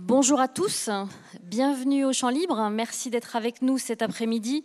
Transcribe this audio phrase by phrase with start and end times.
[0.00, 0.90] Bonjour à tous,
[1.42, 2.70] bienvenue au Champ Libre.
[2.70, 4.62] Merci d'être avec nous cet après-midi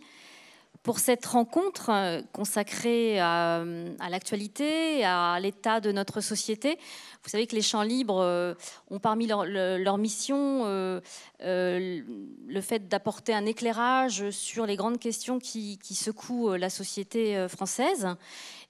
[0.84, 3.64] pour cette rencontre consacrée à,
[4.08, 6.78] l'actualité, à l'état de notre société.
[7.24, 8.54] Vous savez que les Champs Libres euh,
[8.90, 11.00] ont parmi leur, mission euh,
[11.42, 12.00] euh,
[12.46, 18.06] le fait d'apporter un éclairage sur les grandes questions qui secouent la société française.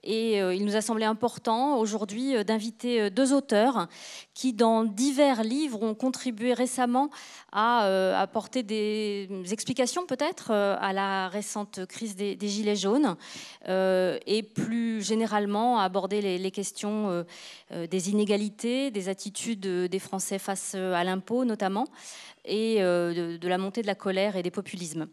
[0.05, 3.89] Et euh, il nous a semblé important aujourd'hui euh, d'inviter euh, deux auteurs
[4.35, 7.09] qui, dans divers livres, ont contribué récemment
[7.53, 13.17] à apporter des explications peut-être à la récente crise des, Gilets jaunes
[13.69, 17.25] et plus généralement à aborder les, questions
[17.71, 21.87] des inégalités, des attitudes des Français face à l'impôt notamment
[22.45, 25.07] et euh, de, la montée de la colère et des populismes.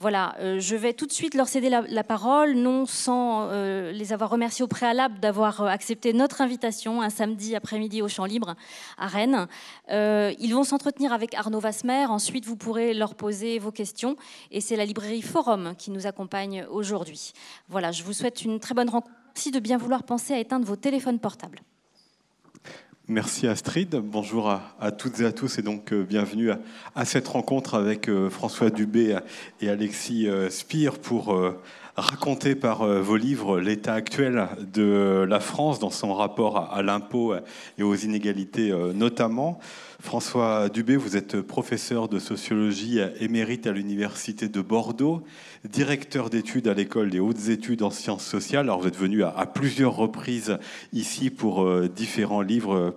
[0.00, 4.12] Voilà, euh, je vais tout de suite leur céder la, parole, non sans euh, les
[4.12, 8.54] avoir remerciés au préalable d'avoir accepté notre invitation un samedi après-midi au Champ Libre
[8.98, 9.46] à Rennes.
[9.90, 14.16] ils vont s'entretenir avec Arnaud Vasmer, ensuite vous pourrez leur poser vos questions
[14.50, 17.32] et c'est la librairie Forum qui nous accompagne aujourd'hui.
[17.68, 19.14] Voilà, je vous souhaite une très bonne rencontre.
[19.34, 21.60] Merci de bien vouloir penser à éteindre vos téléphones portables.
[23.08, 26.50] Merci Astrid, bonjour à, toutes et à tous et donc euh, bienvenue
[26.96, 29.16] à, cette rencontre avec euh, François Dubé
[29.60, 31.40] et Alexis euh, Spire pour
[31.94, 37.32] raconter par vos livres l'état actuel de la France dans son rapport à, l'impôt
[37.78, 39.60] et aux inégalités notamment.
[40.00, 45.22] François Dubé, vous êtes professeur de sociologie émérite à l'Université de Bordeaux,
[45.64, 48.66] directeur d'études à l'école des hautes études en sciences sociales.
[48.66, 50.58] Alors vous êtes venu à, plusieurs reprises
[50.92, 52.94] ici pour différents livres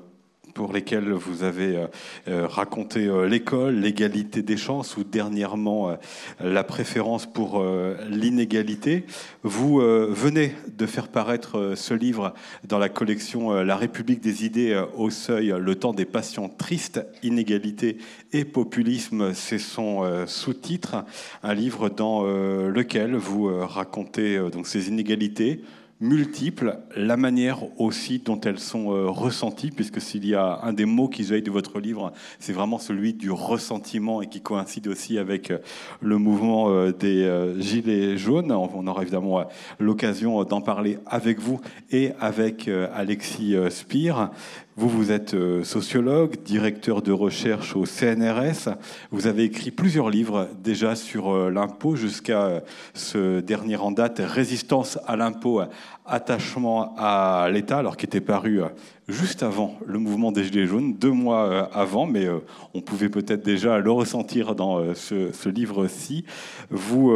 [0.53, 1.87] pour lesquels vous avez euh,
[2.27, 5.97] euh, raconté euh, l'école, l'égalité des chances ou dernièrement
[6.39, 7.63] la préférence pour
[8.09, 9.05] l'inégalité.
[9.43, 12.33] Vous venez de faire paraître ce livre
[12.67, 17.97] dans la collection La République des idées au seuil, le temps des passions tristes, inégalité
[18.33, 21.05] et populisme, c'est son sous-titre,
[21.43, 25.61] un livre dans lequel vous racontez donc ces inégalités,
[26.01, 30.85] multiples, la manière aussi dont elles sont euh, ressenties, puisque s'il y a un des
[30.85, 35.17] mots qui jaillit de votre livre, c'est vraiment celui du ressentiment et qui coïncide aussi
[35.17, 35.57] avec euh,
[36.01, 37.29] le mouvement euh, des
[37.59, 38.51] Gilets jaunes.
[38.51, 39.45] On aura évidemment
[39.79, 41.59] l'occasion d'en parler avec vous
[41.91, 44.31] et avec Alexis Spire.
[44.79, 48.77] Vous, vous êtes euh, sociologue, directeur de recherche au CNRS.
[49.11, 52.59] Vous avez écrit plusieurs livres déjà sur euh, l'impôt jusqu'à euh,
[52.93, 55.61] ce dernier en date, Résistance à l'impôt,
[56.05, 58.61] attachement à l'État, alors qui était paru
[59.09, 62.27] juste avant le mouvement des Gilets jaunes, deux mois avant, mais
[62.73, 66.25] on pouvait peut-être déjà le ressentir dans ce, livre-ci.
[66.71, 67.11] Vous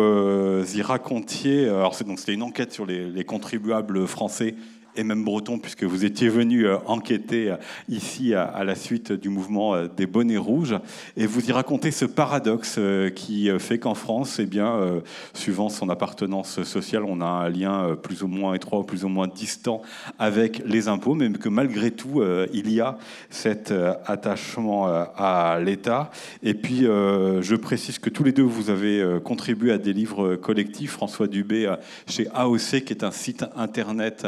[0.76, 4.56] y racontiez, alors c'était une enquête sur les, les contribuables français
[4.96, 7.56] et même breton, puisque vous étiez venu euh, enquêter euh,
[7.90, 10.76] ici à la suite du mouvement euh, des bonnets rouges,
[11.18, 12.80] et vous y racontez ce paradoxe
[13.16, 15.02] qui fait qu'en France, eh bien,
[15.34, 19.28] suivant son appartenance sociale, on a un lien plus ou moins étroit plus ou moins
[19.28, 19.82] distant
[20.20, 22.24] avec les impôts, mais que malgré tout,
[22.54, 22.98] il y a
[23.30, 23.74] cet
[24.06, 26.12] attachement à l'État.
[26.42, 30.92] Et puis, je précise que tous les deux, vous avez contribué à des livres collectifs.
[30.92, 31.74] François Dubé
[32.08, 34.26] chez AOC, qui est un site internet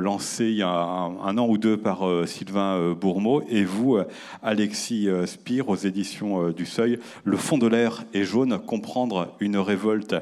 [0.00, 3.98] lancé il y a un, an ou deux par euh, Sylvain euh, Bourmeau, et vous,
[4.42, 10.14] Alexis Spire, aux éditions du Seuil, Le fond de l'air est jaune, comprendre une révolte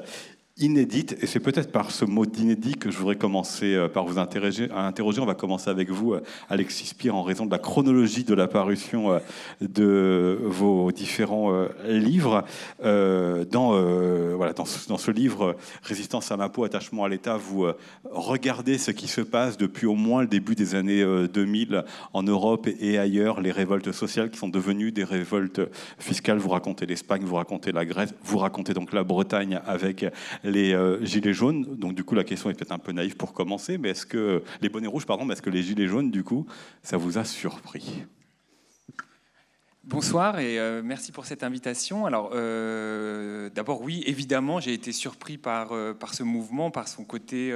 [0.61, 4.19] inédite, et c'est peut-être par ce mot d'inédit que je voudrais commencer euh, par vous
[4.19, 4.69] interroger.
[4.73, 9.13] On va commencer avec vous, euh, Alexis Spire, en raison de la chronologie de l'apparition
[9.13, 9.19] euh,
[9.61, 12.45] de vos différents livres.
[12.83, 13.71] Dans,
[14.37, 17.67] voilà, dans, ce, livre, Résistance à l'impôt, attachement à l'État, vous
[18.11, 22.69] regardez ce qui se passe depuis au moins le début des années 2000 en Europe
[22.81, 25.61] et ailleurs, les révoltes sociales qui sont devenues des révoltes
[25.99, 26.39] fiscales.
[26.39, 30.05] Vous racontez l'Espagne, vous racontez la Grèce, vous racontez donc la Bretagne avec
[30.51, 31.77] les euh, gilets jaunes.
[31.77, 34.43] Donc du coup, la question est peut-être un peu naïve pour commencer, mais est-ce que
[34.61, 36.47] les bonnets rouges, pardon, mais est-ce que les gilets jaunes, du coup,
[36.83, 38.05] ça vous a surpris?
[39.85, 42.05] Bonsoir et euh, merci pour cette invitation.
[42.05, 47.55] Alors, euh, d'abord, oui, évidemment, j'ai été surpris par, par ce mouvement, par son côté.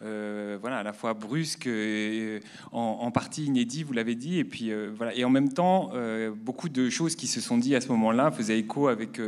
[0.00, 2.40] voilà, à la fois brusque, et
[2.72, 5.92] en, partie inédit, vous l'avez dit, et puis voilà, et en même temps,
[6.36, 9.18] beaucoup de choses qui se sont dites à ce moment-là faisaient écho avec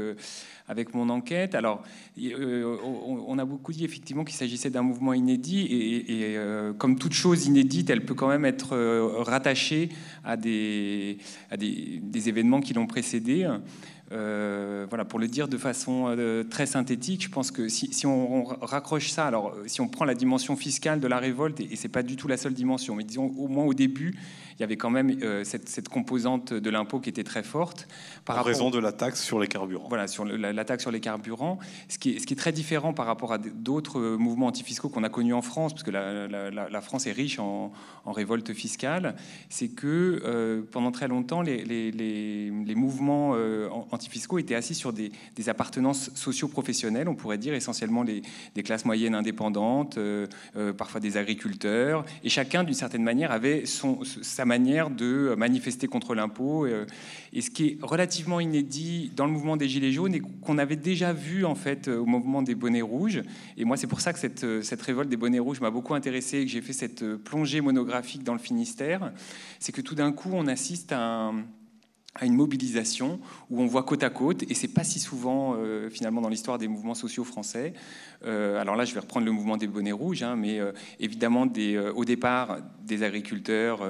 [0.68, 1.54] avec mon enquête.
[1.54, 1.82] Alors,
[2.18, 7.12] euh, on a beaucoup dit effectivement qu'il s'agissait d'un mouvement inédit, et, euh, comme toute
[7.12, 9.90] chose inédite, elle peut quand même être euh, rattachée
[10.24, 11.18] à des,
[12.12, 13.48] événements qui l'ont précédée.
[14.10, 16.16] voilà, pour le dire de façon
[16.50, 20.56] très synthétique, je pense que si, on, raccroche ça, alors si on prend la dimension
[20.56, 23.32] fiscale de la révolte, et, et c'est pas du tout la seule dimension, mais disons
[23.36, 24.14] au moins au début,
[24.58, 27.88] il y avait quand même cette, composante de l'impôt qui était très forte.
[28.24, 29.88] Par en raison de la taxe sur les carburants.
[29.88, 31.58] Voilà, sur la, taxe sur les carburants,
[31.88, 35.04] ce qui, est, ce qui est très différent par rapport à d'autres mouvements antifiscaux qu'on
[35.04, 37.72] a connus en France, parce que la, France est riche en,
[38.06, 39.16] révolte fiscale,
[39.48, 43.34] c'est que pendant très longtemps, les, les, mouvements
[43.90, 48.22] antifiscaux étaient assis sur des, des appartenances socio-professionnelles, on pourrait dire essentiellement les,
[48.54, 50.26] des classes moyennes indépendantes, euh,
[50.56, 55.86] euh, parfois des agriculteurs, et chacun, d'une certaine manière, avait son, sa manière de manifester
[55.86, 56.64] contre l'impôt.
[56.64, 56.86] Euh,
[57.32, 60.76] et ce qui est relativement inédit dans le mouvement des Gilets jaunes et qu'on avait
[60.76, 63.22] déjà vu en fait au mouvement des bonnets rouges.
[63.56, 66.38] Et moi, c'est pour ça que cette, cette révolte des bonnets rouges m'a beaucoup intéressé
[66.38, 69.12] et que j'ai fait cette plongée monographique dans le Finistère.
[69.58, 71.44] C'est que tout d'un coup, on assiste à un
[72.18, 73.20] à une mobilisation
[73.50, 76.58] où on voit côte à côte, et c'est pas si souvent euh, finalement dans l'histoire
[76.58, 77.74] des mouvements sociaux français.
[78.24, 81.46] Euh, alors là, je vais reprendre le mouvement des bonnets rouges, hein, mais euh, évidemment
[81.46, 83.80] des, au départ des agriculteurs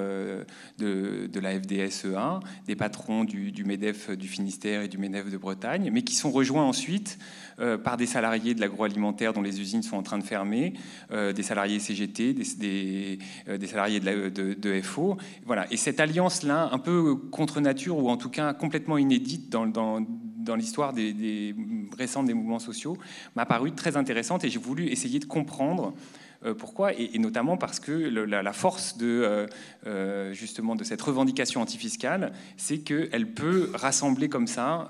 [0.77, 5.91] de, de, la FDSEA, des patrons du, MEDEF du Finistère et du MEDEF de Bretagne,
[5.93, 7.19] mais qui sont rejoints ensuite
[7.83, 10.73] par des salariés de l'agroalimentaire dont les usines sont en train de fermer,
[11.11, 13.19] des salariés CGT, des,
[13.67, 15.17] salariés de, de, FO.
[15.45, 15.71] Voilà.
[15.71, 19.67] Et cette alliance-là, un peu contre nature ou en en tout cas complètement inédite dans,
[19.67, 21.53] dans, l'histoire des,
[21.95, 22.97] récentes des mouvements sociaux,
[23.35, 25.93] m'a paru très intéressante et j'ai voulu essayer de comprendre
[26.43, 29.45] euh, pourquoi et, notamment parce que la, force de euh,
[29.85, 34.89] euh, justement de cette revendication antifiscale, c'est qu'elle peut rassembler comme ça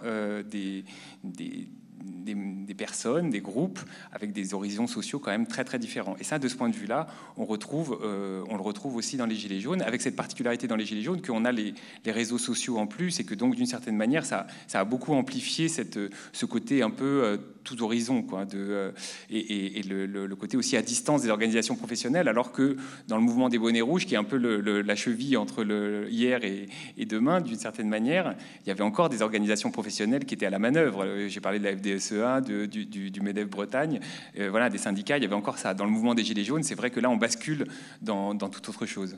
[0.49, 0.85] des,
[1.25, 1.67] des
[2.07, 3.79] des, personnes, des groupes
[4.11, 6.15] avec des horizons sociaux quand même très très différents.
[6.19, 7.07] Et ça, de ce point de vue-là,
[7.37, 10.85] on, euh, on le retrouve aussi dans les Gilets jaunes, avec cette particularité dans les
[10.85, 11.73] Gilets jaunes qu'on a les,
[12.05, 16.45] réseaux sociaux en plus et que donc d'une certaine manière, ça, a beaucoup amplifié ce
[16.45, 18.91] côté un peu euh, tout horizon, quoi, de, euh,
[19.29, 22.77] et, le, côté aussi à distance des organisations professionnelles, alors que
[23.07, 26.39] dans le mouvement des bonnets rouges, qui est un peu la cheville entre le hier
[26.43, 28.35] et, demain, d'une certaine manière,
[28.65, 31.27] il y avait encore des organisations professionnelles qui étaient à la manœuvre.
[31.27, 33.99] J'ai parlé de la FDSE du, MEDEF Bretagne,
[34.39, 35.73] euh, voilà, des syndicats, il y avait encore ça.
[35.73, 37.67] Dans le mouvement des Gilets jaunes, c'est vrai que là, on bascule
[38.01, 39.17] dans, toute autre chose.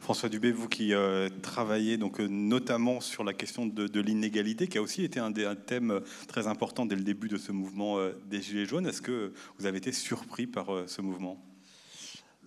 [0.00, 4.78] François Dubé, vous qui euh, travaillez donc, euh, notamment sur la question de, l'inégalité, qui
[4.78, 7.98] a aussi été un, un, thème très important dès le début de ce mouvement
[8.28, 11.42] des Gilets jaunes, est-ce que vous avez été surpris par ce mouvement?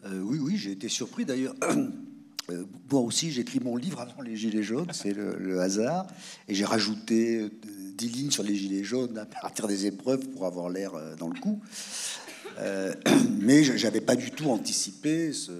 [0.05, 1.55] Oui, oui, j'ai été surpris d'ailleurs.
[2.91, 6.07] moi aussi, j'écris mon livre avant les Gilets jaunes, c'est le, le, hasard,
[6.47, 7.49] et j'ai rajouté
[7.93, 11.29] 10 lignes sur les gilets jaunes à partir des épreuves pour avoir l'air euh, dans
[11.29, 11.61] le coup.
[12.59, 12.93] Euh,
[13.39, 15.51] mais j'avais pas du tout anticipé ce,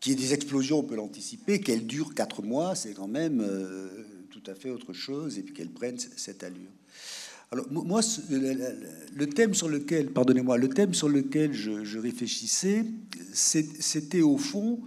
[0.00, 1.60] qu'il y ait des explosions, on peut l'anticiper.
[1.60, 3.88] Qu'elles durent quatre mois, c'est quand même euh,
[4.30, 6.70] tout à fait autre chose, et puis qu'elles prennent cette allure.
[7.52, 8.00] Alors moi,
[8.30, 12.84] le, thème sur lequel, pardonnez-moi, le thème sur lequel je, réfléchissais,
[13.32, 14.80] c'était au fond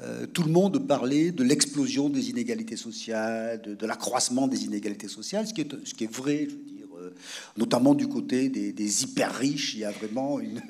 [0.00, 5.46] euh, tout le monde parlait de l'explosion des inégalités sociales, de, l'accroissement des inégalités sociales,
[5.46, 7.14] ce qui est, ce qui est vrai, je veux dire, euh,
[7.56, 10.60] notamment du côté des, hyper riches, il y a vraiment une,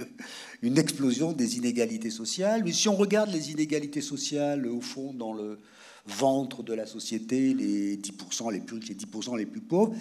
[0.63, 2.63] une, explosion des inégalités sociales.
[2.65, 5.59] Mais si on regarde les inégalités sociales, au fond, dans le
[6.07, 9.95] ventre de la société, les 10% les plus riches, les 10% les plus pauvres,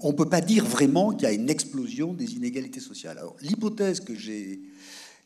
[0.00, 3.20] on ne peut pas dire vraiment qu'il y a une explosion des inégalités sociales.
[3.42, 4.60] L'hypothèse que j'ai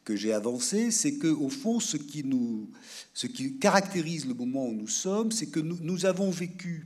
[0.05, 2.69] que j'ai avancé, c'est que au fond, ce qui nous,
[3.15, 6.85] ce qui caractérise le moment où nous sommes, c'est que nous, nous, avons vécu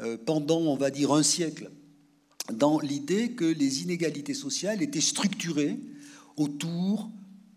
[0.00, 1.70] euh, pendant, on va dire, un siècle,
[2.52, 5.78] dans l'idée que les inégalités sociales étaient structurées
[6.36, 7.10] autour,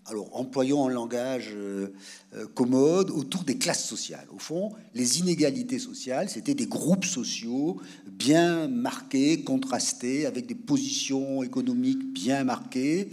[0.06, 1.94] alors employons un langage euh,
[2.36, 4.28] euh, commode, autour des classes sociales.
[4.34, 11.44] Au fond, les inégalités sociales, c'était des groupes sociaux bien marqués, contrastés, avec des positions
[11.44, 13.10] économiques bien marquées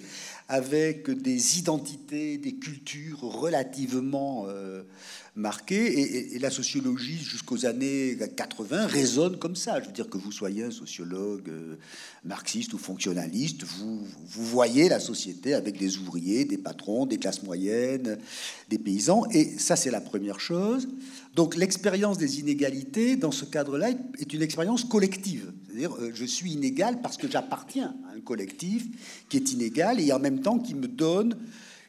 [0.53, 4.83] avec des identités, des cultures relativement euh,
[5.35, 6.35] marquées.
[6.35, 9.81] Et, la sociologie, jusqu'aux années 80, résonne comme ça.
[9.81, 11.77] Je veux dire que vous soyez un sociologue euh,
[12.25, 17.43] marxiste ou fonctionnaliste, vous, vous voyez la société avec des ouvriers, des patrons, des classes
[17.43, 18.19] moyennes,
[18.69, 19.25] des paysans.
[19.31, 20.89] Et ça, c'est la première chose.
[21.35, 25.53] Donc l'expérience des inégalités, dans ce cadre-là, est une expérience collective.
[25.67, 28.85] C'est-à-dire, euh, je suis inégal parce que j'appartiens à un collectif
[29.29, 31.37] qui est inégal et en même temps qui me donne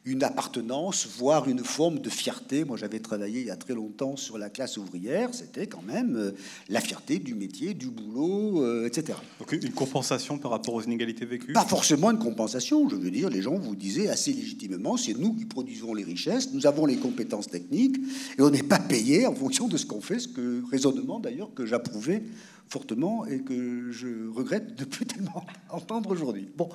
[0.06, 2.64] une appartenance, voire une forme de fierté.
[2.64, 5.30] Moi, j'avais travaillé il y a très longtemps sur la classe ouvrière.
[5.32, 6.30] C'était quand même euh,
[6.68, 9.18] la fierté du métier, du boulot, euh, etc.
[9.38, 11.54] Donc une compensation par rapport aux inégalités vécues?
[11.54, 12.86] Pas forcément une compensation.
[12.88, 16.52] Je veux dire, les gens vous disaient assez légitimement, c'est nous qui produisons les richesses,
[16.52, 17.96] nous avons les compétences techniques,
[18.38, 21.54] et on n'est pas payé en fonction de ce qu'on fait, ce que raisonnement d'ailleurs
[21.54, 22.22] que j'approuvais
[22.68, 26.48] fortement et que je regrette de plus tellement entendre aujourd'hui.
[26.56, 26.68] Bon,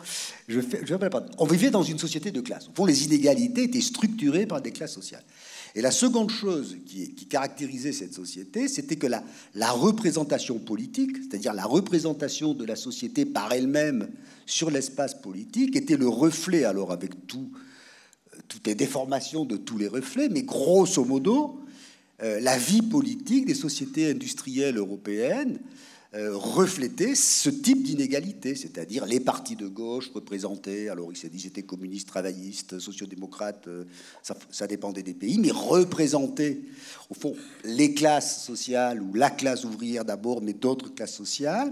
[0.47, 0.95] je fais, je
[1.37, 2.69] On vivait dans une société de classe.
[2.69, 5.23] Au fond, les inégalités étaient structurées par des classes sociales.
[5.75, 11.65] Et la seconde chose qui, caractérisait cette société, c'était que la, représentation politique, c'est-à-dire la
[11.65, 14.09] représentation de la société par elle-même
[14.45, 17.51] sur l'espace politique, était le reflet, alors avec tout,
[18.47, 21.61] toutes les déformations de tous les reflets, mais grosso modo,
[22.23, 25.59] euh, la vie politique des sociétés industrielles européennes
[26.15, 31.39] euh, reflétait ce type d'inégalité, c'est-à-dire les partis de gauche représentés, alors il s'est dit
[31.39, 33.83] c'était communiste, travailliste, sociodémocrate, euh,
[34.23, 36.61] ça, ça, dépendait des pays, mais représentaient
[37.11, 41.71] au fond les classes sociales ou la classe ouvrière d'abord, mais d'autres classes sociales,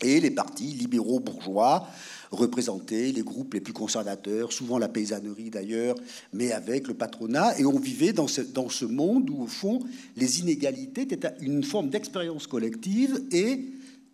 [0.00, 1.86] et les partis libéraux bourgeois
[2.30, 5.96] représenter les groupes les plus conservateurs, souvent la paysannerie d'ailleurs,
[6.32, 7.58] mais avec le patronat.
[7.58, 9.80] Et on vivait dans ce, dans ce monde où, au fond,
[10.16, 13.64] les inégalités étaient une forme d'expérience collective et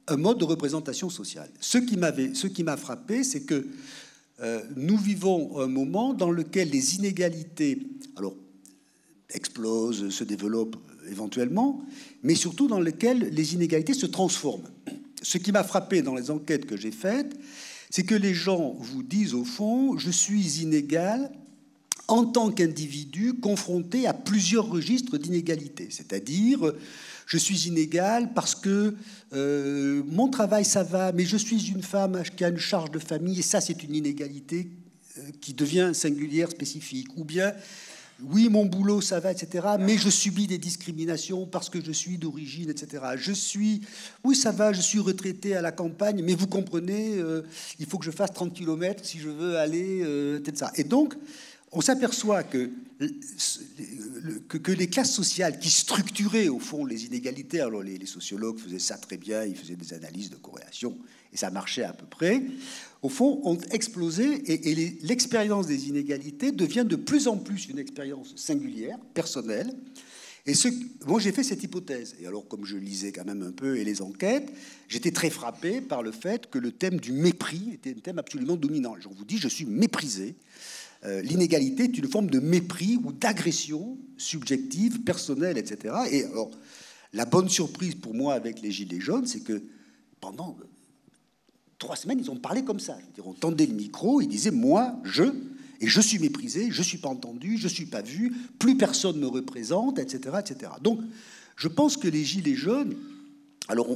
[0.09, 1.51] un mode de représentation sociale.
[1.61, 3.67] Ce qui m'avait, ce qui m'a frappé, c'est que
[4.41, 7.83] euh, nous vivons un moment dans lequel les inégalités,
[8.17, 8.35] alors
[9.31, 10.77] explosent, se développent
[11.11, 11.83] éventuellement,
[12.23, 14.69] mais surtout dans lequel les inégalités se transforment.
[15.23, 17.37] Ce qui m'a frappé dans les enquêtes que j'ai faites,
[17.97, 21.31] c'est que les gens vous disent au fond, je suis inégal
[22.09, 25.89] en tant qu'individu confronté à plusieurs registres d'inégalité.
[25.89, 26.75] C'est-à-dire,
[27.25, 28.95] je suis inégal parce que
[29.33, 32.99] euh, mon travail, ça va, mais je suis une femme qui a une charge de
[32.99, 34.69] famille, et ça, c'est une inégalité
[35.17, 37.09] euh, qui devient singulière, spécifique.
[37.17, 37.55] Ou bien,
[38.23, 39.67] oui, mon boulot, ça va, etc.
[39.79, 43.05] Mais je subis des discriminations parce que je suis d'origine, etc.
[43.17, 43.83] Je suis,
[44.25, 47.43] oui, ça va, je suis retraité à la campagne, mais vous comprenez, euh,
[47.79, 50.71] il faut que je fasse 30 km si je veux aller, euh, etc.
[50.77, 51.15] Et donc,
[51.73, 52.71] on s'aperçoit que,
[54.49, 58.97] que, les classes sociales qui structuraient au fond les inégalités, alors les, sociologues faisaient ça
[58.97, 60.97] très bien, ils faisaient des analyses de corrélation,
[61.33, 62.43] et ça marchait à peu près,
[63.03, 68.35] au fond, ont explosé et, l'expérience des inégalités devient de plus en plus une expérience
[68.37, 69.73] singulière, personnelle.
[70.49, 70.69] Et ce,
[71.07, 72.15] moi, j'ai fait cette hypothèse.
[72.21, 74.49] Et alors, comme je lisais quand même un peu et les enquêtes,
[74.89, 78.55] j'étais très frappé par le fait que le thème du mépris était un thème absolument
[78.55, 78.95] dominant.
[79.01, 80.37] Je vous dis, je suis méprisé.
[81.07, 85.95] Euh, l'inégalité est une forme de mépris ou d'agression subjective, personnelle, etc.
[86.11, 86.51] Et alors,
[87.13, 89.63] la bonne surprise pour moi avec les Gilets jaunes, c'est que
[90.21, 90.57] pendant
[91.79, 92.99] trois semaines, ils ont parlé comme ça.
[93.25, 95.25] on tendait le micro, ils disaient Moi, je,
[95.81, 98.77] et je suis méprisé, je ne suis pas entendu, je ne suis pas vu, plus
[98.77, 100.73] personne ne me représente, etc., etc.
[100.83, 101.01] Donc,
[101.57, 102.97] je pense que les Gilets jaunes,
[103.69, 103.89] alors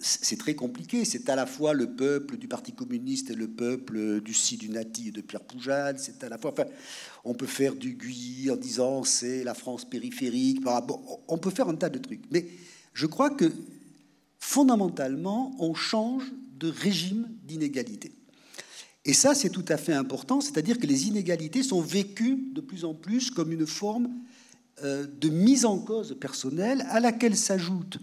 [0.00, 4.20] c'est très compliqué, c'est à la fois le peuple du Parti communiste et le peuple
[4.20, 6.64] du Sidunati et de Pierre Poujade, c'est à la fois, enfin,
[7.24, 10.60] on peut faire du Guy en disant c'est la France périphérique,
[11.28, 12.46] on peut faire un tas de trucs, mais
[12.94, 13.50] je crois que
[14.40, 16.24] fondamentalement, on change
[16.58, 18.12] de régime d'inégalité.
[19.04, 22.84] Et ça, c'est tout à fait important, c'est-à-dire que les inégalités sont vécues de plus
[22.84, 24.10] en plus comme une forme
[24.82, 27.98] euh, de mise en cause personnelle à laquelle s'ajoute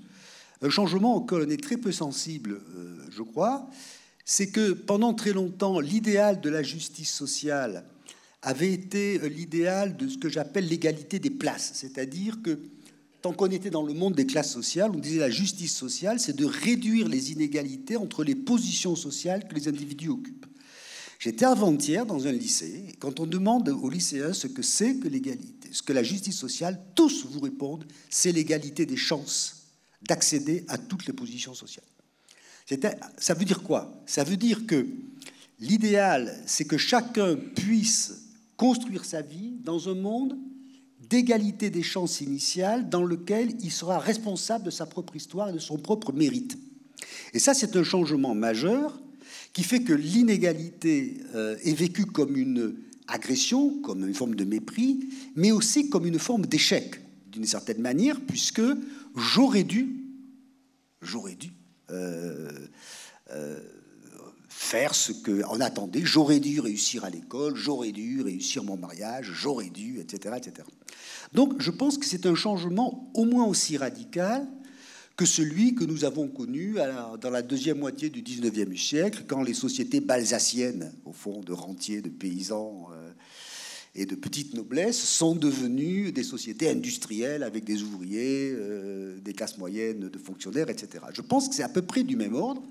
[0.62, 3.70] un changement auquel on est très peu sensible, euh, je crois,
[4.26, 7.86] c'est que pendant très longtemps, l'idéal de la justice sociale
[8.42, 12.60] avait été euh, l'idéal de ce que j'appelle l'égalité des places, c'est-à-dire que
[13.22, 16.36] tant qu'on était dans le monde des classes sociales, on disait la justice sociale, c'est
[16.36, 20.46] de réduire les inégalités entre les positions sociales que les individus occupent.
[21.20, 25.68] J'étais avant-hier dans un lycée, quand on demande aux lycéens ce que c'est que l'égalité,
[25.72, 29.59] ce que la justice sociale, tous vous répondent, c'est l'égalité des chances
[30.02, 31.86] d'accéder à toutes les positions sociales.
[33.18, 34.02] Ça veut dire quoi?
[34.06, 34.88] Ça veut dire que
[35.60, 38.14] l'idéal, c'est que chacun puisse
[38.58, 40.38] construire sa vie dans un monde
[41.10, 45.60] d'égalité des chances initiales dans lequel il sera responsable de sa propre histoire et de
[45.60, 46.58] son propre mérite.
[47.34, 49.00] Et ça, c'est un changement majeur
[49.54, 52.76] qui fait que l'inégalité euh, est vécue comme une
[53.08, 55.00] agression, comme une forme de mépris,
[55.36, 57.02] mais aussi comme une forme d'échec,
[57.32, 58.62] d'une certaine manière, puisque
[59.20, 60.06] j'aurais dû,
[61.02, 61.52] j'aurais dû
[61.92, 62.52] euh,
[63.32, 63.60] euh,
[64.48, 66.02] faire ce qu'on attendait.
[66.04, 70.68] J'aurais dû réussir à l'école, j'aurais dû réussir mon mariage, j'aurais dû, etc., etc.
[71.34, 74.48] Donc je pense que c'est un changement au moins aussi radical
[75.20, 76.76] que celui que nous avons connu
[77.20, 82.02] dans la deuxième moitié du 19e siècle, quand les sociétés balsaciennes, au fond, de rentiers,
[82.02, 82.99] de paysans euh,
[83.96, 89.58] et de petites noblesses, sont devenues des sociétés industrielles avec des ouvriers, euh, des classes
[89.58, 91.04] moyennes, de fonctionnaires, etc.
[91.14, 92.64] Je pense que c'est à peu près du même ordre.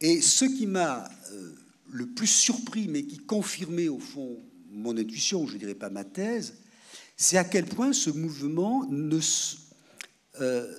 [0.00, 1.52] Et ce qui m'a euh,
[1.90, 4.38] le plus surpris, mais qui confirmait au fond
[4.70, 6.54] mon intuition, je ne dirais pas ma thèse,
[7.16, 8.88] c'est à quel point ce mouvement
[10.40, 10.74] euh,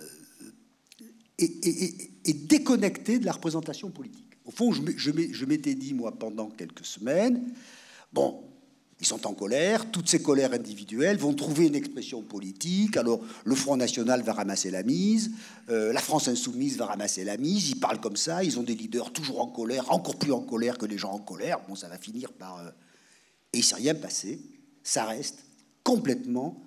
[1.37, 4.37] est, déconnecté de la représentation politique.
[4.45, 7.53] Au fond, je m'étais dit, moi, pendant quelques semaines,
[8.13, 8.48] bon,
[9.01, 12.97] Ils sont en colère, toutes ces colères individuelles vont trouver une expression politique.
[12.97, 15.31] Alors le Front National va ramasser la mise,
[15.69, 18.75] euh, la France Insoumise va ramasser la mise, ils parlent comme ça, ils ont des
[18.75, 21.59] leaders toujours en colère, encore plus en colère que les gens en colère.
[21.67, 22.59] Bon, ça va finir par...
[22.59, 22.69] Euh,
[23.53, 24.41] et il ne s'est rien passé,
[24.83, 25.39] ça reste
[25.83, 26.61] complètement,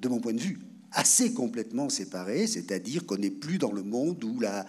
[0.00, 0.58] de mon point de vue,
[0.96, 4.64] assez complètement séparé, c'est-à-dire qu'on n'est plus dans le monde où la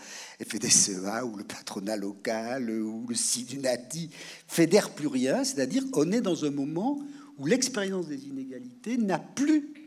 [0.46, 4.10] FDCEA, ou le patronat local, ou le CIDUNATI
[4.46, 7.00] fédèrent plus rien, c'est-à-dire qu'on est dans un moment
[7.38, 9.87] où l'expérience des inégalités n'a plus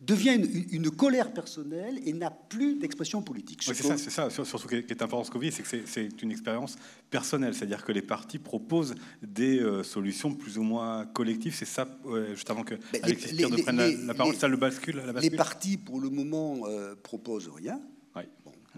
[0.00, 0.40] devient
[0.70, 3.62] une, colère personnelle et n'a plus d'expression politique.
[3.64, 6.76] c'est ça, c'est ça, surtout qui est important ce Covid, c'est que c'est une expérience
[7.10, 11.54] personnelle, c'est-à-dire que les partis proposent des euh, solutions plus ou moins collectives.
[11.56, 11.88] C'est ça,
[12.30, 16.10] juste avant que Alexis les, prenne la, parole, ça le bascule, Les partis, pour le
[16.10, 17.80] moment, euh, proposent rien.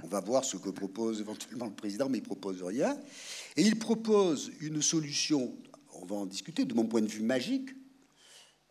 [0.03, 2.97] on va voir ce que propose éventuellement le président, mais il propose rien.
[3.59, 5.55] Et il propose une solution,
[5.93, 7.71] on va en discuter, de mon point de vue magique,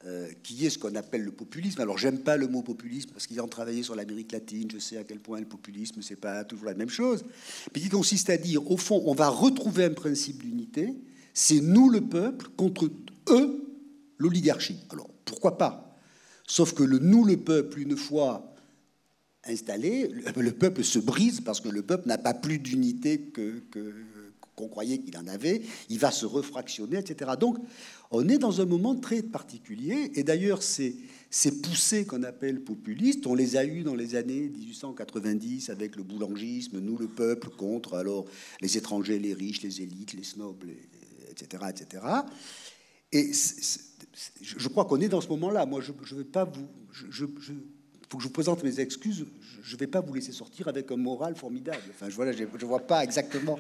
[0.06, 1.82] euh, qui est ce qu'on appelle le populisme.
[1.82, 5.04] Alors j'aime pas le mot populisme parce qu'ayant travaillé sur l'Amérique latine, je sais à
[5.04, 7.26] quel point le populisme c'est pas toujours la même chose,
[7.74, 10.96] mais qui consiste à dire au fond on va retrouver un principe d'unité,
[11.34, 12.90] c'est nous le peuple contre
[13.30, 13.78] eux
[14.20, 14.78] l'oligarchie.
[14.90, 16.00] Alors pourquoi pas?
[16.48, 18.56] Sauf que le nous le peuple une fois
[19.44, 23.62] installé, le peuple se brise parce que le peuple n'a pas plus d'unité que
[24.60, 27.32] qu'on croyait qu'il en avait, il va se refractionner, etc.
[27.40, 27.58] Donc,
[28.12, 30.98] on est dans un moment très particulier, et d'ailleurs, ces,
[31.30, 36.04] ces poussées qu'on appelle populistes, on les a eues dans les années 1890 avec le
[36.04, 38.26] boulangisme, nous le peuple contre alors
[38.62, 40.66] les étrangers, les riches, les élites, les snobs,
[41.32, 42.04] etc., etc.
[43.12, 43.32] Et
[44.42, 45.66] je crois qu'on est dans ce moment-là.
[45.66, 46.68] Moi, je ne veux pas vous,
[48.10, 49.26] faut que je vous présente mes excuses.
[49.62, 51.78] Je ne vais pas vous laisser sortir avec un moral formidable.
[51.92, 53.60] Enfin, je, voilà, je ne vois pas exactement.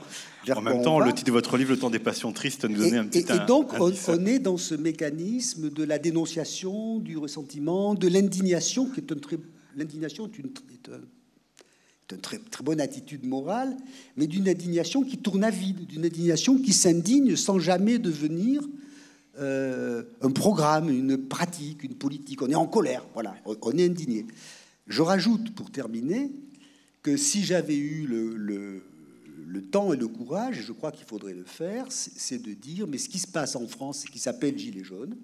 [0.50, 2.98] en même temps, le titre de votre livre, Le temps des passions tristes, nous donnait
[2.98, 7.94] un petit Et, et donc, on, est dans ce mécanisme de la dénonciation, du ressentiment,
[7.94, 9.38] de l'indignation, qui est un très.
[9.76, 10.90] L'indignation est une, est
[12.12, 13.78] une très, très bonne attitude morale,
[14.18, 18.62] mais d'une indignation qui tourne à vide, d'une indignation qui s'indigne sans jamais devenir
[19.40, 22.42] euh, un programme, une pratique, une politique.
[22.42, 24.26] On est en colère, voilà, on est indigné.
[24.88, 26.32] Je rajoute, pour terminer,
[27.04, 31.34] que si j'avais eu le, le, temps et le courage, et je crois qu'il faudrait
[31.34, 34.84] le faire, c'est de dire, mais ce qui se passe en France, qui s'appelle Gilets
[34.84, 35.16] jaunes,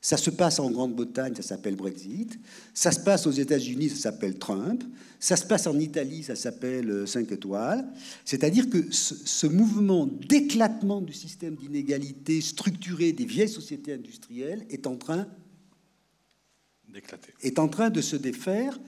[0.00, 2.38] ça se passe en Grande-Bretagne, ça s'appelle Brexit.
[2.72, 4.84] Ça se passe aux États-Unis, ça s'appelle Trump.
[5.18, 7.84] Ça se passe en Italie, ça s'appelle 5 euh, étoiles.
[8.24, 14.96] C'est-à-dire que ce, mouvement d'éclatement du système d'inégalité structuré des vieilles sociétés industrielles est en
[14.96, 15.26] train
[16.92, 18.78] d'éclater, est en train de se défaire.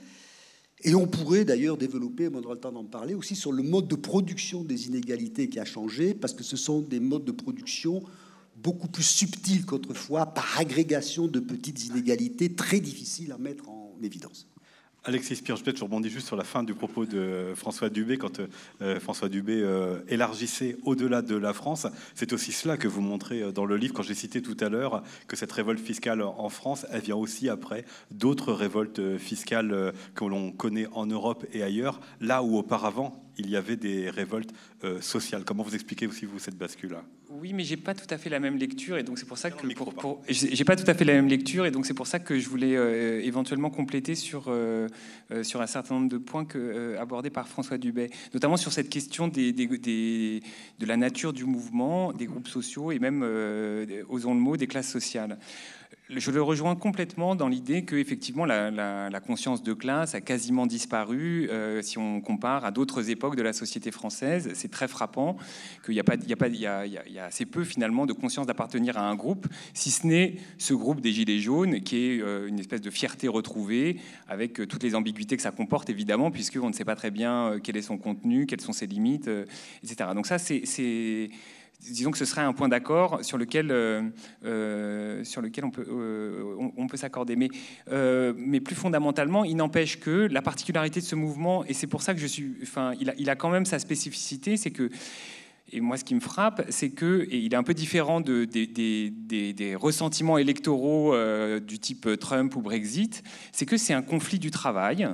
[0.83, 3.89] Et on pourrait d'ailleurs développer, on aura le temps d'en parler, aussi sur le mode
[3.89, 8.01] de production des inégalités qui a changé, parce que ce sont des modes de production
[8.63, 14.47] beaucoup plus subtil qu'autrefois, par agrégation de petites inégalités très difficiles à mettre en évidence.
[15.03, 18.39] Alexis Spire, peut-être je rebondis juste sur la fin du propos de François Dubé, quand
[18.83, 21.87] euh, François Dubé euh, élargissait au-delà de la France.
[22.13, 24.69] C'est aussi cela que vous montrez euh, dans le livre, quand j'ai cité tout à
[24.69, 30.23] l'heure que cette révolte fiscale en France, elle vient aussi après d'autres révoltes fiscales que
[30.23, 35.01] l'on connaît en Europe et ailleurs, là où auparavant il y avait des révoltes euh,
[35.01, 35.43] sociales.
[35.45, 37.03] Comment vous expliquez aussi vous cette bascule-là?
[37.29, 39.51] Oui, mais j'ai pas tout à fait la même lecture et donc c'est pour ça
[39.51, 42.19] que pour, j'ai pas tout à fait la même lecture et donc c'est pour ça
[42.19, 44.87] que je voulais euh, éventuellement compléter sur euh,
[45.43, 49.27] sur un certain nombre de points que, abordés par François Dubay, notamment sur cette question
[49.27, 53.23] des, des, de la nature du mouvement, des groupes sociaux et même,
[54.09, 55.37] osons le mot, des classes sociales
[56.15, 61.47] je le rejoins complètement dans l'idée que effectivement la, conscience de classe a quasiment disparu
[61.49, 64.51] euh, si on compare à d'autres époques de la société française.
[64.53, 65.37] C'est très frappant
[65.85, 66.15] qu'il y a pas,
[67.25, 71.11] assez peu finalement de conscience d'appartenir à un groupe, si ce n'est ce groupe des
[71.11, 73.97] gilets jaunes qui est euh, une espèce de fierté retrouvée
[74.27, 77.59] avec euh, toutes les ambiguïtés que ça comporte évidemment puisqu'on ne sait pas très bien
[77.63, 79.29] quel est son contenu, quelles sont ses limites,
[79.83, 80.09] etc.
[80.13, 81.29] Donc ça c'est
[81.81, 84.01] disons que ce serait un point d'accord sur lequel, euh,
[84.45, 87.35] euh, euh, on, peut s'accorder.
[87.35, 92.13] Mais, plus fondamentalement, il n'empêche que la particularité de ce mouvement, et c'est pour ça
[92.13, 94.89] que je suis, enfin, il a, quand même sa spécificité, c'est que
[95.73, 98.67] et moi, ce qui me frappe, c'est que, il est un peu différent de, des,
[98.67, 101.15] des, des, ressentiments électoraux
[101.61, 105.07] du type Trump ou Brexit, c'est que c'est un conflit du travail,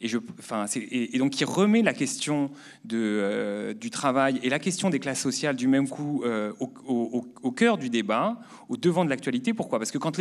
[0.00, 2.50] et, donc qui remet la question
[2.92, 7.78] euh, du travail et la question des classes sociales du même coup euh, au, cœur
[7.78, 9.52] du débat, au devant de l'actualité.
[9.54, 9.78] Pourquoi?
[9.78, 10.18] Parce que quand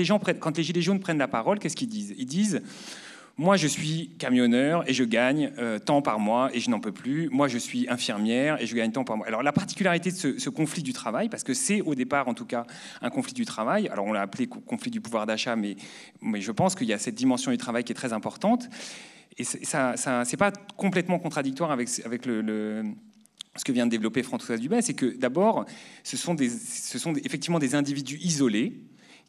[0.58, 2.16] les Gilets jaunes prennent la parole, qu'est-ce qu'ils disent?
[2.18, 2.62] Ils disent
[3.39, 6.91] moi, je suis camionneur et je gagne euh, tant par mois et je n'en peux
[6.91, 7.30] plus.
[7.30, 9.28] Moi, je suis infirmière et je gagne tant par mois.
[9.28, 12.45] Alors, la particularité de ce, conflit du travail, parce que c'est au départ, en tout
[12.45, 12.65] cas,
[13.00, 13.89] un conflit du travail.
[13.89, 15.76] Alors, on l'a appelé conflit du pouvoir d'achat, mais,
[16.39, 18.69] je pense qu'il y a cette dimension du travail qui est très importante.
[19.38, 22.02] Et ça, ça c'est pas complètement contradictoire avec, ce
[23.63, 25.65] que vient de développer François Dubin, c'est que d'abord,
[26.04, 26.36] ce sont
[27.23, 28.82] effectivement des individus isolés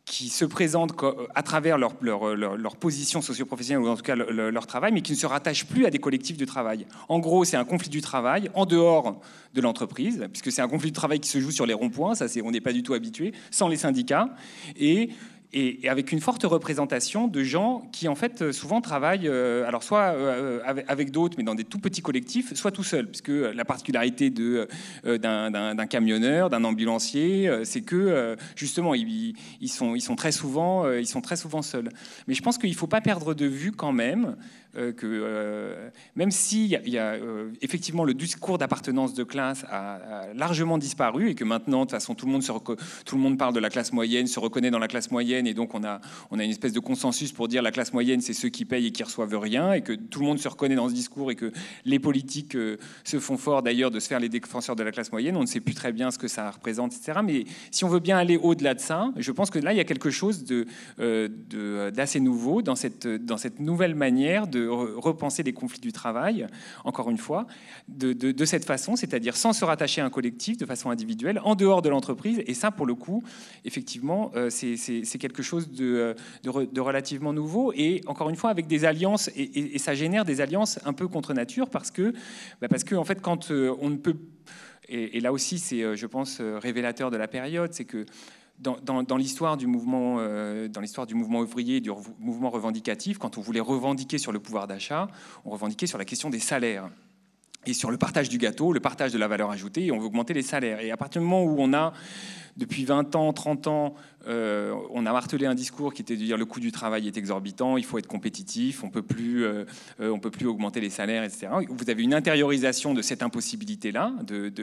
[0.09, 0.95] qui se présentent
[1.35, 5.13] à travers leur, leur, leur, position socio-professionnelle ou en tout cas leur, travail, mais qui
[5.13, 6.87] ne se rattachent plus à des collectifs de travail.
[7.09, 9.21] En gros, c'est un conflit du travail en dehors
[9.55, 12.29] de l'entreprise, puisque c'est un conflit de travail qui se joue sur les ronds-points, ça
[12.29, 14.31] c'est, on n'est pas du tout habitué, sans les syndicats,
[14.77, 15.11] et
[15.53, 20.13] et, avec une forte représentation de gens qui en fait souvent travaillent, euh, alors soit
[20.15, 24.33] euh, avec, d'autres, mais dans des tout petits collectifs, soit tout seul, puisque la particularité
[24.39, 29.35] euh, d'un, camionneur, d'un ambulancier, c'est que justement ils,
[29.69, 31.89] sont, très souvent, ils sont très souvent seuls.
[32.27, 34.37] Mais je pense qu'il ne faut pas perdre de vue quand même
[34.68, 40.27] euh, que euh, même s'il y a, euh, effectivement le discours d'appartenance de classe a,
[40.35, 42.53] largement disparu et que maintenant, de toute façon, tout le, monde se
[43.05, 45.55] tout le monde parle de la classe moyenne, se reconnaît dans la classe moyenne et
[45.55, 48.35] donc on a, on a une espèce de consensus pour dire la classe moyenne, c'est
[48.35, 50.89] ceux qui payent et qui reçoivent rien et que tout le monde se reconnaît dans
[50.89, 51.53] ce discours et que
[51.85, 52.57] les politiques
[53.05, 55.37] se font fort d'ailleurs de se faire les défenseurs de la classe moyenne.
[55.37, 57.21] On ne sait plus très bien ce que ça représente, etc.
[57.25, 59.81] Mais si on veut bien aller au-delà de ça, je pense que là, il y
[59.81, 61.39] a quelque chose d'assez
[62.19, 66.47] de, nouveau dans cette, dans cette nouvelle manière de repenser les conflits du travail,
[66.85, 67.47] encore une fois,
[67.89, 71.83] de, cette façon, c'est-à-dire sans se rattacher à un collectif de façon individuelle, en dehors
[71.83, 72.43] de l'entreprise.
[72.47, 73.23] Et ça, pour le coup,
[73.65, 76.15] effectivement, euh, c'est quelque chose de,
[76.79, 77.73] relativement nouveau.
[77.75, 81.35] Et encore une fois, avec des alliances, et, ça génère des alliances un peu contre
[81.35, 82.13] nature, parce que,
[82.61, 84.17] bah, parce que en fait, quand euh, on ne peut...
[84.89, 88.07] Et, et là aussi, c'est, euh, je pense, révélateur de la période, c'est que
[88.61, 93.41] dans, l'histoire du mouvement, euh, dans l'histoire du mouvement ouvrier, du mouvement revendicatif, quand on
[93.41, 95.09] voulait revendiquer sur le pouvoir d'achat,
[95.45, 96.89] on revendiquait sur la question des salaires
[97.67, 100.35] et sur le partage du gâteau, le partage de la valeur ajoutée, on veut augmenter
[100.35, 100.81] les salaires.
[100.81, 101.93] Et à partir du moment où on a
[102.59, 103.95] depuis 20 ans, 30 ans,
[104.27, 107.17] euh, on a martelé un discours qui était de dire le coût du travail est
[107.17, 109.65] exorbitant, il faut être compétitif, on peut euh,
[110.01, 111.49] euh, peut plus augmenter les salaires, etc.
[111.69, 114.13] Vous avez une intériorisation de cette impossibilité-là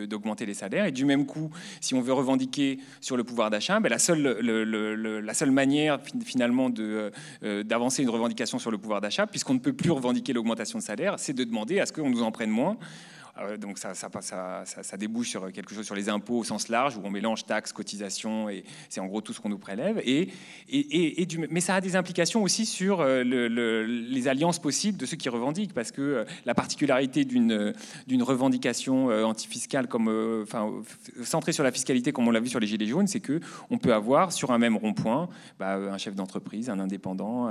[0.10, 0.86] d'augmenter les salaires.
[0.86, 4.22] Et du même coup, si on veut revendiquer sur le pouvoir d'achat, ben la, seule,
[4.22, 6.70] la seule manière finalement
[7.42, 11.16] d'avancer une revendication sur le pouvoir d'achat, puisqu'on ne peut plus revendiquer l'augmentation de salaire,
[11.18, 12.78] c'est de demander à ce qu'on nous en prenne moins.
[13.38, 17.10] Euh, donc ça, débouche sur quelque chose sur les impôts au sens large, où on
[17.10, 20.02] mélange taxes, cotisations, et c'est en gros tout ce qu'on nous prélève.
[20.06, 20.30] Et,
[21.50, 25.74] mais ça a des implications aussi sur euh, les alliances possibles de ceux qui revendiquent,
[25.74, 30.46] parce que euh, la particularité d'une revendication antifiscale, comme,
[31.24, 33.94] centrée sur la fiscalité, comme on l'a vu sur les Gilets jaunes, c'est qu'on peut
[33.94, 37.50] avoir sur un même rond-point bah, un chef d'entreprise, un indépendant,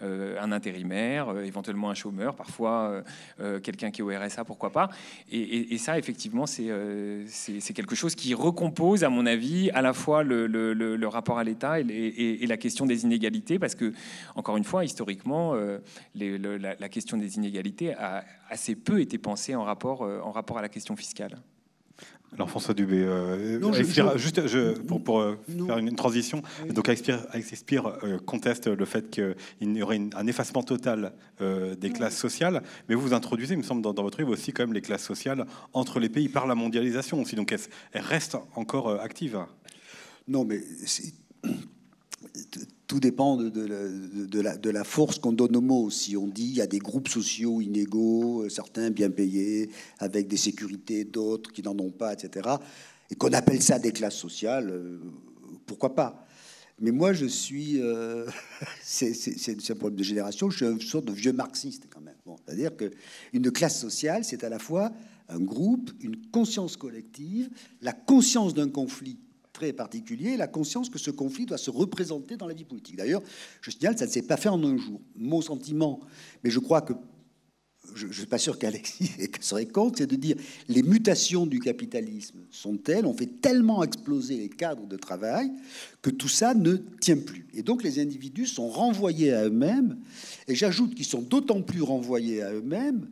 [0.00, 3.02] un intérimaire, éventuellement un chômeur, parfois
[3.62, 4.90] quelqu'un qui est au RSA, pourquoi pas.
[5.28, 10.22] Et, ça, effectivement, euh, c'est quelque chose qui recompose, à mon avis, à la fois
[10.22, 13.92] le, rapport à l'État et, la question des inégalités, parce que,
[14.36, 15.78] encore une fois, historiquement, euh,
[16.14, 20.62] la, question des inégalités a assez peu été pensée en rapport, euh, en rapport à
[20.62, 21.36] la question fiscale.
[22.32, 23.72] Alors François Dubé, euh,
[24.18, 24.42] juste
[24.86, 30.26] pour, euh, faire une, transition, donc Alex euh, conteste le fait qu'il y aurait un
[30.26, 34.52] effacement total des classes sociales, mais vous introduisez, il me semble, dans, votre livre aussi
[34.52, 38.38] quand même les classes sociales entre les pays par la mondialisation aussi, donc elles restent
[38.54, 39.38] encore actives.
[40.28, 40.60] Non, mais
[42.86, 45.90] tout dépend de, la, force qu'on donne aux mots.
[45.90, 50.28] Si on dit il y a des groupes sociaux inégaux, euh, certains bien payés, avec
[50.28, 52.48] des sécurités, d'autres qui n'en ont pas, etc.,
[53.10, 54.98] et qu'on appelle ça des classes sociales, euh,
[55.66, 56.26] pourquoi pas?
[56.80, 57.80] Mais moi, je suis.
[57.80, 58.26] Euh,
[58.82, 60.50] c'est un problème de génération.
[60.50, 62.14] Je suis une sorte de vieux marxiste, quand même.
[62.44, 64.92] C'est-à-dire qu'une classe sociale, c'est à la fois
[65.28, 67.48] un groupe, une conscience collective,
[67.80, 69.18] la conscience d'un conflit
[69.56, 72.96] très particulier, la conscience que ce conflit doit se représenter dans la vie politique.
[72.96, 73.22] D'ailleurs,
[73.62, 75.00] je signale, ça ne s'est pas fait en un jour.
[75.16, 76.00] Mon sentiment,
[76.44, 76.92] mais je crois que
[77.94, 80.36] je ne suis pas sûr qu'Alexis serait contre, c'est de dire
[80.68, 85.50] les mutations du capitalisme sont telles, on fait tellement exploser les cadres de travail
[86.02, 87.46] que tout ça ne tient plus.
[87.54, 89.96] Et donc les individus sont renvoyés à eux-mêmes,
[90.48, 93.08] et j'ajoute qu'ils sont d'autant plus renvoyés à eux-mêmes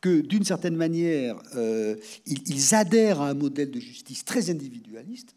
[0.00, 1.94] que d'une certaine manière, euh,
[2.26, 5.34] ils adhèrent à un modèle de justice très individualiste,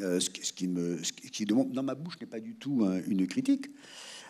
[0.00, 3.66] euh, ce, qui, me, qui demande, dans ma bouche n'est pas du tout une critique,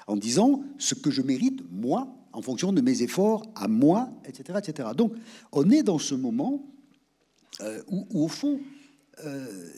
[0.07, 4.59] en disant ce que je mérite, moi, en fonction de mes efforts, à moi, etc.
[4.63, 4.91] etc.
[4.97, 5.15] Donc,
[5.53, 6.65] on est dans ce moment
[7.63, 8.61] euh, où, au fond,
[9.25, 9.71] euh,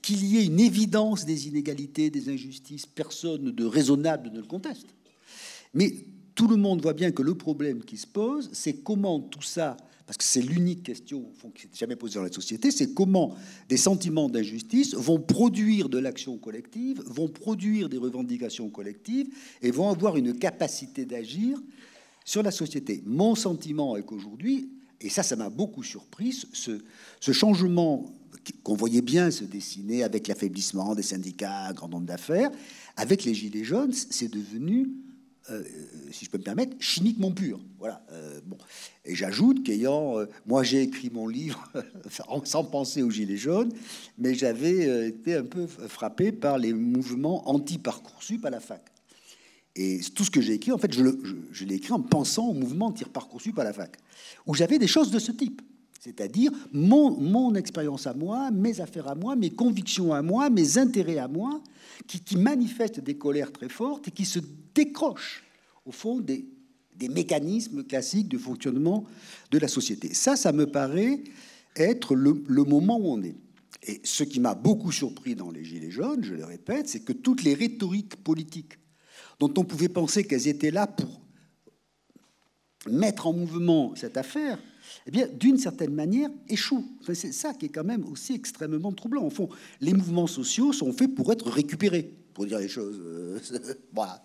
[0.00, 4.86] qu'il y ait une évidence des inégalités, des injustices, personne de raisonnable ne le conteste.
[5.74, 5.94] Mais
[6.34, 9.76] tout le monde voit bien que le problème qui se pose, c'est comment tout ça,
[10.06, 13.34] parce que c'est l'unique question qui s'est jamais posée dans la société, c'est comment
[13.68, 19.28] des sentiments d'injustice vont produire de l'action collective, vont produire des revendications collectives
[19.62, 21.58] et vont avoir une capacité d'agir
[22.24, 23.02] sur la société.
[23.06, 26.80] Mon sentiment est qu'aujourd'hui, et ça, ça m'a beaucoup surpris, ce,
[27.20, 28.12] ce changement
[28.62, 32.50] qu'on voyait bien se dessiner avec l'affaiblissement des syndicats, grand nombre d'affaires,
[32.96, 34.90] avec les Gilets jaunes, c'est devenu
[35.50, 35.62] euh,
[36.12, 37.58] si je peux me permettre, chimiquement pur.
[37.78, 38.04] Voilà.
[38.12, 38.56] Euh, bon.
[39.04, 41.68] Et j'ajoute qu'ayant, euh, moi j'ai écrit mon livre
[42.44, 43.72] sans penser aux gilets jaunes,
[44.18, 48.82] mais j'avais été un peu frappé par les mouvements anti-parcoursup à la fac.
[49.74, 52.86] Et tout ce que j'ai écrit, en fait, je, l'ai écrit en pensant au mouvement
[52.86, 53.96] anti-parcoursup à la fac,
[54.46, 55.62] où j'avais des choses de ce type.
[55.98, 60.78] C'est-à-dire mon, mon expérience à moi, mes affaires à moi, mes convictions à moi, mes
[60.78, 61.62] intérêts à moi,
[62.06, 64.40] qui, qui manifestent des colères très fortes et qui se
[64.74, 65.44] décrochent,
[65.84, 66.46] au fond, des,
[67.10, 69.04] mécanismes classiques de fonctionnement
[69.50, 70.14] de la société.
[70.14, 71.24] Ça, ça me paraît
[71.74, 73.34] être le, moment où on est.
[73.82, 77.12] Et ce qui m'a beaucoup surpris dans les Gilets jaunes, je le répète, c'est que
[77.12, 78.74] toutes les rhétoriques politiques
[79.40, 81.20] dont on pouvait penser qu'elles étaient là pour
[82.88, 84.58] mettre en mouvement cette affaire,
[85.06, 86.84] eh bien, d'une certaine manière, échoue.
[87.12, 89.24] c'est ça qui est quand même aussi extrêmement troublant.
[89.24, 89.48] Au fond,
[89.80, 92.98] les mouvements sociaux sont faits pour être récupérés, pour dire les choses.
[93.00, 93.38] Euh,
[93.92, 94.22] voilà.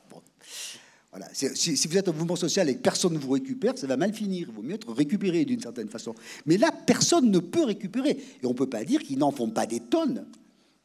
[1.33, 4.13] Si, vous êtes un mouvement social et que personne ne vous récupère, ça va mal
[4.13, 4.47] finir.
[4.49, 6.13] Il vaut mieux être récupéré d'une certaine façon.
[6.45, 8.11] Mais là, personne ne peut récupérer.
[8.11, 10.25] Et on ne peut pas dire qu'ils n'en font pas des tonnes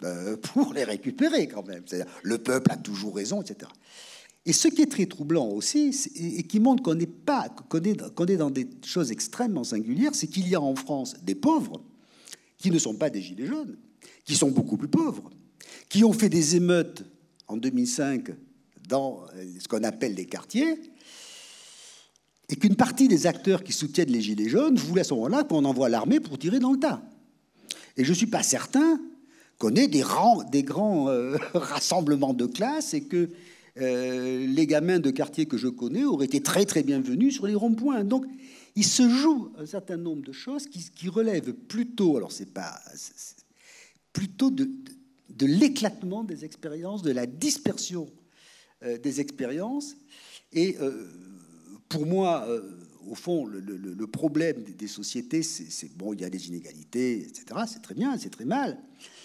[0.04, 1.84] euh, pour les récupérer quand même.
[2.22, 3.70] le peuple a toujours raison, etc.
[4.44, 8.36] Et ce qui est très troublant aussi, et qui montre qu'on n'est pas, qu'on est,
[8.36, 11.80] dans des choses extrêmement singulières, c'est qu'il y a en France des pauvres
[12.58, 13.76] qui ne sont pas des gilets jaunes,
[14.24, 15.30] qui sont beaucoup plus pauvres,
[15.88, 17.04] qui ont fait des émeutes
[17.48, 18.30] en 2005
[18.88, 19.24] dans
[19.58, 20.78] ce qu'on appelle les quartiers,
[22.48, 25.64] et qu'une partie des acteurs qui soutiennent les gilets jaunes voulaient à ce moment-là qu'on
[25.64, 27.02] envoie l'armée pour tirer dans le tas.
[27.96, 29.00] Et je ne suis pas certain
[29.58, 33.30] qu'on ait des grands euh, rassemblements de classe et que
[33.80, 37.54] euh, les gamins de quartier que je connais auraient été très très bienvenus sur les
[37.54, 38.04] ronds-points.
[38.04, 38.26] Donc,
[38.76, 42.78] il se joue un certain nombre de choses qui, relèvent plutôt, alors c'est pas,
[44.12, 44.68] plutôt de,
[45.40, 48.08] l'éclatement des expériences, de la dispersion
[48.84, 49.96] euh, des expériences.
[50.52, 51.08] Et euh,
[51.88, 52.46] pour moi,
[53.08, 57.44] au fond, le, problème des, sociétés, c'est bon, il y a des inégalités, etc.
[57.66, 58.78] C'est très bien, c'est très mal.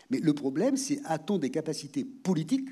[0.09, 2.69] Mais le problème, c'est a-t-on des capacités politiques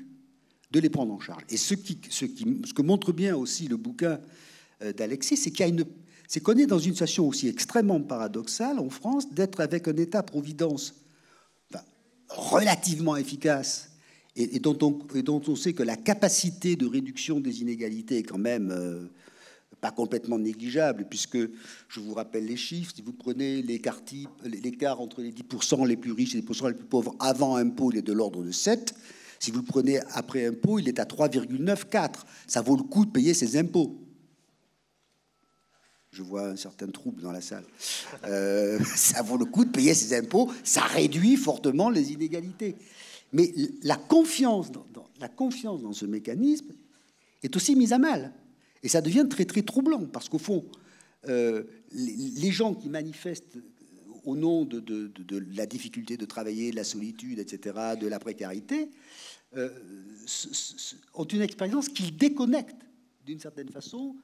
[0.70, 1.42] de les prendre en charge?
[1.50, 4.20] Et ce, qui, ce, qui, ce que montre bien aussi le bouquin
[4.82, 5.84] euh, d'Alexis, c'est qu'il y a une,
[6.28, 10.94] c'est qu'on est dans une situation aussi extrêmement paradoxale en France d'être avec un État-providence
[12.28, 13.90] relativement efficace
[14.36, 19.06] et, dont on, sait que la capacité de réduction des inégalités est quand même euh,
[19.80, 21.38] pas complètement négligeable, puisque
[21.88, 26.34] je vous rappelle les chiffres, si vous prenez l'écart entre les 10% les plus riches
[26.34, 28.94] et les 10% les plus pauvres avant impôt, il est de l'ordre de 7.
[29.38, 32.10] Si vous le prenez après impôt, il est à 3,94.
[32.46, 34.05] Ça vaut le coup de payer ses impôts.
[36.10, 37.64] Je vois un certain trouble dans la salle.
[38.24, 40.50] Euh, ça vaut le coup de payer ses impôts.
[40.64, 42.76] Ça réduit fortement les inégalités.
[43.32, 46.72] Mais la confiance dans, ce mécanisme
[47.42, 48.32] est aussi mise à mal.
[48.82, 50.64] Et ça devient très très troublant parce qu'au fond,
[51.28, 53.58] euh, les, gens qui manifestent
[54.24, 58.90] au nom de, de, la difficulté de travailler, de la solitude, etc., de la précarité,
[59.56, 59.70] euh,
[61.14, 62.86] ont une expérience qu'ils déconnectent
[63.24, 64.16] d'une certaine façon.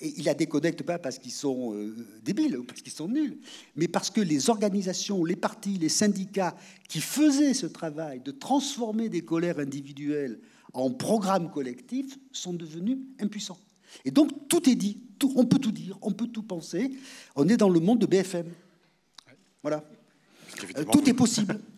[0.00, 3.38] Et ils la déconnectent pas parce qu'ils sont euh, débiles ou parce qu'ils sont nuls,
[3.76, 6.56] mais parce que les organisations, les partis, les syndicats
[6.88, 10.40] qui faisaient ce travail de transformer des colères individuelles
[10.72, 13.58] en programmes collectifs sont devenus impuissants.
[14.04, 16.90] Et donc tout est dit, tout, on peut tout dire, on peut tout penser.
[17.36, 18.46] On est dans le monde de BFM.
[19.62, 19.84] Voilà.
[20.76, 21.58] Euh, tout est possible.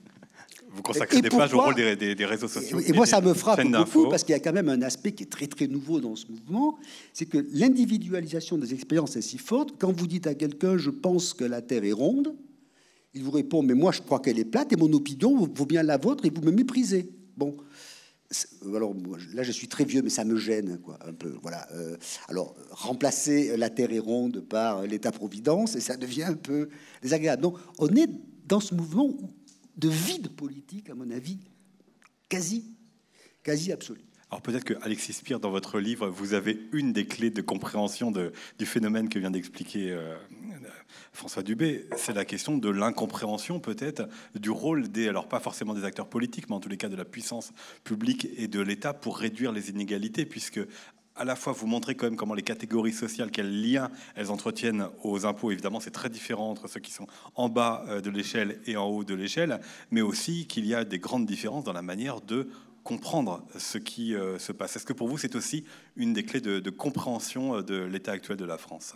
[0.77, 2.79] Vous consacrez des pages au rôle des, réseaux sociaux.
[2.81, 5.23] Et, moi, ça me frappe beaucoup parce qu'il y a quand même un aspect qui
[5.23, 6.79] est très très nouveau dans ce mouvement,
[7.13, 9.75] c'est que l'individualisation des expériences est si forte.
[9.79, 12.35] Quand vous dites à quelqu'un, je pense que la Terre est ronde,
[13.15, 15.83] il vous répond, mais moi je crois qu'elle est plate et mon opinion vaut bien
[15.83, 17.09] la vôtre et vous me méprisez.
[17.37, 17.57] Bon.
[18.67, 18.93] Alors
[19.35, 21.37] là, je suis très vieux, mais ça me gêne, quoi, un peu.
[21.43, 21.67] Voilà.
[21.73, 21.97] Euh,
[22.29, 26.69] alors, remplacer la Terre est ronde par l'État-providence, et ça devient un peu
[27.03, 27.43] désagréable.
[27.43, 28.09] Donc, on est
[28.47, 29.31] dans ce mouvement où
[29.77, 31.39] de vide politique, à mon avis,
[32.29, 32.75] quasi,
[33.43, 34.01] quasi absolu.
[34.31, 38.11] Alors peut-être que Alexis Spire, dans votre livre, vous avez une des clés de compréhension
[38.11, 40.17] du phénomène que vient d'expliquer euh,
[41.13, 45.85] François Dubé, c'est la question de l'incompréhension peut-être du rôle des, alors pas forcément des
[45.85, 47.53] acteurs politiques, mais en tous les cas de la puissance
[47.85, 50.61] publique et de l'État pour réduire les inégalités, puisque
[51.17, 54.89] à la fois vous montrer quand même comment les catégories sociales, quels liens elles entretiennent
[55.03, 55.51] aux impôts.
[55.51, 58.87] Évidemment, c'est très différent entre ceux qui sont en bas euh, de l'échelle et en
[58.87, 62.49] haut de l'échelle, mais aussi qu'il y a des grandes différences dans la manière de
[62.85, 64.77] comprendre ce qui euh, se passe.
[64.77, 65.65] Est-ce que pour vous, c'est aussi
[65.97, 68.95] une des clés de, de compréhension de l'état actuel de la France?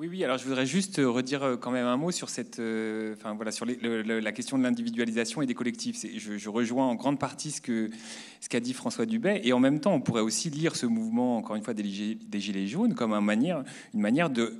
[0.00, 0.24] Oui, oui.
[0.24, 3.52] Alors, je voudrais juste redire euh, quand même un mot sur cette, euh, enfin voilà,
[3.52, 6.06] sur la question de l'individualisation et des collectifs.
[6.16, 7.90] Je, rejoins en grande partie ce que
[8.40, 11.36] ce qu'a dit François Dubet, et en même temps, on pourrait aussi lire ce mouvement,
[11.36, 14.54] encore une fois, des, gilets jaunes comme une manière, une manière de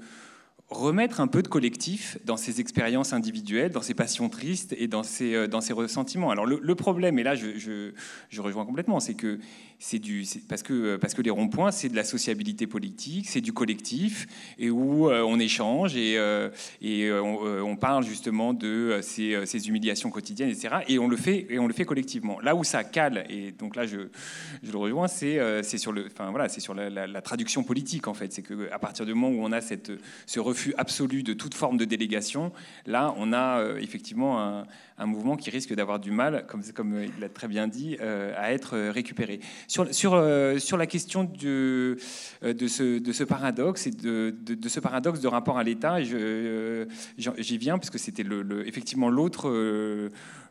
[0.69, 5.03] remettre un peu de collectif dans ses expériences individuelles, dans ses passions tristes et dans
[5.03, 6.31] ses, euh, dans ses ressentiments.
[6.31, 7.93] Alors le, problème, et là je
[8.39, 9.39] rejoins complètement, c'est que
[9.83, 10.01] c'est
[10.47, 14.27] parce que parce que les ronds-points c'est de la sociabilité politique, c'est du collectif
[14.59, 16.51] et où euh, on échange et, euh,
[16.83, 20.77] on, parle justement de ces, humiliations quotidiennes, etc.
[20.89, 22.39] Et on le fait et on le fait collectivement.
[22.41, 24.09] Là où ça cale et donc là je,
[24.63, 28.15] je le rejoins, c'est c'est sur le enfin voilà c'est sur la, traduction politique en
[28.15, 29.93] fait, c'est que à partir du moment où on a cette
[30.27, 32.53] ce refus absolu de toute forme de délégation,
[32.87, 34.67] là, on a euh, effectivement un,
[35.07, 38.53] mouvement qui risque d'avoir du mal, comme, comme il l'a très bien dit, euh, à
[38.53, 39.41] être récupéré.
[39.67, 41.97] Sur, sur, euh, la question de,
[42.43, 44.35] ce, de ce paradoxe et de,
[44.69, 49.51] ce paradoxe de rapport à l'État, j'y viens puisque c'était le, effectivement l'autre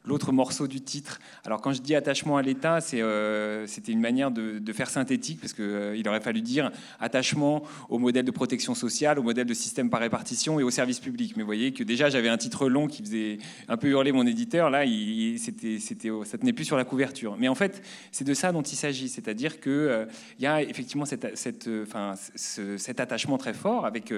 [0.10, 1.20] l'autre morceau du titre.
[1.46, 5.54] Alors quand je dis attachement à l'État, euh, c'était une manière de, faire synthétique, parce
[5.54, 9.90] qu'il euh, aurait fallu dire attachement au modèle de protection sociale, au modèle de système
[9.90, 11.34] par répartition et au service public.
[11.38, 14.26] Mais vous voyez que déjà j'avais un titre long qui faisait un peu hurler mon
[14.26, 17.38] éditeur, là il, c'était, c'était, ça tenait plus sur la couverture.
[17.38, 20.06] Mais en fait, c'est de ça dont il s'agit, c'est-à-dire qu'il euh,
[20.40, 24.14] il y a effectivement cette, cette, enfin, cet attachement très fort, avec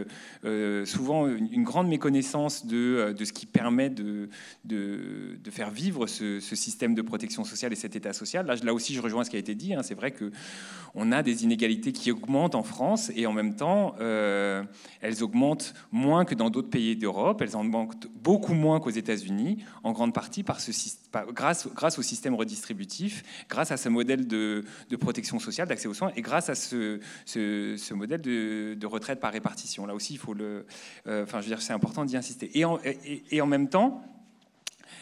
[0.85, 4.29] souvent une, grande méconnaissance de, de ce qui permet de,
[4.65, 8.45] de, de faire vivre ce, système de protection sociale et cet état social.
[8.45, 9.73] Là, là aussi, je rejoins ce qui a été dit.
[9.73, 9.83] Hein.
[9.83, 14.63] C'est vrai qu'on a des inégalités qui augmentent en France et en même temps, euh,
[15.01, 17.41] elles augmentent moins que dans d'autres pays d'Europe.
[17.41, 20.71] Elles en augmentent beaucoup moins qu'aux États-Unis, en grande partie par ce,
[21.33, 24.63] grâce, grâce au système redistributif, grâce à ce modèle de,
[24.99, 26.99] protection sociale, d'accès aux soins et grâce à ce,
[27.93, 29.85] modèle de, retraite par répartition.
[29.85, 30.65] Là aussi, il faut le.
[31.07, 32.51] Euh, enfin, je veux dire, c'est important d'y insister.
[32.53, 34.03] Et en même temps,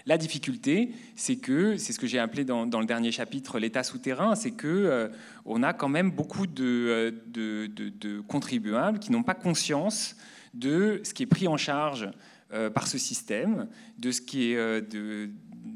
[0.05, 4.35] la difficulté, c'est que, c'est ce que j'ai appelé dans, le dernier chapitre l'état souterrain,
[4.35, 5.07] c'est que euh,
[5.45, 10.15] on a quand même beaucoup de, euh, de, contribuables qui n'ont pas conscience
[10.53, 12.09] de ce qui est pris en charge
[12.53, 15.29] euh, par ce système, de ce qui est de,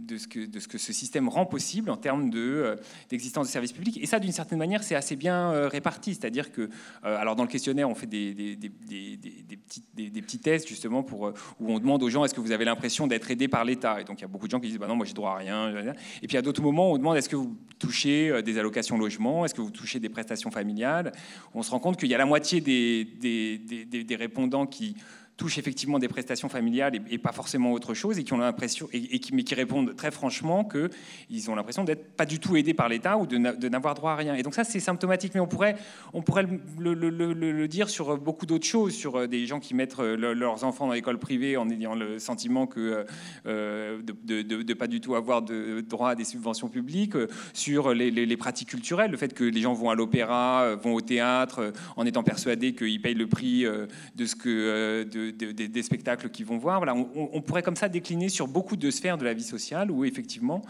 [0.05, 2.75] de ce, que, ce système rend possible en termes de,
[3.09, 3.99] d'existence de services publics.
[4.01, 6.13] Et ça, d'une certaine manière, c'est assez bien réparti.
[6.13, 6.69] C'est-à-dire que,
[7.03, 8.69] alors dans le questionnaire, on fait des, des, des,
[9.17, 12.51] des petits, des, petits, tests justement pour, où on demande aux gens est-ce que vous
[12.51, 14.01] avez l'impression d'être aidé par l'État?
[14.01, 15.31] Et donc il y a beaucoup de gens qui disent bah non, moi j'ai droit
[15.31, 15.73] à rien.
[16.21, 19.45] Et puis à d'autres moments, on demande est-ce que vous touchez des allocations logement?
[19.45, 21.11] Est-ce que vous touchez des prestations familiales?
[21.53, 24.95] On se rend compte qu'il y a la moitié des, des répondants qui
[25.37, 29.19] touchent effectivement des prestations familiales et, pas forcément autre chose, et qui ont l'impression, et,
[29.19, 32.89] qui, mais qui répondent très franchement qu'ils ont l'impression d'être pas du tout aidés par
[32.89, 34.35] l'État ou de n'avoir droit à rien.
[34.35, 35.75] Et donc ça, c'est symptomatique, mais on pourrait,
[36.13, 36.45] on pourrait
[36.79, 40.87] le, dire sur beaucoup d'autres choses, sur euh, des gens qui mettent euh, leurs enfants
[40.87, 43.05] dans l'école privée en ayant le sentiment que
[43.45, 47.15] euh, de, de, pas du tout avoir de droit à des subventions publiques,
[47.53, 51.71] sur les, pratiques culturelles, le fait que les gens vont à l'opéra, vont au théâtre,
[51.95, 56.57] en étant persuadés qu'ils payent le prix de ce que de, des spectacles qu'ils vont
[56.57, 56.79] voir.
[56.79, 60.05] Voilà, on, pourrait comme ça décliner sur beaucoup de sphères de la vie sociale où
[60.05, 60.61] effectivement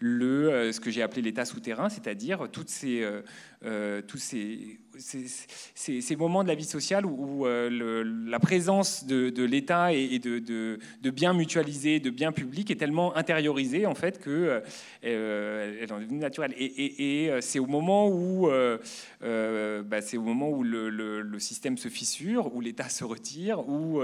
[0.00, 3.22] le, euh, ce que j'ai appelé l'état souterrain, c'est-à-dire toutes ces, euh,
[3.64, 10.18] euh, ces ces, moments de la vie sociale où, euh, la présence de, l'État et,
[10.18, 14.62] de, biens mutualisés, de biens publics est tellement intériorisée en fait que
[15.04, 16.54] euh, elle est devenue naturelle.
[16.58, 22.60] Et, c'est au moment où bah, c'est au moment où le, système se fissure, où
[22.60, 24.00] l'État se retire, où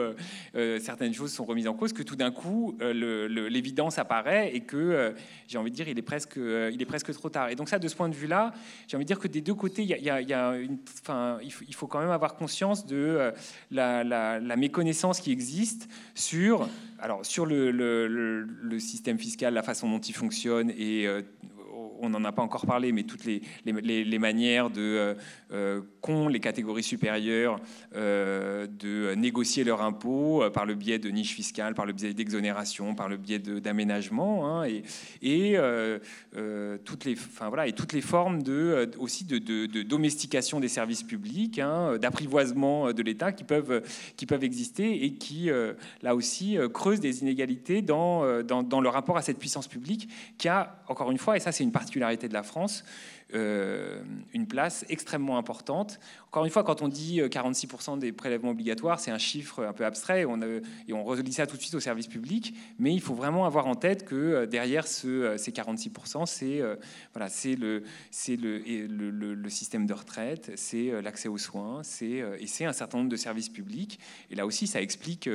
[0.54, 5.14] certaines choses sont remises en cause, que tout d'un coup l'évidence apparaît et que
[5.48, 7.48] j'ai envie de dire il est presque il est presque trop tard.
[7.48, 8.52] Et donc ça, de ce point de vue-là,
[8.86, 10.78] j'ai envie de dire que des deux côtés, il y a, y a une
[11.42, 13.32] il faut, quand même avoir conscience de euh,
[13.70, 16.68] la, méconnaissance qui existe sur,
[16.98, 21.22] alors, sur le, système fiscal, la façon dont il fonctionne et euh,
[22.02, 25.14] on n'en a pas encore parlé, mais toutes les, manières de euh,
[26.00, 27.60] qu'ont les catégories supérieures
[27.94, 32.94] euh, de négocier leur impôt par le biais de niches fiscales, par le biais d'exonération,
[32.94, 34.82] par le biais d'aménagement, hein, et,
[36.84, 43.44] toutes les, formes de aussi de, domestication des services publics, hein, d'apprivoisement de l'État qui
[43.44, 43.82] peuvent
[44.16, 45.50] qui peuvent exister et qui
[46.02, 50.48] là aussi creusent des inégalités dans, dans, dans le rapport à cette puissance publique qui
[50.48, 51.92] a encore une fois, et ça c'est une partie
[52.28, 55.98] de la France, euh, une place extrêmement importante.
[56.32, 59.84] Encore une fois, quand on dit 46% des prélèvements obligatoires, c'est un chiffre un peu
[59.84, 63.12] abstrait on et on relie ça tout de suite au service public, mais il faut
[63.12, 67.82] vraiment avoir en tête que derrière ce, ces 46%, c'est le,
[69.50, 74.00] système de retraite, c'est l'accès aux soins, et c'est un certain nombre de services publics.
[74.30, 75.28] Et là aussi, ça explique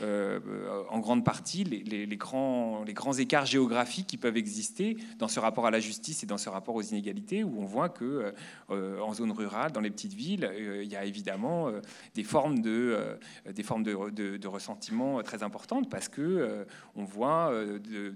[0.00, 2.84] en grande partie les, grands,
[3.18, 6.76] écarts géographiques qui peuvent exister dans ce rapport à la justice et dans ce rapport
[6.76, 8.32] aux inégalités, où on voit que
[8.70, 11.80] euh, en zone rurale, dans les petites villes, euh, il y a évidemment euh,
[12.14, 13.18] des formes de,
[13.52, 18.14] des formes de, de, ressentiment très importantes parce que on voit de,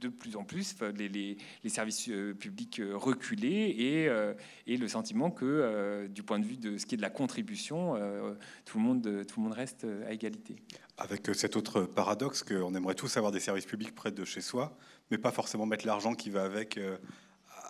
[0.00, 6.22] de, plus en plus les, les, services publics reculer et, et, le sentiment que, du
[6.22, 7.94] point de vue de ce qui est de la contribution,
[8.64, 10.56] tout le monde, tout le monde reste à égalité.
[10.98, 14.76] Avec cet autre paradoxe qu'on aimerait tous avoir des services publics près de chez soi,
[15.10, 16.96] mais pas forcément mettre l'argent qui va avec euh,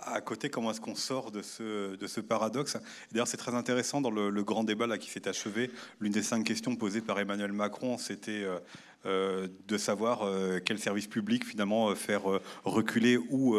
[0.05, 0.51] à côté.
[0.51, 2.77] Comment est-ce qu'on sort de ce, de ce paradoxe
[3.11, 5.71] D'ailleurs, c'est très intéressant dans le, grand débat qui s'est achevé.
[6.01, 8.59] L'une des cinq questions posées par Emmanuel Macron, c'était euh,
[9.07, 10.29] euh, de savoir
[10.65, 12.23] quel service public finalement faire
[12.65, 13.57] reculer ou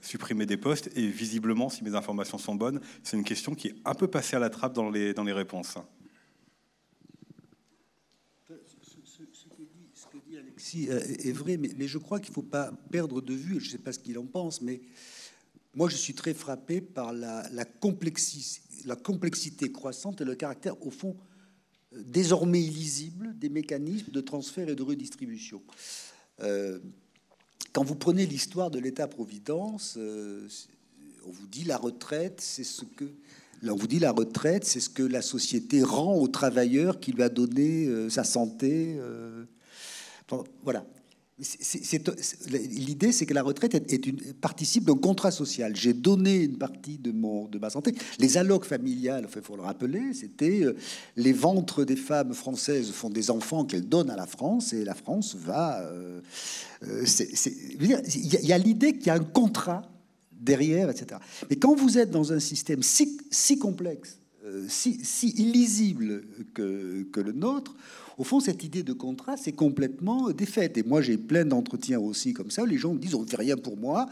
[0.00, 0.90] supprimer des postes.
[0.96, 4.36] Et visiblement, si mes informations sont bonnes, c'est une question qui est un peu passée
[4.36, 5.78] à la trappe dans les, dans les réponses.
[10.76, 13.70] Euh, est vrai, mais, je crois qu'il ne faut pas perdre de vue, je ne
[13.70, 14.80] sais pas ce qu'il en pense, mais
[15.74, 21.16] moi je suis très frappé par la, complexité, croissante et le caractère, au fond,
[21.94, 25.62] euh, désormais illisible des mécanismes de transfert et de redistribution.
[26.40, 26.78] Euh,
[27.72, 33.04] quand vous prenez l'histoire de l'État-providence, on vous dit la retraite, c'est ce que
[33.62, 37.22] on vous dit la retraite, c'est ce que la société rend au travailleur qui lui
[37.22, 38.98] a donné sa santé,
[40.64, 40.86] voilà.
[42.48, 43.74] L'idée, c'est que la retraite
[44.40, 45.74] participe d'un contrat social.
[45.74, 47.94] J'ai donné une partie de, mon, de ma santé.
[48.18, 50.76] Les allocs familiales, il faut le rappeler, c'était euh,
[51.16, 54.94] les ventres des femmes françaises font des enfants qu'elles donnent à la France et la
[54.94, 55.80] France va.
[55.80, 56.20] Euh,
[56.82, 57.04] euh,
[57.80, 59.82] il y a, l'idée qu'il y a un contrat
[60.32, 61.20] derrière, etc.
[61.48, 64.19] Mais quand vous êtes dans un système si complexe,
[64.68, 66.24] si, si, illisible
[66.54, 67.74] que, que le nôtre,
[68.18, 70.76] au fond, cette idée de contrat, c'est complètement défaite.
[70.76, 73.26] Et moi, j'ai plein d'entretiens aussi comme ça, où les gens me disent, on ne
[73.26, 74.06] fait rien pour moi.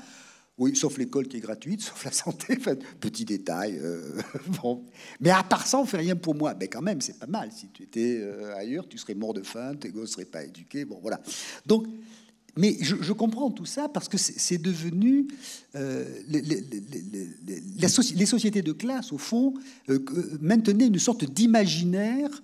[0.58, 2.58] Oui, sauf l'école qui est gratuite, sauf la santé.
[3.00, 3.78] petit détail.
[3.80, 4.20] Euh,
[4.62, 4.84] bon.
[5.20, 6.54] Mais à part ça, on fait rien pour moi.
[6.58, 7.52] Mais quand même, c'est pas mal.
[7.52, 10.84] Si tu étais euh, ailleurs, tu serais mort de faim, tes gosses seraient pas éduqués.
[10.84, 11.20] Bon, voilà.
[11.64, 11.86] Donc,
[12.58, 15.28] mais je, comprends tout ça parce que c'est devenu
[15.76, 19.54] euh, les, sociétés de classe, au fond,
[20.40, 22.42] maintenaient une sorte d'imaginaire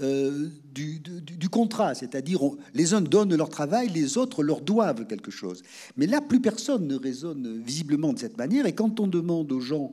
[0.00, 2.40] euh, du, contrat, c'est-à-dire
[2.72, 5.62] les uns donnent leur travail, les autres leur doivent quelque chose.
[5.98, 9.60] Mais là, plus personne ne raisonne visiblement de cette manière, et quand on demande aux
[9.60, 9.90] gens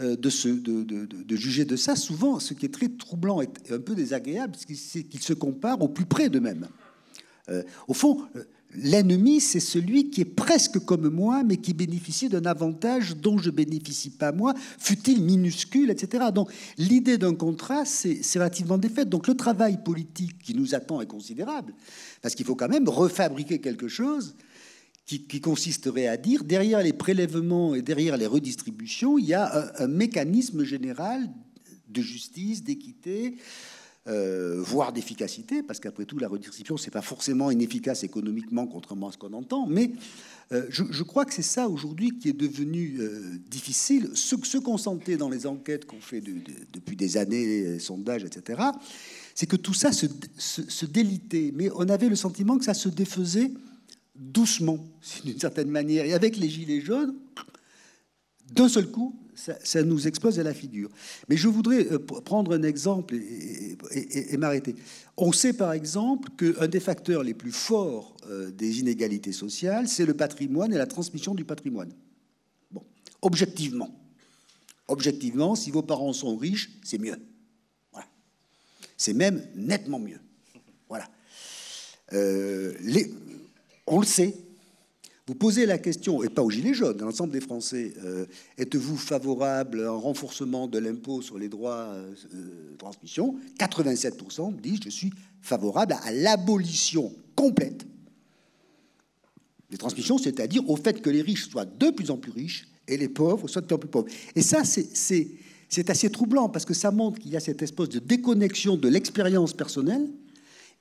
[0.00, 3.94] euh, de, de, juger de ça, souvent, ce qui est très troublant et un peu
[3.94, 6.68] désagréable, c'est qu'ils se comparent au plus près d'eux-mêmes.
[7.48, 8.26] Euh, au fond,
[8.74, 13.50] L'ennemi, c'est celui qui est presque comme moi, mais qui bénéficie d'un avantage dont je
[13.50, 16.26] bénéficie pas moi, fut-il minuscule, etc.
[16.34, 19.08] Donc l'idée d'un contrat, c'est relativement défaite.
[19.08, 21.72] Donc le travail politique qui nous attend est considérable,
[22.20, 24.34] parce qu'il faut quand même refabriquer quelque chose
[25.06, 29.86] qui, consisterait à dire, derrière les prélèvements et derrière les redistributions, il y a un
[29.86, 31.30] mécanisme général
[31.88, 33.38] de justice, d'équité,
[34.06, 39.12] euh, voire d'efficacité, parce qu'après tout, la redistribution, c'est pas forcément inefficace économiquement, contrairement à
[39.12, 39.92] ce qu'on entend, mais
[40.52, 44.10] euh, je, crois que c'est ça aujourd'hui qui est devenu euh, difficile.
[44.14, 46.22] Ce, ce qu'on sentait dans les enquêtes qu'on fait
[46.72, 48.62] depuis des années, les sondages, etc.,
[49.34, 53.52] c'est que tout ça se, délitait, mais on avait le sentiment que ça se défaisait
[54.16, 54.78] doucement,
[55.24, 56.06] d'une certaine manière.
[56.06, 57.14] Et avec les gilets jaunes,
[58.52, 60.90] d'un seul coup, ça, nous explose à la figure.
[61.28, 64.74] Mais je voudrais euh, prendre un exemple et, m'arrêter.
[65.16, 70.06] On sait par exemple qu'un des facteurs les plus forts euh, des inégalités sociales, c'est
[70.06, 71.92] le patrimoine et la transmission du patrimoine.
[72.70, 72.82] Bon,
[73.22, 73.94] objectivement.
[74.88, 77.16] Objectivement, si vos parents sont riches, c'est mieux.
[77.92, 78.08] Voilà.
[78.96, 80.20] C'est même nettement mieux.
[80.88, 81.08] Voilà.
[82.12, 82.74] Euh,
[83.86, 84.34] on le sait,
[85.28, 88.24] vous posez la question, et pas aux Gilets jaunes, à l'ensemble des Français, euh,
[88.56, 93.36] êtes-vous favorable à un renforcement de l'impôt sur les droits euh, de transmission?
[93.58, 95.12] 87% disent je suis
[95.42, 97.86] favorable à l'abolition complète
[99.68, 102.96] des transmissions, c'est-à-dire au fait que les riches soient de plus en plus riches et
[102.96, 104.08] les pauvres soient de plus en plus pauvres.
[104.34, 107.98] Et ça, c'est assez troublant parce que ça montre qu'il y a cette espèce de
[107.98, 110.08] déconnexion de l'expérience personnelle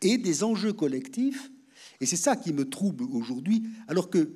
[0.01, 1.51] et des enjeux collectifs
[1.99, 4.29] et c'est ça qui me trouble aujourd'hui, alors que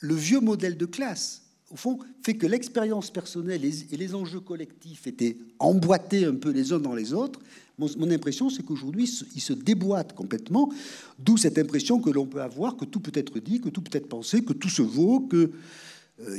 [0.00, 5.06] le vieux modèle de classe, au fond, fait que l'expérience personnelle et les enjeux collectifs
[5.06, 7.40] étaient emboîtés un peu les uns dans les autres.
[7.78, 10.70] Mon, impression, c'est qu'aujourd'hui, ils se déboîtent complètement,
[11.18, 13.96] d'où cette impression que l'on peut avoir que tout peut être dit, que tout peut
[13.96, 15.50] être pensé, que tout se vaut, qu'il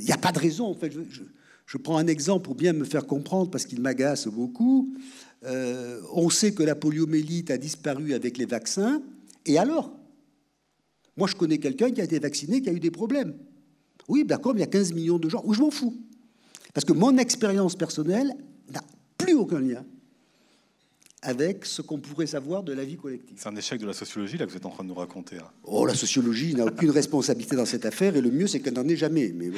[0.04, 0.68] n'y a pas de raison.
[0.68, 0.94] En fait,
[1.66, 4.96] je, prends un exemple pour bien me faire comprendre, parce qu'il m'agace beaucoup.
[5.44, 9.02] Euh, on sait que la poliomélite a disparu avec les vaccins,
[9.46, 9.92] et alors
[11.18, 13.36] Moi, je connais quelqu'un qui a été vacciné, qui a eu des problèmes.
[14.08, 15.42] Oui, d'accord, il y a 15 millions de gens.
[15.46, 15.96] Ou je m'en fous.
[16.74, 18.34] Parce que mon expérience personnelle
[18.74, 18.82] n'a
[19.18, 19.86] plus aucun lien
[21.26, 23.36] avec ce qu'on pourrait savoir de la vie collective.
[23.36, 25.38] C'est un échec de la sociologie, là, que vous êtes en train de nous raconter.
[25.38, 25.50] Hein.
[25.64, 28.88] Oh, la sociologie n'a aucune responsabilité dans cette affaire, et le mieux, c'est qu'elle n'en
[28.88, 29.32] ait jamais.
[29.34, 29.50] Mais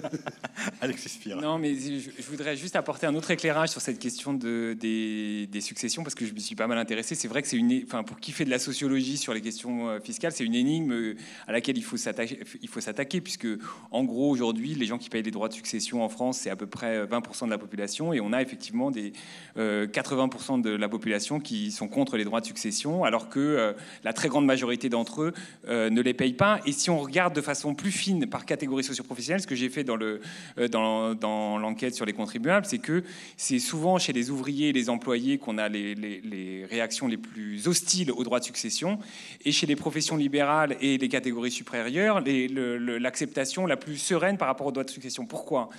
[0.80, 1.40] Alexis Spire.
[1.40, 6.04] Non, mais je, voudrais juste apporter un autre éclairage sur cette question de, des, successions,
[6.04, 7.16] parce que je me suis pas mal intéressé.
[7.16, 7.82] C'est vrai que c'est une...
[7.84, 10.92] Enfin, pour qui fait de la sociologie sur les questions euh, fiscales, c'est une énigme
[10.92, 11.16] euh,
[11.48, 13.48] à laquelle il faut s'attaquer, puisque,
[13.90, 16.56] en gros, aujourd'hui, les gens qui payent les droits de succession en France, c'est à
[16.56, 19.12] peu près 20% de la population, et on a effectivement des
[19.56, 23.40] 80% euh, de la la population qui sont contre les droits de succession, alors que
[23.40, 23.72] euh,
[24.04, 25.32] la très grande majorité d'entre eux
[25.66, 26.60] euh, ne les payent pas.
[26.66, 29.82] Et si on regarde de façon plus fine par catégorie socioprofessionnelle, ce que j'ai fait
[29.82, 30.20] dans, le,
[30.58, 33.02] euh, dans, dans l'enquête sur les contribuables, c'est que
[33.38, 38.12] c'est souvent chez les ouvriers et les employés qu'on a les, réactions les plus hostiles
[38.12, 38.98] aux droits de succession,
[39.44, 44.66] et chez les professions libérales et les catégories supérieures, l'acceptation la plus sereine par rapport
[44.66, 45.24] aux droits de succession.
[45.24, 45.70] Pourquoi?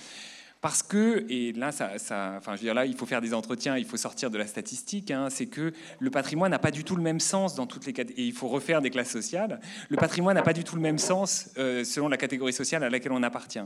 [0.60, 1.90] Parce que, et là, ça,
[2.36, 4.46] enfin, je veux dire, là, il faut faire des entretiens, il faut sortir de la
[4.46, 7.86] statistique, hein, c'est que le patrimoine n'a pas du tout le même sens dans toutes
[7.86, 9.60] les et il faut refaire des classes sociales.
[9.88, 12.90] Le patrimoine n'a pas du tout le même sens euh, selon la catégorie sociale à
[12.90, 13.60] laquelle on appartient.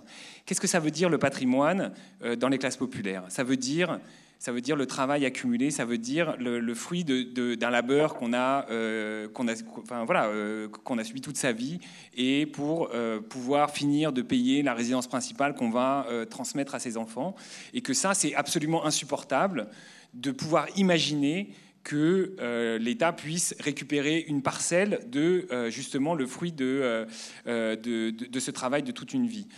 [0.45, 3.25] Qu'est-ce que ça veut dire le patrimoine euh, dans les classes populaires?
[3.29, 3.99] Ça veut dire
[4.41, 8.67] ça veut dire le travail accumulé, ça veut dire le, fruit d'un labeur qu'on a,
[8.71, 11.79] euh, euh, qu'on a subi toute sa vie,
[12.17, 16.97] et pour euh, pouvoir finir de payer la résidence principale qu'on va transmettre à ses
[16.97, 17.37] enfants,
[17.75, 19.69] et que ça, c'est absolument insupportable
[20.15, 21.51] de pouvoir imaginer
[21.85, 27.07] que l'État puisse récupérer une parcelle de justement le fruit de,
[27.45, 29.49] ce travail de toute une vie.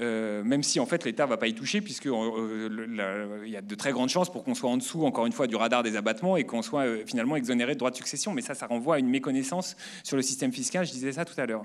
[0.00, 3.62] Euh, même si en fait l'État ne va pas y toucher, puisqu'il euh, y a
[3.62, 5.96] de très grandes chances pour qu'on soit en dessous, encore une fois, du radar des
[5.96, 8.32] abattements et qu'on soit euh, finalement exonéré de droits de succession.
[8.32, 11.38] Mais ça, ça renvoie à une méconnaissance sur le système fiscal, je disais ça tout
[11.40, 11.64] à l'heure.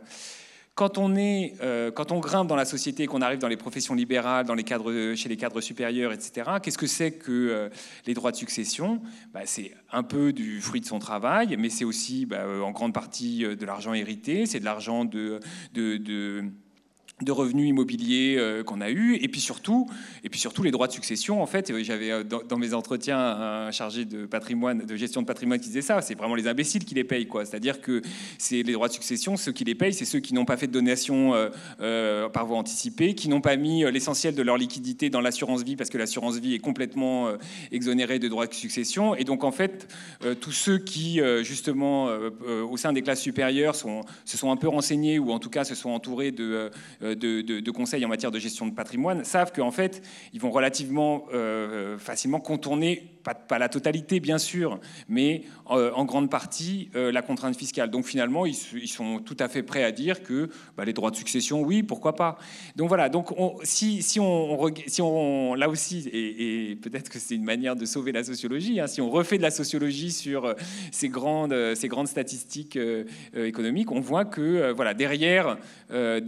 [0.75, 1.07] Quand on,
[2.19, 5.38] grimpe dans la société, qu'on arrive dans les professions libérales, dans les cadres, chez les
[5.38, 7.69] cadres supérieurs, etc., qu'est-ce que c'est que
[8.07, 8.99] les droits de succession?
[9.36, 12.91] Bah, C'est un peu du fruit de son travail, mais c'est aussi bah, en grande
[12.91, 15.39] partie de l'argent hérité, c'est de l'argent de
[17.22, 19.16] de revenus immobiliers euh, qu'on a eu.
[19.22, 19.88] Et puis surtout
[20.24, 23.72] et puis surtout les droits de succession en fait j'avais euh, dans, mes entretiens un
[23.72, 26.01] chargé de patrimoine de gestion de patrimoine qui disait ça.
[26.01, 27.45] C'est vraiment les imbéciles qui les payent quoi.
[27.45, 28.01] C'est-à-dire que
[28.38, 30.68] c'est les droits de succession ceux qui les payent c'est ceux qui n'ont pas fait
[30.68, 31.34] de donation
[31.82, 35.76] euh, par voie anticipée qui n'ont pas mis l'essentiel de leur liquidité dans l'assurance vie
[35.76, 37.30] parce que l'assurance vie est complètement
[37.72, 39.16] exonérée de droits de succession.
[39.16, 39.88] Et donc en fait
[40.41, 42.09] tous ceux qui justement
[42.70, 45.76] au sein des classes supérieures se sont un peu renseignés ou en tout cas se
[45.76, 46.72] sont entourés de
[47.16, 50.01] de, conseils en matière de gestion de patrimoine savent qu'en fait,
[50.34, 56.30] ils vont relativement euh, facilement contourner, pas, la totalité bien sûr, mais euh, en grande
[56.30, 57.89] partie euh, la contrainte fiscale.
[57.89, 61.15] Donc finalement, ils, sont tout à fait prêts à dire que bah, les droits de
[61.15, 62.38] succession, oui, pourquoi pas.
[62.76, 67.43] Donc voilà, donc si, si, on, si on, là aussi, et, peut-être que c'est une
[67.43, 70.53] manière de sauver la sociologie, hein, si on refait de la sociologie sur
[70.91, 72.78] ces grandes, ces grandes statistiques
[73.34, 75.57] économiques, on voit que voilà, derrière
[75.91, 76.19] euh,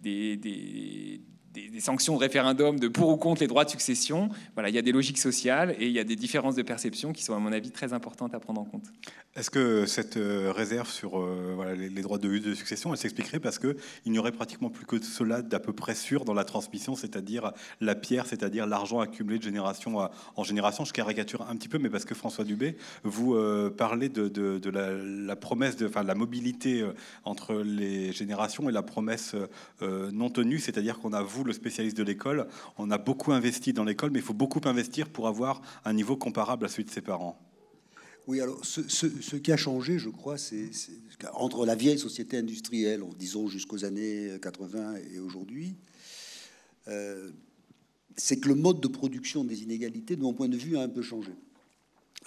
[0.00, 1.20] des,
[1.58, 4.28] des, des, sanctions de référendum de pour ou contre les droits de succession.
[4.54, 7.12] Voilà, il y a des logiques sociales et il y a des différences de perception
[7.12, 8.84] qui sont, à mon avis, très importantes à prendre en compte.
[9.36, 13.38] Est-ce que cette euh, réserve sur euh, voilà, les, droits de, de succession, elle s'expliquerait
[13.38, 16.96] parce qu'il n'y aurait pratiquement plus que cela d'à peu près sûr dans la transmission,
[16.96, 20.84] c'est-à-dire la pierre, c'est-à-dire l'argent accumulé de génération en génération?
[20.84, 24.70] Je caricature un petit peu, mais parce que François Dubé, vous euh, parlez de, de,
[24.70, 26.84] la, promesse, de enfin, la mobilité
[27.24, 29.36] entre les générations et la promesse
[29.80, 34.10] non tenue, c'est-à-dire qu'on a, vous, spécialiste de l'école, on a beaucoup investi dans l'école,
[34.10, 37.40] mais il faut beaucoup investir pour avoir un niveau comparable à celui de ses parents.
[38.26, 40.70] Oui, alors ce, qui a changé, je crois, c'est
[41.32, 45.76] entre la vieille société industrielle, disons jusqu'aux années 80 et aujourd'hui,
[46.88, 47.30] euh,
[48.16, 50.88] c'est que le mode de production des inégalités, de mon point de vue, a un
[50.88, 51.32] peu changé.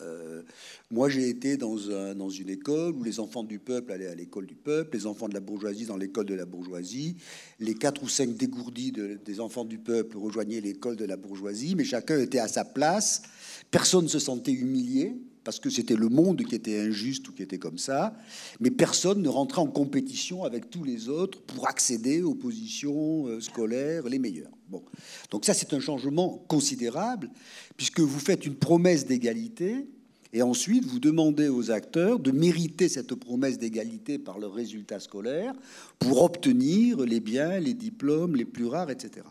[0.02, 0.42] Euh,
[0.90, 1.76] moi, j'ai été dans,
[2.16, 5.30] dans, une école où les enfants du peuple allaient à l'école du peuple, les enfants
[5.30, 7.16] de la bourgeoisie dans l'école de la bourgeoisie,
[7.60, 11.84] les quatre ou cinq dégourdis des enfants du peuple rejoignaient l'école de la bourgeoisie, mais
[11.84, 13.22] chacun était à sa place,
[13.70, 15.16] personne ne se sentait humilié.
[15.44, 18.16] Parce que c'était le monde qui était injuste ou qui était comme ça,
[18.60, 23.42] mais personne ne rentrait en compétition avec tous les autres pour accéder aux positions euh,
[23.42, 24.52] scolaires les meilleures.
[24.70, 24.84] Bon.
[25.32, 27.30] Donc ça, c'est un changement considérable,
[27.76, 29.88] puisque vous faites une promesse d'égalité,
[30.34, 35.54] et ensuite vous demandez aux acteurs de mériter cette promesse d'égalité par leurs résultats scolaires
[36.00, 39.26] pour obtenir les biens, les diplômes les plus rares, etc.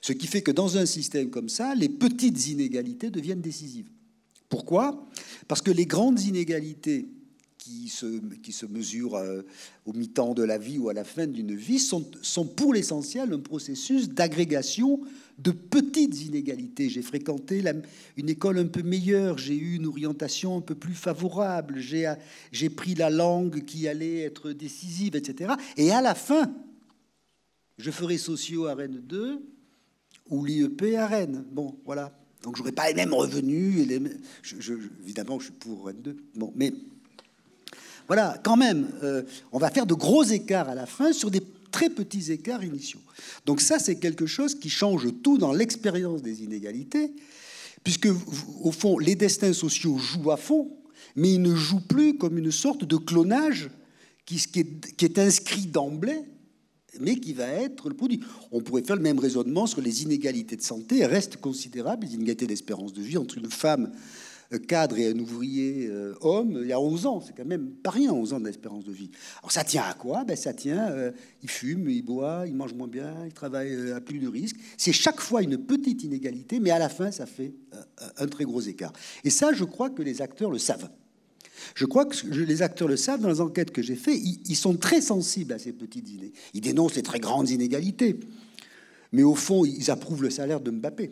[0.00, 3.90] Ce qui fait que dans un système comme ça, les petites inégalités deviennent décisives.
[4.50, 5.06] Pourquoi?
[5.48, 7.08] Parce que les grandes inégalités
[7.56, 9.42] qui se, qui se mesurent euh,
[9.86, 13.32] au mi-temps de la vie ou à la fin d'une vie sont, sont pour l'essentiel
[13.32, 15.00] un processus d'agrégation
[15.38, 16.88] de petites inégalités.
[16.88, 17.62] J'ai fréquenté
[18.16, 22.94] une école un peu meilleure, j'ai eu une orientation un peu plus favorable, j'ai pris
[22.94, 25.52] la langue qui allait être décisive, etc.
[25.76, 26.52] Et à la fin,
[27.78, 29.40] je ferai socio à Rennes 2
[30.28, 31.44] ou l'IEP à Rennes.
[31.50, 32.19] Bon, voilà.
[32.42, 33.86] Donc j'aurais pas les mêmes revenus.
[35.04, 36.16] Évidemment, je suis pour Rennes 2.
[36.36, 36.72] Bon, mais
[38.06, 39.22] voilà, quand même, euh,
[39.52, 43.00] on va faire de gros écarts à la fin sur des très petits écarts initiaux.
[43.46, 47.12] Donc ça, c'est quelque chose qui change tout dans l'expérience des inégalités,
[47.84, 48.08] puisque
[48.62, 50.76] au fond, les destins sociaux jouent à fond,
[51.14, 53.70] mais ils ne jouent plus comme une sorte de clonage
[54.26, 54.40] qui
[55.00, 56.24] est inscrit d'emblée
[56.98, 58.20] mais qui va être le produit.
[58.50, 60.98] On pourrait faire le même raisonnement sur les inégalités de santé.
[60.98, 63.92] Elles restent considérables, les inégalités d'espérance de vie entre une femme
[64.52, 67.20] euh, cadre et un ouvrier euh, homme, il y a 11 ans.
[67.20, 69.10] C'est quand même pas rien, 11 ans d'espérance de vie.
[69.38, 70.24] Alors ça tient à quoi?
[70.24, 71.12] Ben, Ça tient, euh,
[71.42, 74.56] il fume, il boit, il mange moins bien, il travaille à plus de risques.
[74.76, 77.54] C'est chaque fois une petite inégalité, mais à la fin, ça fait
[78.16, 78.92] un très gros écart.
[79.24, 80.90] Et ça, je crois que les acteurs le savent.
[81.74, 84.18] Je crois que les acteurs le savent dans les enquêtes que j'ai faites.
[84.18, 86.32] Ils, sont très sensibles à ces petites idées.
[86.54, 88.18] Ils dénoncent les très grandes inégalités.
[89.12, 91.10] Mais au fond, ils approuvent le salaire de Mbappé.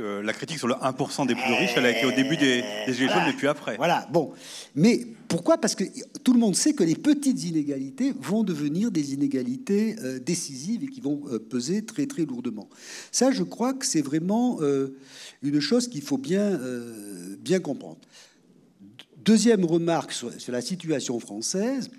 [0.00, 2.64] Euh, la critique sur le 1% des plus riches, elle a été au début des,
[2.86, 3.76] des Gilets jaunes, mais puis après.
[3.76, 4.32] Voilà, bon.
[4.74, 5.58] Mais pourquoi?
[5.58, 5.84] Parce que
[6.24, 10.88] tout le monde sait que les petites inégalités vont devenir des inégalités euh, décisives et
[10.88, 12.68] qui vont euh, peser très, très lourdement.
[13.12, 14.58] Ça, je crois que c'est vraiment
[15.42, 16.58] une chose qu'il faut bien,
[17.38, 17.98] bien comprendre.
[19.26, 21.90] Deuxième remarque sur, la situation française,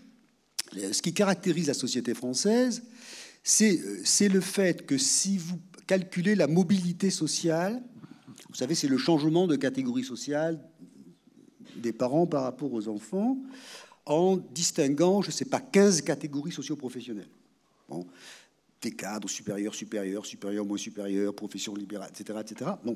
[0.74, 2.84] ce qui caractérise la société française,
[3.44, 7.84] c'est le fait que si vous calculez la mobilité sociale,
[8.48, 10.58] vous savez, c'est le changement de catégorie sociale
[11.76, 13.38] des parents par rapport aux enfants,
[14.06, 17.28] en distinguant, je ne sais pas, 15 catégories socio-professionnelles.
[17.90, 18.08] Bon,
[18.82, 22.40] des cadres supérieurs, supérieurs, supérieurs, moins supérieurs, profession libérale, etc.
[22.42, 22.72] etc.
[22.86, 22.96] Bon,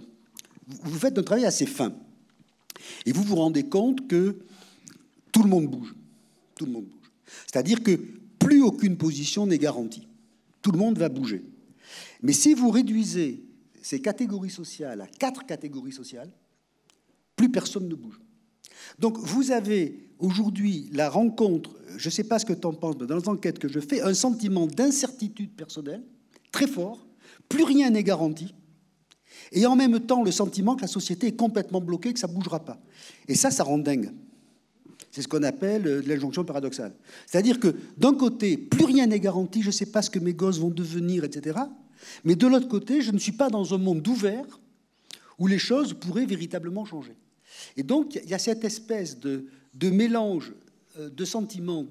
[0.67, 1.93] vous faites un travail assez fin.
[3.05, 4.37] Et vous vous rendez compte que
[5.31, 5.93] tout le monde bouge.
[6.55, 7.11] Tout le monde bouge.
[7.45, 7.99] C'est-à-dire que
[8.39, 10.07] plus aucune position n'est garantie.
[10.61, 11.43] Tout le monde va bouger.
[12.21, 13.43] Mais si vous réduisez
[13.81, 16.31] ces catégories sociales à quatre catégories sociales,
[17.35, 18.19] plus personne ne bouge.
[18.99, 22.95] Donc vous avez aujourd'hui la rencontre, je ne sais pas ce que tu en penses,
[22.99, 26.03] mais dans les enquêtes que je fais, un sentiment d'incertitude personnelle
[26.51, 27.05] très fort,
[27.49, 28.53] plus rien n'est garanti,
[29.51, 32.33] et en même temps le sentiment que la société est complètement bloquée, que ça ne
[32.33, 32.79] bougera pas.
[33.27, 34.11] Et ça, ça rend dingue.
[35.11, 36.93] C'est ce qu'on appelle euh, l'injonction paradoxale.
[37.25, 40.33] C'est-à-dire que d'un côté, plus rien n'est garanti, je ne sais pas ce que mes
[40.33, 41.59] gosses vont devenir, etc.
[42.23, 44.45] Mais de l'autre côté, je ne suis pas dans un monde ouvert
[45.37, 47.15] où les choses pourraient véritablement changer.
[47.75, 49.45] Et donc, il y a cette espèce de,
[49.81, 50.53] mélange
[50.97, 51.85] euh, de sentiments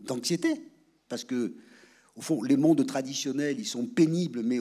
[0.00, 0.62] d'anxiété,
[1.08, 1.54] parce que,
[2.16, 4.58] au fond, les mondes traditionnels, ils sont pénibles, mais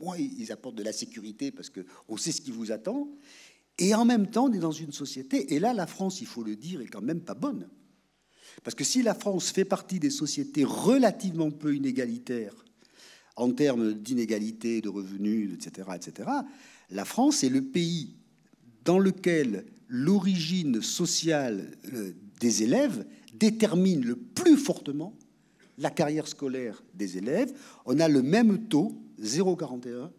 [0.00, 3.08] moins ils apportent de la sécurité parce qu'on sait ce qui vous attend.
[3.78, 6.42] Et en même temps, on est dans une société, et là, la France, il faut
[6.42, 7.66] le dire, est quand même pas bonne.
[8.62, 12.64] Parce que si la France fait partie des sociétés relativement peu inégalitaires
[13.36, 16.28] en termes d'inégalité, de revenus, etc., etc.,
[16.90, 18.16] la France est le pays
[18.84, 25.16] dans lequel l'origine sociale euh, des élèves détermine le plus fortement
[25.78, 27.52] la carrière scolaire des élèves.
[27.86, 30.10] On a le même taux 0,41.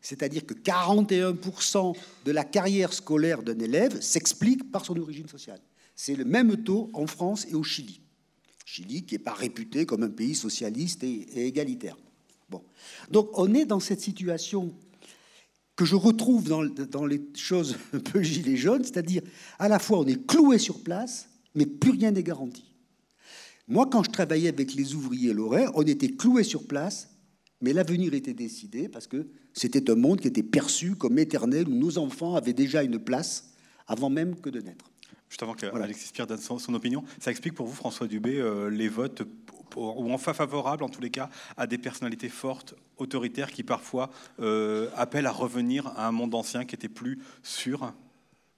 [0.00, 5.60] C'est-à-dire que 41% de la carrière scolaire d'un élève s'explique par son origine sociale.
[5.96, 8.00] C'est le même taux en France et au Chili.
[8.64, 11.96] Chili qui n'est pas réputé comme un pays socialiste et, égalitaire.
[12.48, 12.62] Bon.
[13.10, 14.72] Donc on est dans cette situation
[15.74, 19.22] que je retrouve dans, dans les choses un peu gilets jaunes, c'est-à-dire
[19.58, 22.64] à la fois on est cloué sur place, mais plus rien n'est garanti.
[23.66, 27.10] Moi, quand je travaillais avec les ouvriers lorrains, on était cloué sur place,
[27.60, 31.74] mais l'avenir était décidé parce que c'était un monde qui était perçu comme éternel, où
[31.74, 33.52] nos enfants avaient déjà une place
[33.86, 34.90] avant même que de naître.
[35.28, 38.88] Juste avant qu'Alexis Spire donne son, opinion, ça explique pour vous, François Dubé, euh, les
[38.88, 39.22] votes
[39.76, 44.88] ou enfin favorables, en tous les cas, à des personnalités fortes, autoritaires, qui parfois euh,
[44.96, 47.92] appellent à revenir à un monde ancien qui était plus sûr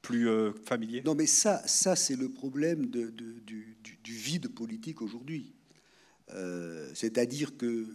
[0.03, 0.31] plus
[0.65, 5.53] familier Non, mais ça, ça c'est le problème de, du, du, vide politique aujourd'hui.
[6.95, 7.87] C'est-à-dire que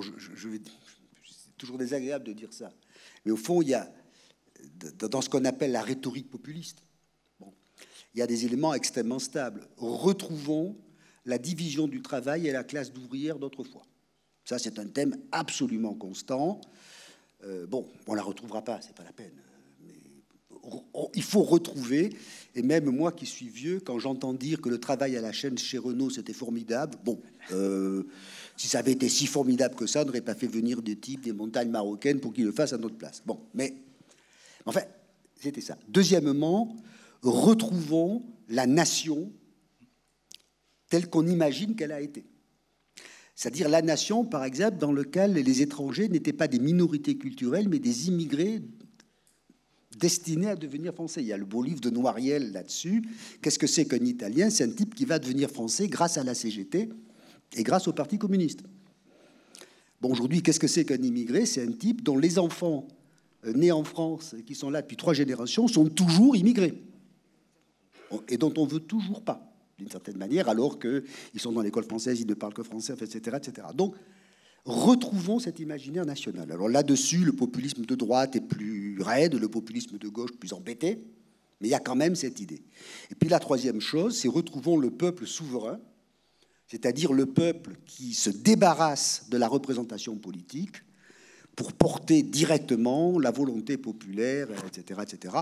[0.00, 0.60] je, vais,
[1.24, 2.72] c'est toujours désagréable de dire ça,
[3.24, 3.90] mais au fond, il y a,
[4.98, 6.82] dans ce qu'on appelle la rhétorique populiste,
[7.40, 7.52] bon,
[8.14, 9.66] il y a des éléments extrêmement stables.
[9.76, 10.76] Retrouvons
[11.24, 13.82] la division du travail et la classe d'ouvrière d'autrefois.
[14.44, 16.60] Ça, c'est un thème absolument constant.
[17.44, 19.34] Euh, bon, on la retrouvera pas, c'est pas la peine.
[21.14, 22.16] Il faut retrouver.
[22.54, 25.56] Et même moi, qui suis vieux, quand j'entends dire que le travail à la chaîne
[25.56, 27.20] chez Renault c'était formidable, bon,
[27.52, 28.04] euh,
[28.58, 31.22] si ça avait été si formidable que ça, on n'aurait pas fait venir des types
[31.22, 33.22] des montagnes marocaines pour qu'ils le fassent à notre place.
[33.24, 33.72] Bon, mais
[34.66, 34.80] enfin,
[35.40, 35.78] c'était ça.
[35.88, 36.76] Deuxièmement,
[37.22, 39.30] retrouvons la nation
[40.90, 42.24] telle qu'on imagine qu'elle a été.
[43.36, 47.78] C'est-à-dire la nation, par exemple, dans laquelle les étrangers n'étaient pas des minorités culturelles, mais
[47.78, 48.60] des immigrés
[49.96, 51.22] destinés à devenir français.
[51.22, 53.04] Il y a le beau livre de Noiriel là-dessus.
[53.40, 54.50] Qu'est-ce que c'est qu'un Italien?
[54.50, 56.88] C'est un type qui va devenir français grâce à la CGT
[57.56, 58.62] et grâce au Parti communiste.
[60.00, 61.44] Bon, aujourd'hui, qu'est-ce que c'est qu'un immigré?
[61.46, 62.86] C'est un type dont les enfants
[63.44, 66.82] euh, nés en France, qui sont là depuis trois générations, sont toujours immigrés.
[68.28, 71.02] Et dont on veut toujours pas, d'une certaine manière, alors qu'ils
[71.36, 73.68] sont dans l'école française, ils ne parlent que français, etc., etc.
[73.74, 73.94] Donc,
[74.64, 76.50] retrouvons cet imaginaire national.
[76.52, 81.04] Alors là-dessus, le populisme de droite est plus raide, le populisme de gauche plus embêté,
[81.60, 82.62] mais il y a quand même cette idée.
[83.10, 85.80] Et puis la troisième chose, c'est retrouvons le peuple souverain,
[86.68, 90.82] c'est-à-dire le peuple qui se débarrasse de la représentation politique
[91.56, 95.00] pour porter directement la volonté populaire, etc.
[95.02, 95.34] etc.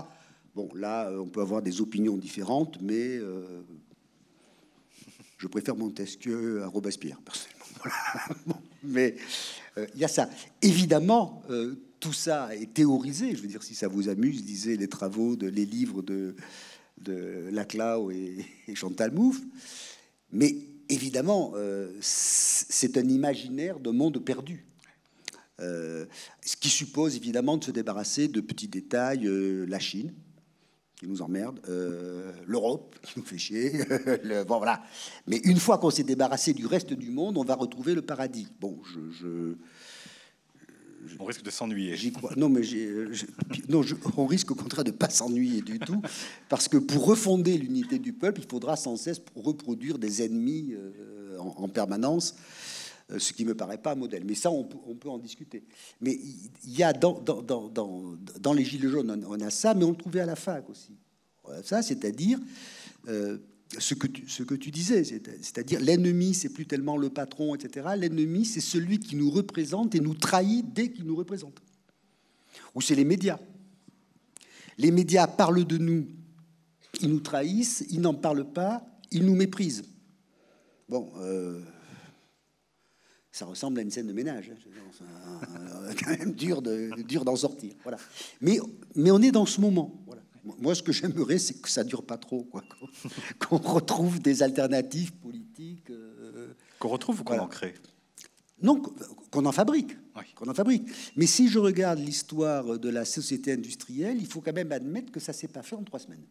[0.55, 3.61] Bon, là, euh, on peut avoir des opinions différentes, mais euh,
[5.37, 8.61] je préfère Montesquieu à Robespierre, personnellement.
[8.83, 9.17] mais
[9.77, 10.29] euh, il y a ça.
[10.61, 11.43] Évidemment,
[11.99, 13.35] tout ça est théorisé.
[13.35, 16.35] Je veux dire, si ça vous amuse, lisez les travaux, de, les livres de,
[17.51, 19.41] Laclau et, et Chantal Mouffe.
[20.31, 20.55] Mais
[20.89, 24.65] évidemment, euh, c'est un imaginaire de monde perdu.
[25.59, 26.05] Euh,
[26.45, 30.13] ce qui suppose évidemment de se débarrasser de petits détails, euh, la Chine,
[30.97, 31.59] qui nous emmerde,
[32.47, 33.71] l'Europe, qui nous fait chier.
[34.47, 34.83] bon, voilà.
[35.27, 38.47] Mais une fois qu'on s'est débarrassé du reste du monde, on va retrouver le paradis.
[38.59, 39.55] Bon, je
[41.19, 41.95] on risque de s'ennuyer.
[42.35, 43.13] Non, mais euh,
[44.17, 46.01] on risque au contraire de ne pas s'ennuyer du tout,
[46.49, 51.37] parce que pour refonder l'unité du peuple, il faudra sans cesse reproduire des ennemis euh,
[51.39, 52.35] en, permanence,
[53.11, 54.23] euh, ce qui me paraît pas modèle.
[54.25, 55.63] Mais ça, on, peut en discuter.
[56.01, 56.17] Mais
[56.63, 60.25] il y a dans, les Gilets jaunes, on a ça, mais on le trouvait à
[60.25, 60.95] la fac aussi.
[61.63, 62.39] Ça, c'est-à-dire
[63.77, 67.87] ce que tu, disais, c'est-à-dire l'ennemi, c'est plus tellement le patron, etc.
[67.97, 71.61] L'ennemi, c'est celui qui nous représente et nous trahit dès qu'il nous représente.
[72.75, 73.39] Ou c'est les médias.
[74.77, 76.07] Les médias parlent de nous,
[77.01, 79.83] ils nous trahissent, ils n'en parlent pas, ils nous méprisent.
[80.87, 81.61] Bon, euh,
[83.31, 84.51] ça ressemble à une scène de ménage.
[84.61, 85.89] C'est hein.
[86.03, 87.73] quand même dur d'en sortir.
[88.41, 88.59] Mais
[89.11, 90.05] on est dans ce moment.
[90.59, 92.63] Moi, ce que j'aimerais, c'est que ça dure pas trop, quoi.
[93.39, 95.89] Qu'on retrouve des alternatives politiques.
[95.89, 97.75] Euh, qu'on retrouve ou qu'on en crée?
[98.61, 98.81] Non,
[99.31, 99.95] qu'on en fabrique.
[100.35, 100.87] Qu'on en fabrique.
[101.15, 105.19] Mais si je regarde l'histoire de la société industrielle, il faut quand même admettre que
[105.19, 106.25] ça s'est pas fait en trois semaines.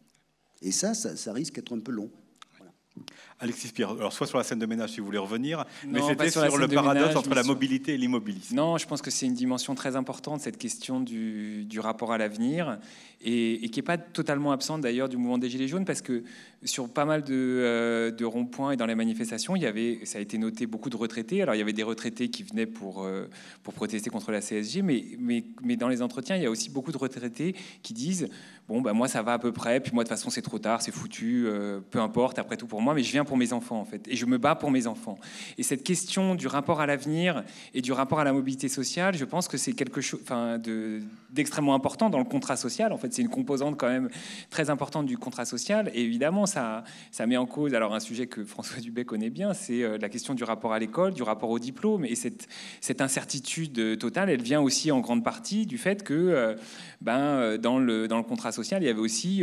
[0.62, 2.10] Et ça, ça, ça risque d'être un peu long.
[3.38, 6.30] Alexis Pierre, alors soit sur la scène de ménage si vous voulez revenir, mais c'était
[6.30, 8.56] sur, le paradoxe entre la mobilité et l'immobilisme.
[8.56, 12.18] Non, je pense que c'est une dimension très importante, cette question du, du rapport à
[12.18, 12.78] l'avenir,
[13.20, 16.22] et, et, qui n'est pas totalement absente d'ailleurs du mouvement des Gilets jaunes, parce que
[16.64, 20.18] sur pas mal de, euh, de ronds-points et dans les manifestations, il y avait, ça
[20.18, 21.42] a été noté, beaucoup de retraités.
[21.42, 23.28] Alors il y avait des retraités qui venaient pour, euh,
[23.62, 26.70] pour protester contre la CSG, mais, mais, mais dans les entretiens, il y a aussi
[26.70, 28.28] beaucoup de retraités qui disent,
[28.68, 30.58] bon, ben, moi ça va à peu près, puis moi de toute façon c'est trop
[30.58, 33.52] tard, c'est foutu, euh, peu importe, après tout pour moi, mais je viens pour mes
[33.52, 35.18] enfants en fait, et je me bats pour mes enfants.
[35.58, 37.44] Et cette question du rapport à l'avenir
[37.74, 40.20] et du rapport à la mobilité sociale, je pense que c'est quelque chose
[41.30, 42.92] d'extrêmement important dans le contrat social.
[42.92, 44.08] En fait, c'est une composante quand même
[44.50, 45.90] très importante du contrat social.
[45.94, 49.54] Et évidemment, ça, ça met en cause alors un sujet que François Dubé connaît bien,
[49.54, 52.04] c'est euh, la question du rapport à l'école, du rapport au diplôme.
[52.04, 52.46] Et cette,
[52.98, 56.54] incertitude totale, elle vient aussi en grande partie du fait que euh,
[57.00, 59.42] ben, euh, dans, le, contrat social, il y avait aussi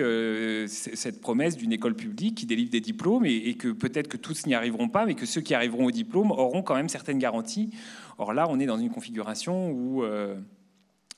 [0.67, 4.55] cette promesse d'une école publique qui délivre des diplômes et, que peut-être que tous n'y
[4.55, 7.69] arriveront pas, mais que ceux qui arriveront au diplôme auront quand même certaines garanties.
[8.17, 10.03] Or là, on est dans une configuration où...
[10.03, 10.35] Euh,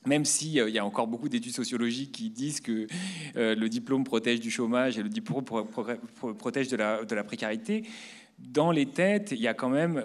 [0.06, 2.86] même s'il euh, y a encore beaucoup d'études sociologiques qui disent que
[3.36, 7.82] euh, le diplôme protège du chômage et le diplôme protège de la précarité,
[8.38, 10.02] dans les têtes, il y a quand même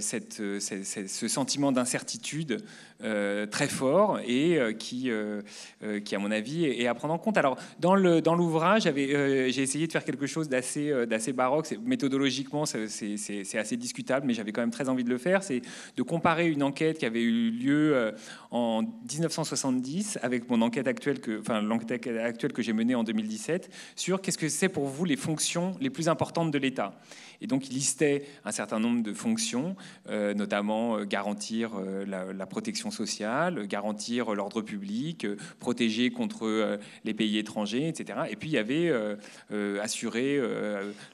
[0.00, 2.62] cette, ce sentiment d'incertitude
[3.02, 5.42] euh, très fort et euh, qui, euh,
[5.82, 7.36] à mon avis, est, à prendre en compte.
[7.36, 11.74] Alors, dans l'ouvrage, j'ai essayé de faire quelque chose d'assez baroque.
[11.84, 15.42] Méthodologiquement, c'est assez discutable, mais j'avais quand même très envie de le faire.
[15.42, 15.60] C'est
[15.96, 18.14] de comparer une enquête qui avait eu lieu
[18.50, 24.22] en 1970 avec mon enquête actuelle, enfin l'enquête actuelle que j'ai menée en 2017 sur
[24.22, 26.98] qu'est-ce que c'est pour vous les fonctions les plus importantes de l'État.
[27.44, 29.76] Et donc, il listait un certain nombre de fonctions,
[30.10, 31.72] notamment garantir
[32.06, 35.26] la, la protection sociale, garantir l'ordre public,
[35.60, 38.20] protéger contre euh, les pays étrangers, etc.
[38.30, 39.16] Et puis il y avait euh,
[39.52, 40.40] euh, assurer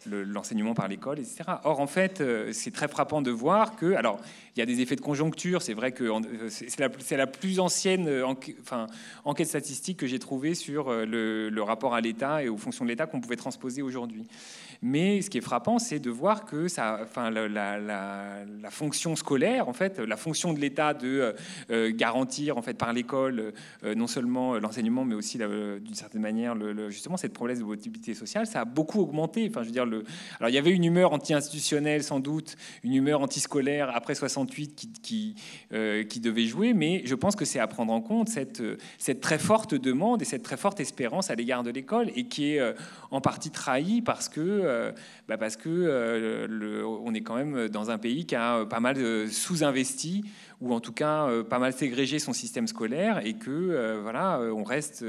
[0.06, 1.42] l'enseignement par l'école, etc.
[1.64, 2.22] Or, en fait,
[2.52, 4.20] c'est très frappant de voir que, alors,
[4.54, 5.62] il y a des effets de conjoncture.
[5.62, 6.10] C'est vrai que
[6.48, 8.08] c'est la, plus ancienne
[9.24, 13.06] enquête statistique que j'ai trouvée sur le, rapport à l'État et aux fonctions de l'État
[13.06, 14.26] qu'on pouvait transposer aujourd'hui.
[14.82, 16.66] Mais ce qui est frappant, c'est de voir que
[17.18, 21.34] la, fonction scolaire, en fait, la fonction de l'État de
[21.70, 23.52] euh, garantir en fait par l'école
[23.84, 26.56] euh, non seulement l'enseignement, mais aussi d'une certaine manière
[26.88, 29.46] justement cette problème de mobilité sociale, ça a beaucoup augmenté.
[29.50, 33.20] Enfin, je veux dire, alors il y avait une humeur anti-institutionnelle sans doute, une humeur
[33.20, 35.34] anti-scolaire après 68 qui
[35.72, 39.74] euh, devait jouer, mais je pense que c'est à prendre en compte cette très forte
[39.74, 42.74] demande et cette très forte espérance à l'égard de l'école et qui est
[43.10, 44.69] en partie trahie parce que
[45.28, 49.28] bah parce que le, on est quand même dans un pays qui a pas mal
[49.28, 50.24] sous-investi
[50.60, 54.38] ou en tout cas euh, pas mal ségrégé son système scolaire et que euh, voilà,
[54.38, 55.04] euh, on reste,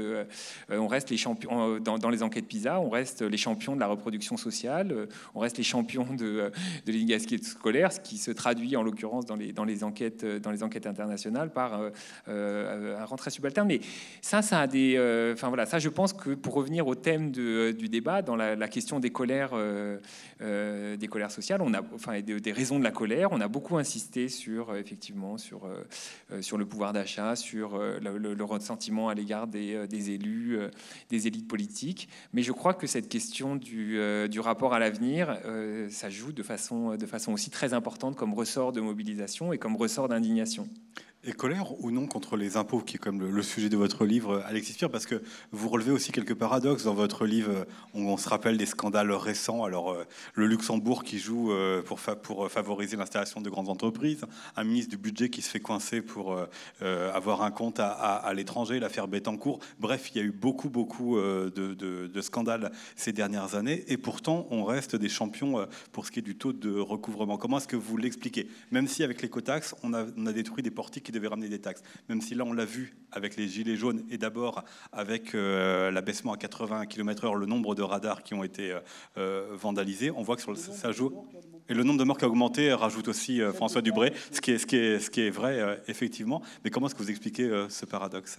[0.70, 4.36] on reste les champions dans, les enquêtes PISA, on reste les champions de la reproduction
[4.36, 6.50] sociale, on reste les champions de,
[6.86, 10.50] de l'inégalité scolaire, ce qui se traduit en l'occurrence dans les, dans les enquêtes dans
[10.50, 11.80] les enquêtes internationales par
[12.26, 13.68] un rentrée subalterne.
[13.68, 13.80] Mais
[14.20, 14.96] ça, ça a des,
[15.32, 19.00] enfin voilà, ça je pense que pour revenir au thème du débat, dans la, question
[19.00, 19.50] des colères,
[20.42, 24.28] des colères sociales, on a, enfin des, raisons de la colère, on a beaucoup insisté
[24.28, 25.84] sur effectivement sur, euh,
[26.32, 30.58] euh, sur le pouvoir d'achat, sur euh, le, ressentiment à l'égard des, des, élus,
[31.08, 32.08] des élites politiques.
[32.32, 35.38] Mais je crois que cette question du, du rapport à l'avenir,
[35.88, 39.76] ça joue de façon, de façon aussi très importante comme ressort de mobilisation et comme
[39.76, 40.68] ressort d'indignation.
[41.24, 44.42] Et colère ou non contre les impôts, qui est comme le, sujet de votre livre,
[44.44, 47.64] Alexis Pierre, parce que vous relevez aussi quelques paradoxes dans votre livre.
[47.94, 49.62] On, se rappelle des scandales récents.
[49.62, 50.04] Alors, euh,
[50.34, 54.24] le Luxembourg qui joue euh, pour, pour favoriser l'installation de grandes entreprises,
[54.56, 56.36] un ministre du budget qui se fait coincer pour
[56.82, 59.60] euh, avoir un compte à, l'étranger, l'affaire Bettencourt.
[59.78, 64.64] Bref, il y a eu beaucoup, beaucoup de, scandales ces dernières années, et pourtant, on
[64.64, 67.36] reste des champions pour ce qui est du taux de recouvrement.
[67.36, 68.48] Comment est-ce que vous l'expliquez?
[68.72, 71.82] Même si avec l'écotaxe, on on a détruit des portiques devait ramener des taxes.
[72.08, 76.32] Même si là, on l'a vu avec les gilets jaunes et d'abord avec euh, l'abaissement
[76.32, 78.80] à 80 km/h, le nombre de radars qui ont été euh,
[79.18, 81.12] euh, vandalisés, on voit que sur le, ça joue.
[81.68, 84.58] Et le nombre de morts qui a augmenté rajoute aussi François Dubré, ce qui est,
[84.58, 86.42] ce qui est, ce qui est vrai, effectivement.
[86.64, 88.38] Mais comment est-ce que vous expliquez ce paradoxe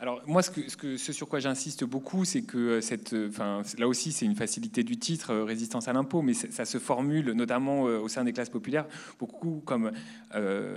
[0.00, 4.12] alors moi, ce, sur quoi j'insiste beaucoup, c'est que euh, cette, euh, enfin, là aussi,
[4.12, 8.06] c'est une facilité du titre, euh, résistance à l'impôt, mais ça se formule notamment au
[8.06, 8.86] sein des classes populaires
[9.18, 9.90] beaucoup comme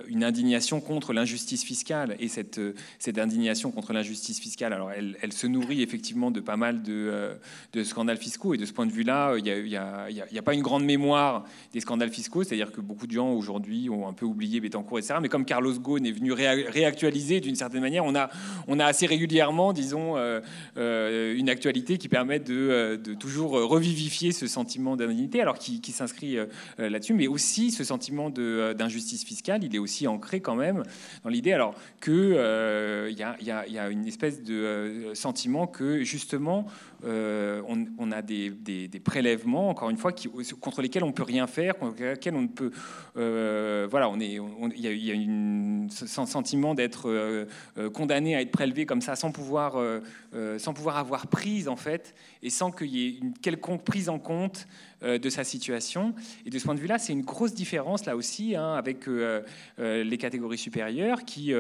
[0.08, 2.16] une indignation contre l'injustice fiscale.
[2.20, 2.60] Et cette,
[3.00, 7.38] cette indignation contre l'injustice fiscale, alors elle, se nourrit effectivement de pas mal de,
[7.84, 8.54] scandales fiscaux.
[8.54, 12.12] Et de ce point de vue-là, il n'y a, pas une grande mémoire des scandales
[12.12, 15.16] fiscaux, c'est-à-dire que beaucoup de gens aujourd'hui ont un peu oublié Bettencourt, etc.
[15.22, 18.30] Mais comme Carlos Ghosn est venu réactualiser d'une certaine manière, on a,
[18.68, 20.40] on a assez régulièrement, disons, euh,
[20.78, 26.38] euh, une actualité qui permet de, euh, toujours revivifier ce sentiment d'indignité, alors qui, s'inscrit
[26.78, 30.84] là-dessus, mais aussi ce sentiment d'injustice fiscale, il est aussi ancré quand même
[31.24, 36.66] dans l'idée, alors que il y, a une espèce de sentiment que justement
[37.04, 40.12] on, a des, prélèvements, encore une fois,
[40.60, 42.72] contre lesquels on peut rien faire, contre lesquels on ne peut,
[43.16, 44.40] voilà, on est,
[44.76, 45.16] il y a,
[46.22, 47.48] un sentiment d'être
[47.94, 50.00] condamné à être prélevé comme ça sans pouvoir, euh,
[50.34, 54.10] euh, sans pouvoir avoir prise en fait, et sans qu'il y ait une quelconque prise
[54.10, 54.68] en compte
[55.04, 56.14] euh, de sa situation.
[56.46, 59.06] Et de ce point de vue-là, c'est une grosse différence là aussi hein, avec
[59.78, 61.54] les catégories supérieures qui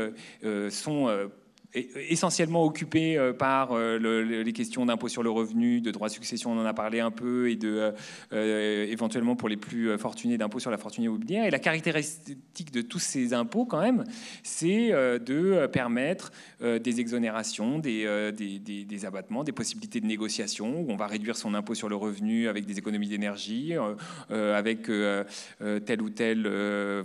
[0.69, 1.29] sont
[1.73, 3.97] essentiellement occupé euh, par euh,
[4.43, 7.11] les questions d'impôt sur le revenu, de droit de succession, on en a parlé un
[7.11, 7.93] peu, et de
[8.33, 11.45] euh, éventuellement pour les plus fortunés d'impôt sur la fortune immobilière.
[11.45, 14.03] Et la caractéristique de tous ces impôts, quand même,
[14.43, 21.07] c'est de permettre des exonérations, des, des, abattements, des possibilités de négociation, où on va
[21.07, 23.73] réduire son impôt sur le revenu avec des économies d'énergie,
[24.29, 24.89] avec
[25.85, 26.47] tel ou tel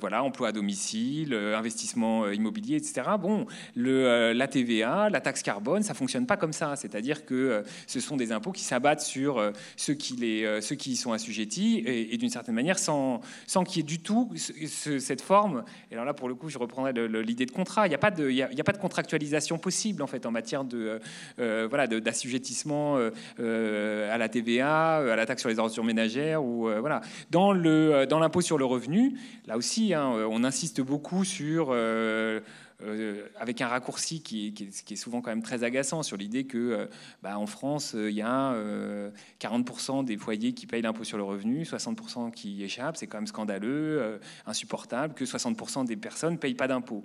[0.01, 3.03] voilà, emploi à domicile, investissement immobilier, etc.
[3.21, 4.33] Bon, le,
[4.65, 6.77] La taxe carbone, ça fonctionne pas comme ça.
[6.77, 10.97] C'est-à-dire que ce sont des impôts qui s'abattent sur ceux qui, les, ceux qui y
[10.97, 15.65] sont assujettis et, d'une certaine manière sans, sans qu'il y ait du tout cette forme.
[15.91, 16.93] Et alors là, pour le coup, je reprendrai
[17.23, 17.87] l'idée de contrat.
[17.87, 21.01] Il n'y a, pas de, a pas de contractualisation possible en fait en matière de
[21.37, 22.97] voilà d'assujettissement
[23.39, 27.01] à la TVA, à la taxe sur les ordures ménagères ou voilà
[27.31, 29.19] dans le dans l'impôt sur le revenu.
[29.47, 31.73] Là aussi, hein, on insiste beaucoup sur
[32.83, 34.53] euh, avec un raccourci qui,
[34.91, 36.87] est souvent quand même très agaçant sur l'idée que euh,
[37.23, 38.55] bah, en France, euh, il y a
[39.41, 42.97] 40% des foyers qui payent l'impôt sur le revenu, 60% qui échappent.
[42.97, 47.05] C'est quand même scandaleux, insupportable que 60% des personnes ne payent pas d'impôt.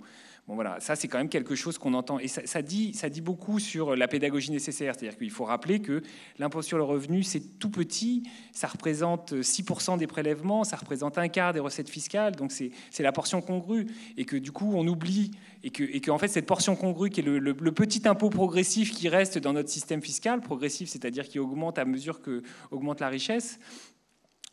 [0.53, 2.19] Voilà, ça c'est quand même quelque chose qu'on entend.
[2.19, 4.93] Et ça, dit, ça dit beaucoup sur la pédagogie nécessaire.
[4.95, 6.01] C'est-à-dire qu'il faut rappeler que
[6.39, 11.27] l'impôt sur le revenu c'est tout petit, ça représente 6% des prélèvements, ça représente un
[11.27, 13.87] quart des recettes fiscales, donc c'est la portion congrue.
[14.17, 15.31] Et que du coup on oublie
[15.63, 18.91] et que, et que en fait cette portion congrue qui est le, petit impôt progressif
[18.91, 23.09] qui reste dans notre système fiscal, progressif c'est-à-dire qui augmente à mesure que augmente la
[23.09, 23.59] richesse,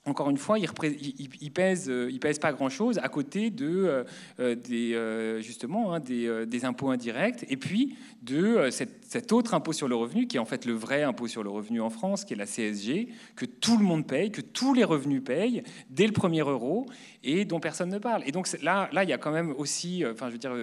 [0.09, 4.05] encore une fois, il, euh, il pèse pas grand-chose à côté de euh,
[4.41, 8.71] euh, des, justement hein, des, impôts indirects et puis de
[9.09, 11.51] cet autre impôt sur le revenu qui est en fait le vrai impôt sur le
[11.51, 14.85] revenu en France, qui est la CSG, que tout le monde paye, que tous les
[14.85, 16.87] revenus payent dès le premier euro
[17.25, 18.23] et dont personne ne parle.
[18.27, 20.55] Et donc là, là, il y a quand même aussi, enfin, je veux dire,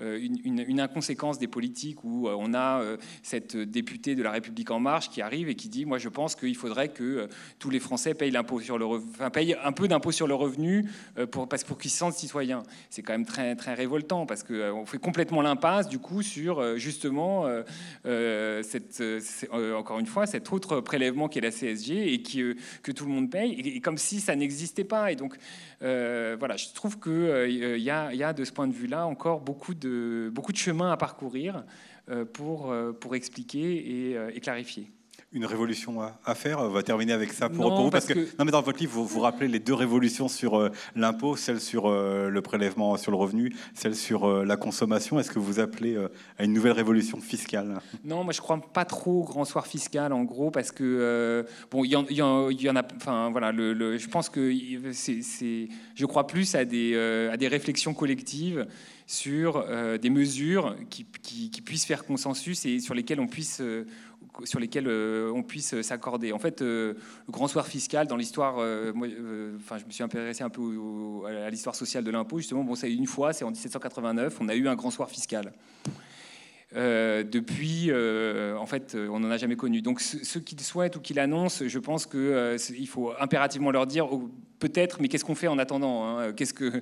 [0.00, 2.82] une, une, inconséquence des politiques où on a
[3.22, 6.36] cette députée de la République en marche qui arrive et qui dit, moi, je pense
[6.36, 7.28] qu'il faudrait que
[7.58, 10.88] tous les Français payent un peu d'impôt sur le revenu
[11.18, 12.62] euh, pour, parce, pour qu'ils se sentent citoyens.
[12.90, 16.58] C'est quand même très, très révoltant parce qu'on euh, fait complètement l'impasse du coup sur
[16.58, 17.46] euh, justement
[18.04, 19.02] cette,
[19.74, 22.42] encore une fois cet autre prélèvement qui est la CSG et qui,
[22.82, 25.12] que tout le monde paye et, comme si ça n'existait pas.
[25.12, 25.36] Et donc
[25.80, 29.40] voilà, je trouve qu'il il y, a, y a de ce point de vue-là encore
[29.40, 31.64] beaucoup de, beaucoup de chemin à parcourir
[32.32, 34.90] pour, pour expliquer et clarifier
[35.32, 37.90] une révolution à, faire On va terminer avec ça pour, vous.
[37.90, 40.70] Parce, que, non, mais dans votre livre, vous, vous rappelez les deux révolutions sur euh,
[40.94, 45.18] l'impôt, celle sur euh, le prélèvement sur le revenu, celle sur euh, la consommation.
[45.18, 45.96] Est-ce que vous appelez
[46.38, 47.80] à une nouvelle révolution fiscale?
[48.04, 51.84] Non, moi je crois pas trop au grand soir fiscal, en gros, parce que bon,
[51.84, 52.82] il y, en a.
[52.96, 54.52] Enfin voilà, le, je pense que
[54.92, 56.96] c'est, je crois plus à des,
[57.30, 58.66] à des réflexions collectives
[59.06, 59.64] sur
[59.98, 63.62] des mesures qui, qui, qui, puissent faire consensus et sur lesquelles on puisse
[64.44, 66.32] sur lesquels euh, on puisse s'accorder.
[66.32, 66.94] En fait, euh,
[67.26, 68.92] le grand soir fiscal dans l'histoire, euh,
[69.56, 70.78] enfin, je me suis intéressé un peu
[71.26, 72.38] à l'histoire sociale de l'impôt.
[72.38, 75.52] Justement, bon, c'est une fois, c'est en 1789, on a eu un grand soir fiscal.
[76.74, 79.80] depuis, en fait, on n'en a jamais connu.
[79.82, 84.12] Donc, ceux qui le souhaitent ou qui l'annoncent, je pense qu'il faut impérativement leur dire,
[84.12, 86.80] oh, peut-être, mais qu'est-ce qu'on fait en attendant hein, Qu'est-ce que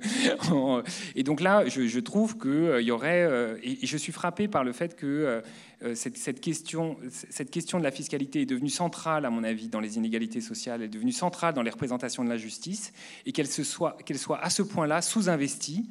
[1.15, 4.95] Et donc là, je, trouve qu'il y aurait, et, je suis frappé par le fait
[4.95, 5.41] que
[5.85, 10.41] euh, cette, question, de la fiscalité est devenue centrale, à mon avis, dans les inégalités
[10.41, 12.91] sociales, est devenue centrale dans les représentations de la justice,
[13.25, 15.87] et qu'elle soit, soit à ce point-là sous-investie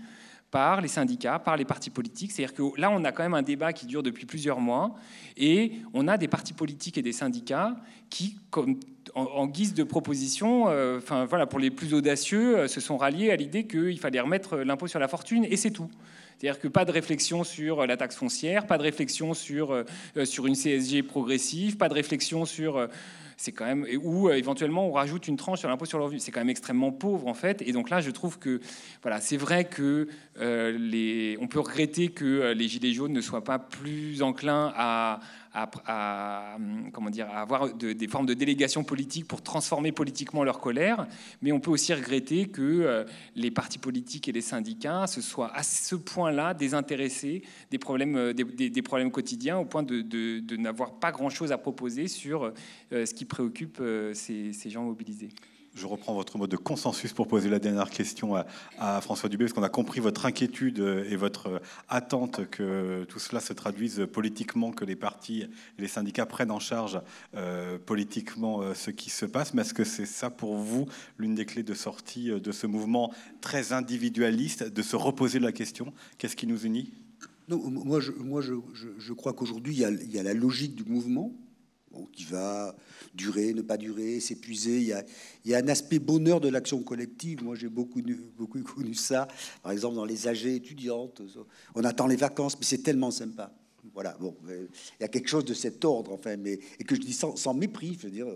[0.51, 2.33] par les syndicats, par les partis politiques.
[2.33, 4.95] C'est-à-dire que là, on a quand même un débat qui dure depuis plusieurs mois,
[5.37, 7.77] et on a des partis politiques et des syndicats
[8.11, 8.37] qui,
[9.15, 13.37] en, guise de proposition, euh, voilà, pour les plus audacieux, euh, se sont ralliés à
[13.37, 15.91] l'idée qu'il fallait remettre l'impôt sur la fortune, et c'est tout.
[16.39, 19.85] C'est-à-dire que pas de réflexion sur la taxe foncière, pas de réflexion sur, euh,
[20.25, 22.87] sur une CSG progressive, pas de réflexion sur euh,
[23.37, 26.21] c'est quand même ou euh, éventuellement on rajoute une tranche sur l'impôt sur le revenu.
[26.21, 27.63] C'est quand même extrêmement pauvre en fait.
[27.63, 28.61] Et donc là, je trouve que
[29.03, 30.09] voilà, c'est vrai que
[30.39, 35.21] les, on peut regretter que les gilets jaunes ne soient pas plus enclins à,
[35.55, 36.57] à,
[36.93, 41.07] comment dire, avoir des formes de délégation politique pour transformer politiquement leur colère,
[41.43, 43.05] mais on peut aussi regretter que euh,
[43.37, 48.33] les partis politiques et les syndicats se soient à ce point-là désintéressés des problèmes, euh,
[48.33, 52.53] des, problèmes quotidiens, au point de, n'avoir pas grand-chose à proposer sur
[52.93, 53.81] euh, ce qui préoccupe
[54.13, 55.31] ces gens mobilisés.
[55.75, 58.37] Je reprends votre mot de consensus pour poser la dernière question
[58.79, 63.41] à, François Dubé, parce qu'on a compris votre inquiétude et votre attente que tout cela
[63.41, 65.49] se traduise politiquement, que les partis et
[65.83, 67.01] les syndicats prennent en charge
[67.35, 69.53] euh, politiquement euh, ce qui se passe.
[69.53, 70.87] Mais est-ce que c'est ça pour vous
[71.19, 75.51] l'une des clés de sortie euh, de ce mouvement très individualiste, de se reposer la
[75.51, 75.93] question?
[76.19, 76.93] Qu'est-ce qui nous unit?
[77.49, 81.33] Non, moi, je, crois qu'aujourd'hui, il y a la logique du mouvement
[82.13, 82.75] qui va
[83.15, 84.79] durer, ne pas durer, s'épuiser.
[84.79, 87.43] Il, y a un aspect bonheur de l'action collective.
[87.43, 88.03] Moi, j'ai beaucoup,
[88.75, 89.29] connu ça.
[89.63, 91.23] Par exemple, dans les AG étudiantes,
[91.75, 93.53] on attend les vacances, mais c'est tellement sympa.
[93.93, 94.69] Voilà, bon, il
[95.03, 97.97] y a quelque chose de cet ordre, enfin, mais, et que je dis sans, mépris,
[98.01, 98.27] je veux dire,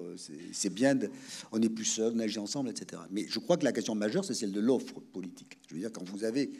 [0.53, 0.97] c'est bien,
[1.53, 3.01] on n'est plus seul, on agit ensemble, etc.
[3.11, 5.59] Mais je crois que la question majeure, c'est celle de l'offre politique.
[5.69, 6.51] Je veux dire, quand vous avez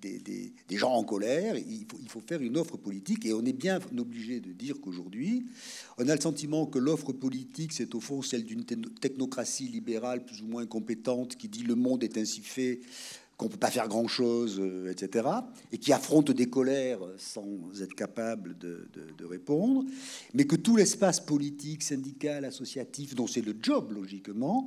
[0.00, 4.40] des, gens en colère, il faut, faire une offre politique, et on est bien obligé
[4.40, 5.46] de dire qu'aujourd'hui,
[5.98, 10.42] on a le sentiment que l'offre politique, c'est au fond celle d'une technocratie libérale plus
[10.42, 12.80] ou moins compétente qui dit le monde est ainsi fait
[13.36, 15.28] qu'on ne peut pas faire grand-chose, euh, etc.,
[15.70, 17.46] et qui affronte des colères sans
[17.82, 18.88] être capable de,
[19.28, 19.84] répondre,
[20.34, 24.66] mais que tout l'espace politique, syndical, associatif, dont c'est le job, logiquement,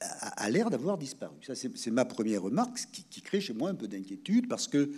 [0.00, 1.36] a, l'air d'avoir disparu.
[1.46, 2.78] Ça, c'est ma première remarque,
[3.10, 4.90] qui, crée chez moi un peu d'inquiétude, parce que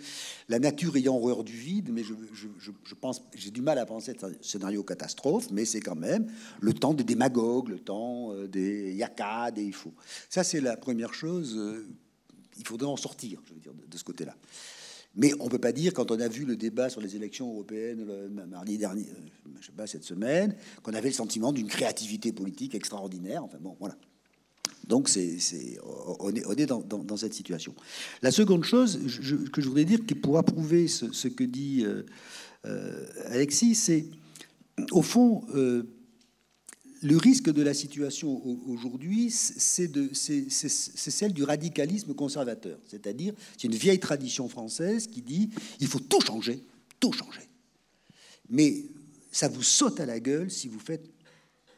[0.49, 4.25] la nature ayant horreur du vide, mais je, pense, j'ai du mal à penser à
[4.25, 8.93] un scénario catastrophe, mais c'est quand même le temps des démagogues, le temps euh, des
[8.93, 9.93] yaka, des faut.
[10.29, 11.87] Ça, c'est la première chose euh,
[12.57, 14.35] il faudrait en sortir, je veux dire, de, ce côté-là.
[15.15, 17.51] Mais on ne peut pas dire, quand on a vu le débat sur les élections
[17.51, 18.05] européennes
[18.47, 22.75] mardi dernier, euh, je sais pas, cette semaine, qu'on avait le sentiment d'une créativité politique
[22.75, 23.43] extraordinaire.
[23.43, 23.97] Enfin bon, voilà.
[24.87, 25.37] Donc c'est,
[26.19, 27.73] on est, on est dans, cette situation.
[28.21, 28.99] La seconde chose
[29.53, 32.03] que je voudrais dire, qui pourra prouver ce, que dit euh,
[32.65, 34.05] euh, Alexis, c'est
[34.91, 35.43] au fond
[37.01, 39.89] le risque de la situation aujourd'hui, c'est
[40.69, 42.77] celle du radicalisme conservateur.
[42.87, 46.63] C'est-à-dire, c'est une vieille tradition française qui dit il faut tout changer,
[46.99, 47.41] tout changer.
[48.49, 48.85] Mais
[49.31, 51.09] ça vous saute à la gueule si vous faites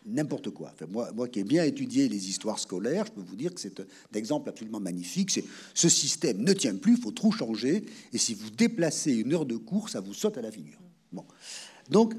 [0.06, 0.74] n'importe quoi.
[0.90, 3.80] Moi, moi qui ai bien étudié les histoires scolaires, je peux vous dire que c'est
[3.80, 5.32] un exemple absolument magnifique.
[5.32, 7.84] C'est ce système ne tient plus, il faut tout changer.
[8.12, 10.80] Et si vous déplacez une heure de cours, ça vous saute à la figure.
[11.12, 11.26] Bon.
[11.90, 12.14] Donc,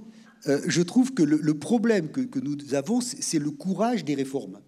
[0.46, 4.60] euh, je trouve que le, problème que, nous avons, c'est le courage des réformes,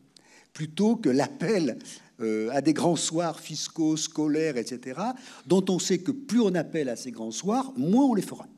[0.52, 1.78] plutôt que l'appel
[2.20, 5.00] euh, à des grands soirs fiscaux, scolaires, etc.,
[5.46, 8.48] dont on sait que plus on appelle à ces grands soirs, moins on les fera.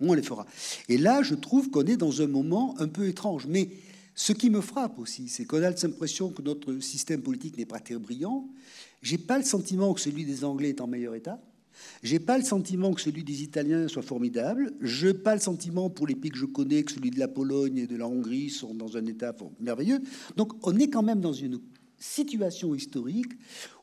[0.00, 0.46] On les fera.
[0.88, 3.46] Et là, je trouve qu'on est dans un moment un peu étrange.
[3.46, 3.70] Mais
[4.14, 7.80] ce qui me frappe aussi, c'est qu'on a l'impression que notre système politique n'est pas
[7.80, 8.48] très brillant.
[9.02, 11.40] J'ai pas le sentiment que celui des Anglais est en meilleur état.
[12.02, 14.72] J'ai pas le sentiment que celui des Italiens soit formidable.
[14.80, 17.28] Je n'ai pas le sentiment, pour les pays que je connais, que celui de la
[17.28, 20.00] Pologne et de la Hongrie sont dans un état merveilleux.
[20.36, 21.60] Donc, on est quand même dans une
[21.98, 23.32] situation historique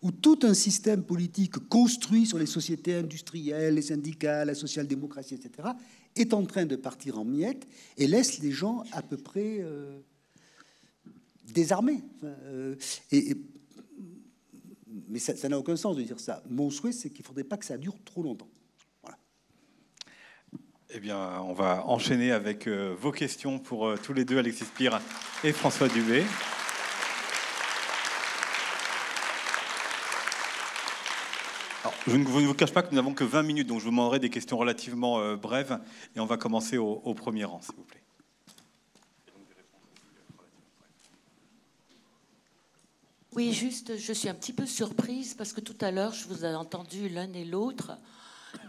[0.01, 5.69] où tout un système politique construit sur les sociétés industrielles, les syndicats, la social-démocratie, etc.,
[6.15, 9.99] est en train de partir en miettes et laisse les gens à peu près euh,
[11.53, 12.01] désarmés.
[12.23, 12.75] Euh,
[13.11, 13.35] et
[15.09, 16.41] mais ça n'a aucun sens de dire ça.
[16.49, 18.49] Mon souhait, c'est qu'il ne faudrait pas que ça dure trop longtemps.
[20.89, 25.01] Eh bien, on va enchaîner avec euh, vos questions pour tous les deux, Alexis Spire
[25.43, 26.23] et François Dubé.
[32.07, 34.19] Je ne vous, cache pas que nous n'avons que 20 minutes, donc je vous demanderai
[34.19, 35.79] des questions relativement euh, brèves
[36.15, 38.01] et on va commencer au, premier rang, s'il vous plaît.
[43.33, 46.45] Oui, juste, je suis un petit peu surprise parce que tout à l'heure, je vous
[46.45, 47.97] ai entendu l'un et l'autre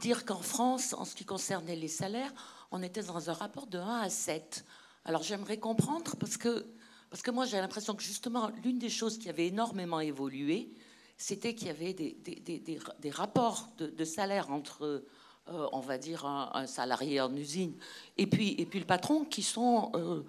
[0.01, 2.33] dire qu'en France, en ce qui concernait les salaires,
[2.73, 4.65] on était dans un rapport de 1 à 7.
[5.05, 6.67] Alors j'aimerais comprendre parce que,
[7.11, 10.73] parce que moi j'ai l'impression que justement l'une des choses qui avait énormément évolué,
[11.17, 15.05] c'était qu'il y avait des, des, des, des rapports de, de, salaire entre,
[15.49, 17.75] euh, on va dire, un, salarié en usine
[18.19, 20.23] et puis, et puis le patron qui sont euh,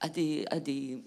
[0.00, 1.02] à, des, à des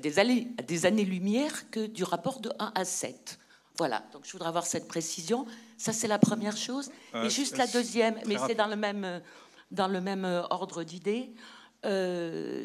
[0.00, 3.38] des années, des années-lumière que du rapport de 1 à 7.
[3.76, 5.44] Voilà, donc je voudrais avoir cette précision.
[5.76, 6.90] Ça, c'est la première chose.
[7.14, 9.20] Euh, et juste la deuxième, mais c'est dans le même,
[9.70, 11.30] dans le même ordre d'idées,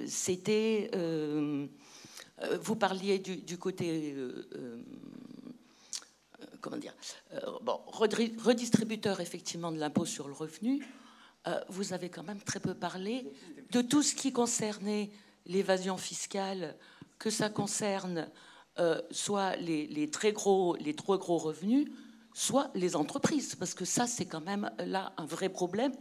[0.07, 0.89] c'était...
[2.61, 4.15] Vous parliez du, côté...
[6.61, 6.93] comment dire
[7.61, 10.85] bon, redistributeur, effectivement, de l'impôt sur le revenu.
[11.69, 13.31] vous avez quand même très peu parlé
[13.71, 15.09] de tout ce qui concernait
[15.45, 16.75] l'évasion fiscale
[17.19, 18.29] que ça concerne
[18.79, 21.87] euh, soit les, très gros, les trop gros revenus,
[22.33, 25.93] soit les entreprises, parce que ça, c'est quand même là un vrai problème.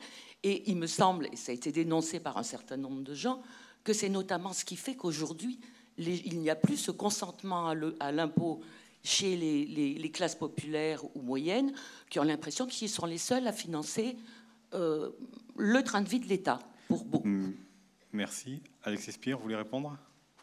[0.42, 3.42] Et il me semble, et ça a été dénoncé par un certain nombre de gens,
[3.82, 5.58] que c'est notamment ce qui fait qu'aujourd'hui,
[5.96, 8.60] il n'y a plus ce consentement à l'impôt
[9.06, 11.72] chez les, classes populaires ou moyennes,
[12.10, 14.16] qui ont l'impression qu'ils sont les seuls à financer
[14.74, 15.10] euh,
[15.56, 16.58] le train de vie de l'État.
[16.88, 17.28] Pour beaucoup.
[17.28, 17.52] Hmm.
[18.12, 18.60] Merci.
[18.82, 19.96] Alexis Spire, vous voulez répondre?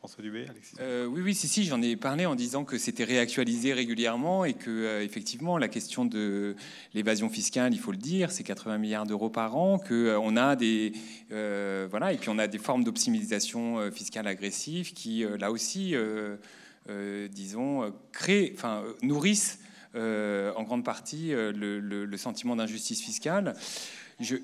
[0.04, 3.06] François Dubé, Alexis euh, Oui, oui, si, si, j'en ai parlé en disant que c'était
[3.06, 6.58] réactualisé régulièrement et que, euh, effectivement, la question de
[6.94, 10.36] l'évasion fiscale, il faut le dire, c'est 80 milliards d'euros par an, que euh, on
[10.36, 10.92] a des,
[11.30, 15.96] voilà, et puis on a des formes d'optimisation fiscale agressive qui, là aussi,
[16.88, 19.60] disons, créent, enfin, nourrissent
[19.96, 23.56] en grande partie le sentiment d'injustice fiscale.
[24.20, 24.36] Je,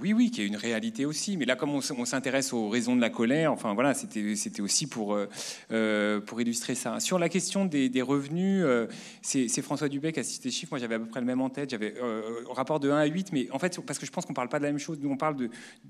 [0.00, 1.36] oui, oui, qu'il y a une réalité aussi.
[1.36, 5.14] Mais là, comme on, s'intéresse aux raisons de la colère, enfin voilà, c'était, aussi pour,
[5.14, 5.28] euh,
[5.70, 7.00] euh, pour illustrer ça.
[7.00, 8.86] Sur la question des, revenus, euh,
[9.22, 10.72] c'est, François Dubé qui a cité chiffres.
[10.72, 11.70] Moi, j'avais à peu près le même en tête.
[11.70, 11.94] J'avais
[12.50, 14.48] rapport de 1 à 8, mais en fait, parce que je pense qu'on ne parle
[14.48, 14.98] pas de la même chose.
[15.00, 15.36] Nous, on parle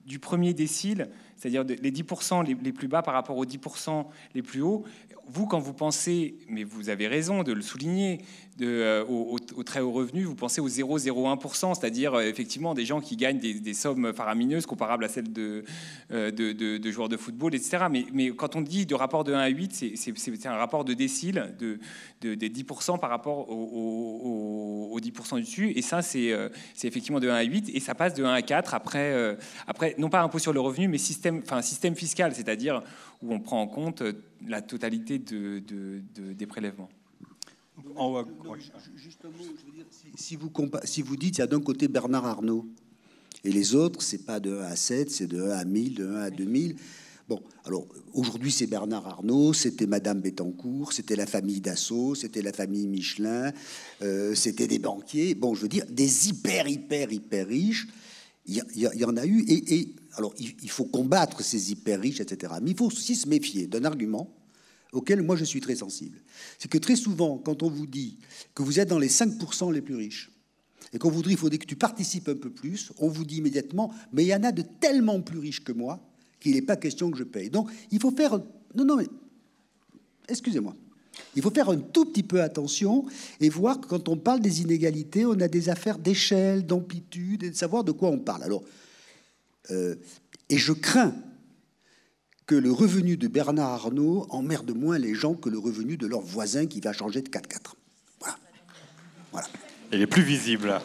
[0.06, 4.42] du premier décile, c'est-à-dire les 10% les, les, plus bas par rapport aux 10% les
[4.42, 4.84] plus hauts.
[5.26, 8.18] Vous, quand vous pensez, mais vous avez raison de le souligner,
[8.60, 13.38] de, au, très haut revenu, vous pensez aux 0,01%, c'est-à-dire effectivement des gens qui gagnent
[13.38, 15.64] des, sommes faramineuses comparables à celles de,
[16.12, 17.86] euh, joueurs de football, etc.
[18.12, 21.54] Mais, quand on dit de rapport de 1 à 8, c'est un rapport de décile
[21.58, 21.78] de,
[22.34, 25.72] des 10% par rapport aux, 10% dessus.
[25.74, 27.70] Et ça, euh, c'est effectivement de 1 à 8.
[27.74, 29.34] Et ça passe de 1 à 4 après, euh,
[29.66, 32.82] après non pas impôt sur le revenu, mais système, enfin, système fiscal, c'est-à-dire
[33.22, 34.02] où on prend en compte
[34.46, 35.62] la totalité de,
[36.14, 36.88] des prélèvements.
[37.96, 38.24] En,
[40.16, 40.50] si, vous
[40.84, 42.66] si vous dites, il y a d'un côté Bernard Arnault,
[43.44, 46.06] et les autres, c'est pas de 1 à 7, c'est de 1 à 1000, de
[46.06, 46.76] 1 à 2000.
[47.28, 52.52] Bon, alors aujourd'hui c'est Bernard Arnault, c'était Madame Bettencourt, c'était la famille Dassault, c'était la
[52.52, 53.52] famille Michelin,
[54.02, 55.36] euh, c'était des banquiers.
[55.36, 57.86] Bon, je veux dire, des hyper, hyper, hyper riches.
[58.46, 59.44] Il y, en a eu.
[59.46, 62.54] Et, et alors, il, il, faut combattre ces hyper riches, etc.
[62.60, 64.28] Mais il faut aussi se méfier d'un argument
[64.92, 66.18] auquel moi je suis très sensible.
[66.58, 68.18] C'est que très souvent, quand on vous dit
[68.54, 70.30] que vous êtes dans les 5% les plus riches,
[70.92, 73.36] et qu'on vous dit qu'il faudrait que tu participes un peu plus, on vous dit
[73.36, 76.00] immédiatement, mais il y en a de tellement plus riches que moi
[76.40, 77.50] qu'il n'est pas question que je paye.
[77.50, 78.38] Donc il faut faire...
[78.74, 79.06] Non, non, mais...
[80.28, 80.74] Excusez-moi.
[81.36, 83.04] Il faut faire un tout petit peu attention
[83.40, 87.50] et voir que quand on parle des inégalités, on a des affaires d'échelle, d'amplitude et
[87.50, 88.42] de savoir de quoi on parle.
[88.42, 88.62] Alors,
[89.70, 89.96] euh,
[90.48, 91.14] et je crains
[92.50, 96.20] que le revenu de Bernard Arnault emmerde moins les gens que le revenu de leur
[96.20, 97.74] voisin qui va changer de 4x4.
[98.18, 98.36] Voilà.
[99.30, 99.46] voilà.
[99.92, 100.76] Il est plus visible.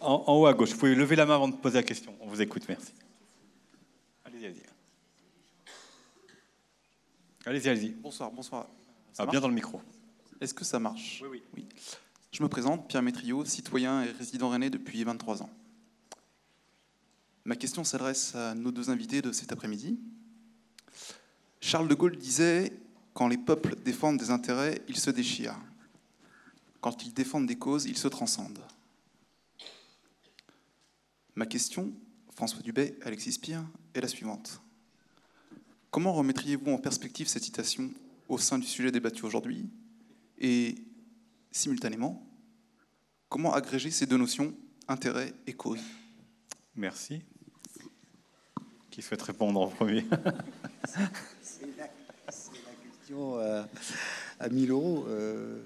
[0.00, 2.12] En, haut à gauche, vous pouvez lever la main avant de poser la question.
[2.18, 2.92] On vous écoute, merci.
[4.24, 4.62] Allez-y, allez-y.
[7.46, 7.90] Allez-y, allez-y.
[7.90, 8.66] Bonsoir, bonsoir.
[9.16, 9.80] ah, bien dans le micro.
[10.40, 11.66] Est-ce que ça marche oui, oui, oui.
[12.32, 15.50] Je me présente, Pierre Métriot, citoyen et résident rennais depuis 23 ans.
[17.44, 20.00] Ma question s'adresse à nos deux invités de cet après-midi.
[21.60, 22.72] Charles de Gaulle disait
[23.14, 25.58] Quand les peuples défendent des intérêts, ils se déchirent.
[26.80, 28.62] Quand ils défendent des causes, ils se transcendent.
[31.34, 31.92] Ma question,
[32.34, 33.64] François Dubay, Alexis Spire,
[33.94, 34.60] est la suivante.
[35.90, 37.90] Comment remettriez-vous en perspective cette citation
[38.28, 39.68] au sein du sujet débattu aujourd'hui
[40.38, 40.76] Et
[41.50, 42.26] simultanément,
[43.28, 44.54] comment agréger ces deux notions,
[44.86, 45.80] intérêt et cause
[46.76, 47.22] Merci.
[48.90, 50.04] Qui souhaite répondre en premier?
[53.18, 53.62] Euh,
[54.40, 55.04] à 1000 euros.
[55.08, 55.58] Euh.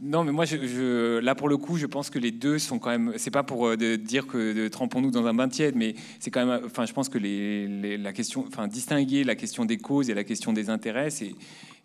[0.00, 2.90] Non, mais moi, je, là pour le coup, je pense que les deux sont quand
[2.90, 3.14] même.
[3.16, 6.62] C'est pas pour euh, dire que trempons-nous dans un bain tiède, mais c'est quand même.
[6.64, 10.24] Enfin, je pense que les, la question, enfin, distinguer la question des causes et la
[10.24, 11.34] question des intérêts, c'est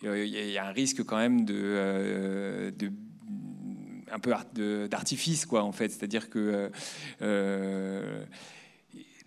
[0.04, 2.92] il y, a un risque quand même de, de
[4.12, 4.34] un peu
[4.88, 5.90] d'artifice, quoi, en fait.
[5.90, 6.70] C'est-à-dire que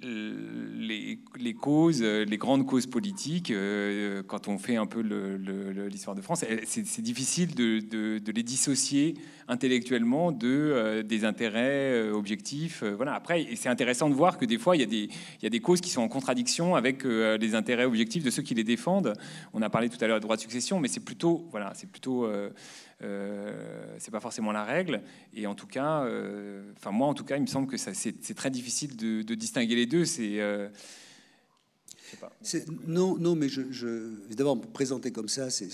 [0.02, 6.44] les, causes, les grandes causes politiques, euh, quand on fait un peu l'histoire de France,
[6.64, 9.14] c'est difficile de, les dissocier
[9.48, 12.82] intellectuellement de, euh, des intérêts euh, objectifs.
[12.82, 13.14] voilà.
[13.14, 15.09] Après, c'est intéressant de voir que des fois, il y, a des,
[15.43, 18.55] y a des causes qui sont en contradiction avec les intérêts objectifs de ceux qui
[18.55, 19.12] les défendent.
[19.52, 21.90] On a parlé tout à l'heure de droit de succession, mais c'est plutôt, voilà, c'est
[21.90, 22.51] plutôt euh,
[23.01, 25.02] c'est pas forcément la règle.
[25.35, 28.35] Et en tout cas, euh, enfin moi en tout cas, il me semble que c'est
[28.35, 30.05] très difficile de, distinguer les deux.
[30.05, 30.68] C'est euh,
[32.86, 35.68] non, non, mais je, je d'abord présenter comme ça, c'est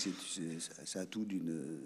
[0.85, 1.79] ça a tout d'une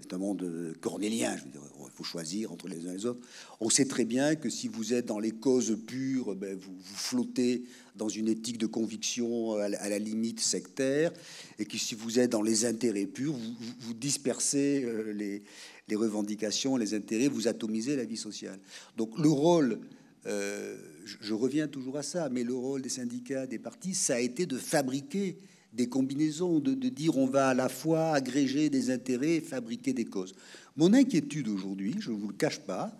[0.00, 1.36] c'est un monde cornélien.
[1.36, 3.20] Je veux dire, il faut choisir entre les uns et les autres.
[3.60, 6.96] On sait très bien que si vous êtes dans les causes pures, ben vous, vous,
[6.96, 7.64] flottez
[8.00, 11.12] dans une éthique de conviction à la, limite sectaire,
[11.58, 13.34] et que si vous êtes dans les intérêts purs,
[13.80, 18.58] vous, dispersez euh, les, revendications, les intérêts, vous atomisez la vie sociale.
[18.96, 19.80] Donc le rôle,
[20.26, 24.14] euh, je, je reviens toujours à ça, mais le rôle des syndicats, des partis, ça
[24.14, 25.36] a été de fabriquer
[25.72, 30.04] des combinaisons, de, dire on va à la fois agréger des intérêts et fabriquer des
[30.04, 30.34] causes.
[30.76, 32.98] Mon inquiétude aujourd'hui, je ne vous le cache pas,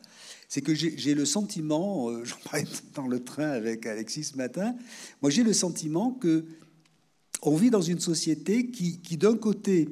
[0.51, 4.75] c'est que j'ai le sentiment, euh, j'en parlais dans le train avec Alexis ce matin,
[5.23, 6.45] moi j'ai le sentiment que
[7.43, 9.89] on vit dans une société qui, d'un côté,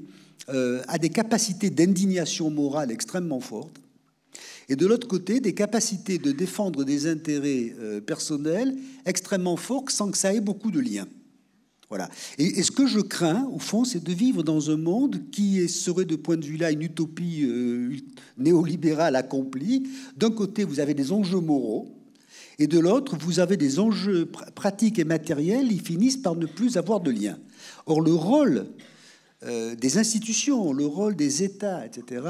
[0.50, 3.80] euh, a des capacités d'indignation morale extrêmement fortes,
[4.68, 8.76] et de l'autre côté, des capacités de défendre des intérêts euh, personnels
[9.06, 11.08] extrêmement forts sans que ça ait beaucoup de liens.
[12.38, 16.04] Et, ce que je crains, au fond, c'est de vivre dans un monde qui serait,
[16.04, 17.96] de point de vue-là, une utopie euh,
[18.36, 19.88] néolibérale accomplie.
[20.16, 21.94] D'un côté, vous avez des enjeux moraux,
[22.58, 26.76] et de l'autre, vous avez des enjeux pratiques et matériels, ils finissent par ne plus
[26.76, 27.38] avoir de lien.
[27.86, 28.66] Or, le rôle
[29.44, 32.26] euh, des institutions, le rôle des États, etc.,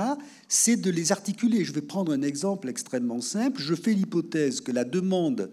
[0.47, 1.65] c'est de les articuler.
[1.65, 3.61] Je vais prendre un exemple extrêmement simple.
[3.61, 5.51] Je fais l'hypothèse que la demande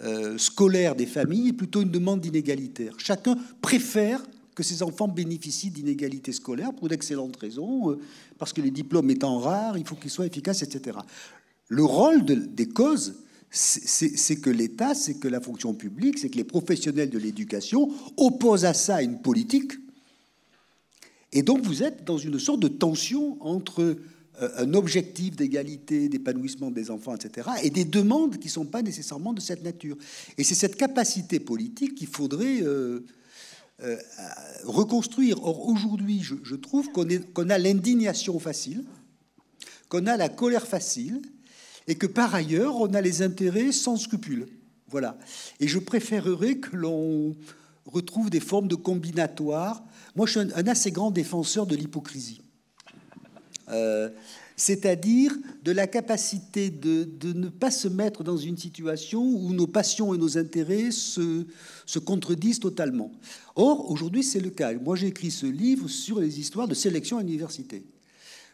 [0.00, 2.94] euh, scolaire des familles est plutôt une demande d'inégalitaire.
[2.98, 4.22] Chacun préfère
[4.54, 7.98] que ses enfants bénéficient d'inégalités scolaires pour d'excellentes raisons, euh,
[8.38, 10.98] parce que les diplômes étant rares, il faut qu'ils soient efficaces, etc.
[11.68, 13.14] Le rôle des causes,
[13.50, 18.64] c'est que l'État, c'est que la fonction publique, c'est que les professionnels de l'éducation opposent
[18.64, 19.72] à ça une politique.
[21.32, 23.96] Et donc vous êtes dans une sorte de tension entre
[24.56, 29.32] un objectif d'égalité, d'épanouissement des enfants, etc., et des demandes qui ne sont pas nécessairement
[29.32, 29.96] de cette nature.
[30.38, 33.04] Et c'est cette capacité politique qu'il faudrait euh,
[33.82, 33.96] euh,
[34.64, 35.42] reconstruire.
[35.42, 38.84] Or, aujourd'hui, je, trouve qu'on a l'indignation facile,
[39.88, 41.22] qu'on a la colère facile,
[41.88, 44.46] et que par ailleurs, on a les intérêts sans scrupules.
[44.88, 45.18] Voilà.
[45.58, 47.34] Et je préférerais que l'on
[47.86, 49.82] retrouve des formes de combinatoires.
[50.14, 52.41] Moi, je suis un assez grand défenseur de l'hypocrisie.
[53.72, 54.10] Euh,
[54.56, 55.32] c'est-à-dire
[55.64, 60.18] de la capacité de, ne pas se mettre dans une situation où nos passions et
[60.18, 61.46] nos intérêts se,
[61.86, 63.10] se contredisent totalement.
[63.56, 64.72] Or, aujourd'hui, c'est le cas.
[64.74, 67.84] Moi, j'ai écrit ce livre sur les histoires de sélection à l'université.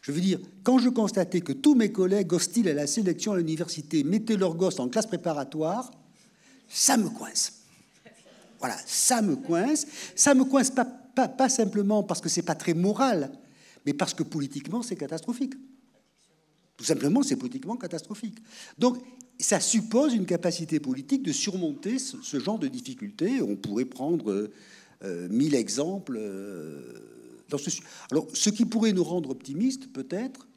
[0.00, 3.36] Je veux dire, quand je constatais que tous mes collègues hostiles à la sélection à
[3.36, 5.90] l'université mettaient leurs gosses en classe préparatoire,
[6.68, 7.52] ça me coince.
[8.60, 9.86] Voilà, ça me coince.
[10.14, 13.30] Ça me coince pas, pas, pas simplement parce que c'est pas très moral,
[13.89, 15.55] mais parce que politiquement, c'est catastrophique.
[16.77, 18.36] Tout simplement, c'est politiquement catastrophique.
[18.77, 18.98] Donc,
[19.40, 23.40] ça suppose une capacité politique de surmonter ce, genre de difficultés.
[23.40, 24.51] On pourrait prendre
[25.05, 26.82] euh, mille exemples euh,
[27.48, 27.70] dans ce.
[28.10, 30.48] Alors, ce qui pourrait nous rendre optimistes, peut-être,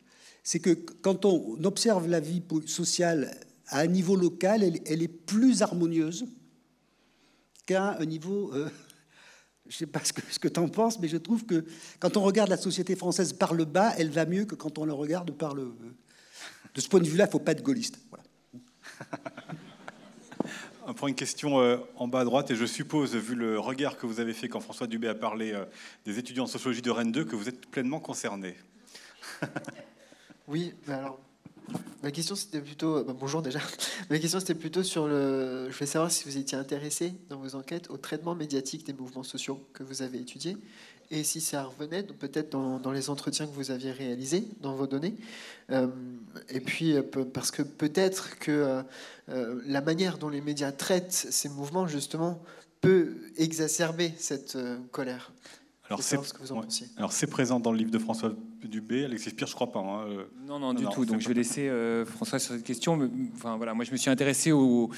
[0.44, 3.34] c'est que quand on observe la vie sociale
[3.68, 6.26] à un niveau local, elle, est plus harmonieuse
[7.66, 8.68] qu'à un niveau euh,
[9.72, 11.64] je ne sais pas ce que, ce que tu en penses, mais je trouve que
[11.98, 14.84] quand on regarde la société française par le bas, elle va mieux que quand on
[14.84, 15.74] la regarde par le.
[16.76, 17.98] De ce point de vue-là, il ne faut pas être gaulliste.
[18.10, 18.26] Voilà.
[20.88, 23.98] On prend une question euh, en bas à droite, et je suppose, vu le regard
[23.98, 25.64] que vous avez fait quand François Dubé a parlé euh,
[26.06, 28.58] des étudiants en sociologie de Rennes 2, que vous êtes pleinement concerné.
[30.48, 31.20] oui, alors
[32.04, 33.60] Ma question c'était plutôt euh, bah, bonjour déjà.
[34.10, 35.68] Ma question c'était plutôt sur le.
[35.70, 39.24] Je voulais savoir si vous étiez intéressé dans vos enquêtes au traitement médiatique des mouvements
[39.24, 40.58] sociaux que vous avez étudiés
[41.12, 45.14] et si ça revenait peut-être dans, les entretiens que vous aviez réalisés dans vos données.
[45.70, 45.88] Euh,
[46.50, 48.84] et puis euh, parce que peut-être que
[49.28, 52.42] la manière dont les médias traitent ces mouvements justement
[52.80, 54.58] peut exacerber cette
[54.92, 55.32] colère.
[55.86, 56.18] Alors c'est,
[56.98, 58.34] alors c'est présent dans le livre de François
[58.68, 59.80] Dubé, Alexis Pierre, je crois pas.
[59.80, 60.24] Hein, euh.
[60.48, 61.06] Non, non, du tout.
[61.06, 63.10] Donc je vais laisser euh, François sur cette question.
[63.36, 64.90] enfin voilà, moi je me suis intéressé au,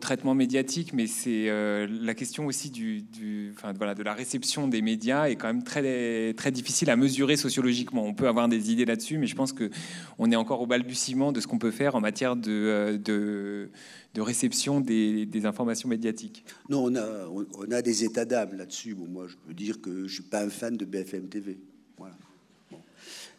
[0.00, 4.82] traitement médiatique, mais c'est euh, la question aussi du, enfin, voilà, de la réception des
[4.82, 8.04] médias est quand même très très difficile à mesurer sociologiquement.
[8.04, 9.70] On peut avoir des idées là-dessus, mais je pense que
[10.18, 13.70] on est encore au balbutiement de ce qu'on peut faire en matière de, de
[14.14, 18.94] de réception des, informations médiatiques Non, on a, on a des états d'âme là-dessus.
[18.94, 21.58] Bon, moi, je peux dire que je ne suis pas un fan de BFM TV.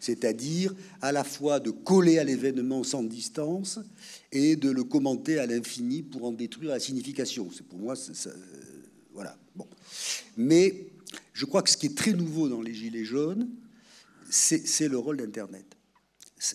[0.02, 3.80] C'est-à-dire à la fois de coller à l'événement sans distance
[4.32, 7.50] et de le commenter à l'infini pour en détruire la signification.
[7.56, 8.32] C'est pour moi, euh,
[9.14, 9.38] voilà.
[9.56, 9.68] Bon.
[10.36, 10.88] Mais
[11.34, 13.48] je crois que ce qui est très nouveau dans les Gilets jaunes,
[14.30, 15.66] c'est le rôle d'Internet.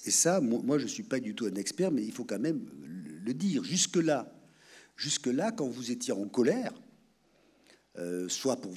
[0.05, 2.41] Et ça, moi, je ne suis pas du tout un expert, mais il faut quand
[2.41, 2.67] même
[3.25, 3.63] le dire.
[3.63, 4.33] Jusque-là,
[4.97, 6.73] jusque-là, quand vous étiez en colère,
[7.99, 8.73] euh, soit pour,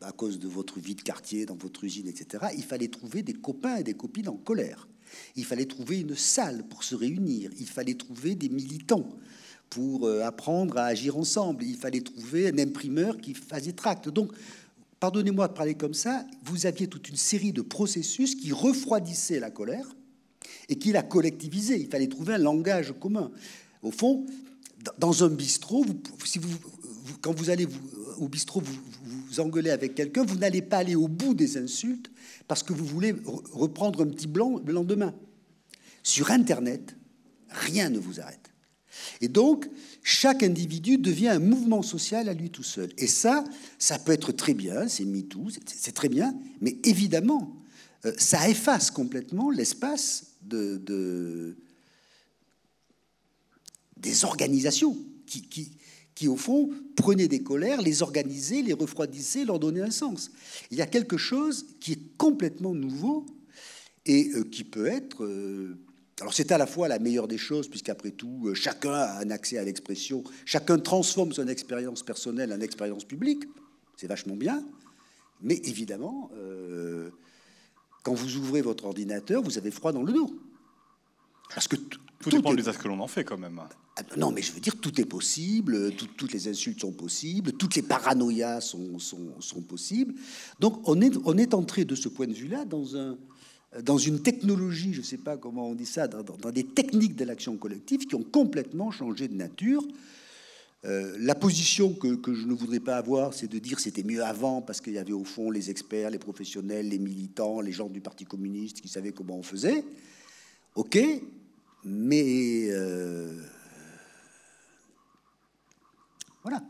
[0.00, 3.34] à cause de votre vie de quartier, dans votre usine, etc., il fallait trouver des
[3.34, 4.88] copains et des copines en colère.
[5.36, 7.50] Il fallait trouver une salle pour se réunir.
[7.58, 9.08] Il fallait trouver des militants
[9.70, 11.64] pour euh, apprendre à agir ensemble.
[11.64, 14.08] Il fallait trouver un imprimeur qui faisait tract.
[14.08, 14.32] Donc,
[15.00, 19.50] pardonnez-moi de parler comme ça, vous aviez toute une série de processus qui refroidissaient la
[19.50, 19.94] colère
[20.68, 21.80] et qui la collectivisaient.
[21.80, 23.30] Il fallait trouver un langage commun.
[23.82, 24.24] Au fond,
[24.98, 25.84] dans un bistrot,
[26.24, 26.56] si vous,
[27.20, 27.66] quand vous allez
[28.18, 32.10] au bistrot vous, vous engueuler avec quelqu'un, vous n'allez pas aller au bout des insultes
[32.48, 33.14] parce que vous voulez
[33.52, 35.14] reprendre un petit blanc le lendemain.
[36.02, 36.96] Sur Internet,
[37.48, 38.50] rien ne vous arrête.
[39.20, 39.68] Et donc,
[40.02, 42.92] chaque individu devient un mouvement social à lui tout seul.
[42.98, 43.44] Et ça,
[43.78, 47.56] ça peut être très bien, c'est MeToo, c'est très bien, mais évidemment,
[48.04, 51.56] euh, ça efface complètement l'espace de,
[53.96, 55.72] des organisations qui,
[56.28, 60.30] au fond, prenaient des colères, les organisaient, les refroidissaient, leur donnaient un sens.
[60.70, 63.26] Il y a quelque chose qui est complètement nouveau
[64.06, 65.24] et euh, qui peut être...
[65.24, 65.76] euh,
[66.20, 69.30] alors c'est à la fois la meilleure des choses, puisqu'après tout, euh, chacun a un
[69.30, 73.44] accès à l'expression, chacun transforme son expérience personnelle en expérience publique,
[73.96, 74.64] c'est vachement bien,
[75.42, 76.30] mais évidemment,
[78.02, 80.38] quand vous ouvrez votre ordinateur, vous avez froid dans le dos.
[81.54, 81.76] Parce que
[82.30, 83.60] Tout dépend est- de l'usage que l'on en fait quand même.
[83.96, 87.52] ah, Non, mais je veux dire, tout est possible, tout- toutes les insultes sont possibles,
[87.52, 90.14] toutes les paranoïas sont, sont- sont possibles.
[90.60, 93.16] Donc, on est, on est entré de ce point de vue-là dans, un,
[93.82, 96.64] dans une technologie, je ne sais pas comment on dit ça, dans, dans- dans des
[96.64, 99.82] techniques de l'action collective qui ont complètement changé de nature.
[100.86, 104.22] Euh, la position que, que je ne voudrais pas avoir, c'est de dire c'était mieux
[104.22, 107.88] avant parce qu'il y avait au fond les experts, les professionnels, les militants, les gens
[107.88, 109.82] du Parti communiste qui savaient comment on faisait.
[110.74, 110.98] Ok,
[111.84, 113.30] mais euh,
[116.42, 116.62] voilà.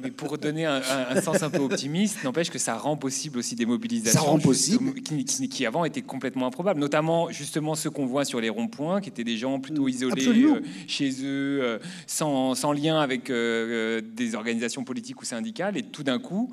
[0.00, 0.80] Mais pour donner un,
[1.22, 4.94] sens un peu optimiste, n'empêche que ça rend possible aussi des mobilisations Ça rend possible.
[5.02, 6.78] qui, qui- qui avant étaient complètement improbables.
[6.78, 10.54] Notamment justement ceux qu'on voit sur les ronds-points, qui étaient des gens plutôt isolés Absolument.
[10.56, 15.82] euh, chez eux, euh, sans, sans lien avec euh, des organisations politiques ou syndicales, et
[15.82, 16.48] tout d'un coup,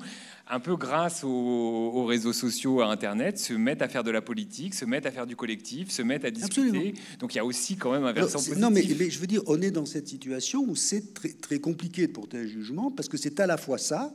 [0.52, 4.20] un peu grâce aux, aux réseaux sociaux, à Internet, se mettent à faire de la
[4.20, 6.60] politique, se mettent à faire du collectif, se mettent à discuter.
[6.68, 6.92] Absolument.
[7.20, 8.58] Donc il y a aussi quand même un Non, versant c'est- positif.
[8.58, 11.60] non, mais, mais je veux dire, on est dans cette situation où c'est très, très
[11.60, 14.12] compliqué de porter un jugement parce que c'est à la fois ça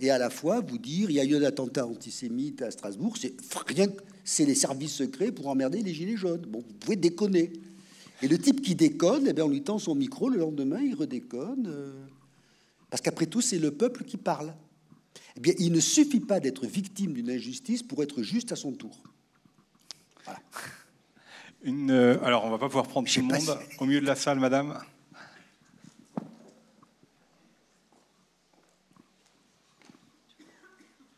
[0.00, 3.16] et à la fois vous dire il y a eu un attentat antisémite à Strasbourg,
[3.20, 3.34] c'est
[3.66, 3.86] rien,
[4.24, 6.42] c'est les services secrets pour emmerder les gilets jaunes.
[6.48, 7.52] Bon, vous pouvez déconner.
[8.22, 10.94] Et le type qui déconne, eh bien, on lui tend son micro, le lendemain, il
[10.94, 11.66] redéconne.
[11.66, 11.92] euh,
[12.88, 14.54] parce qu'après tout, c'est le peuple qui parle.
[15.36, 18.72] Eh bien, il ne suffit pas d'être victime d'une injustice pour être juste à son
[18.72, 19.02] tour.
[21.62, 23.58] Une, euh, alors, on va pas pouvoir prendre tout le monde.
[23.78, 24.82] Au milieu de la salle, madame.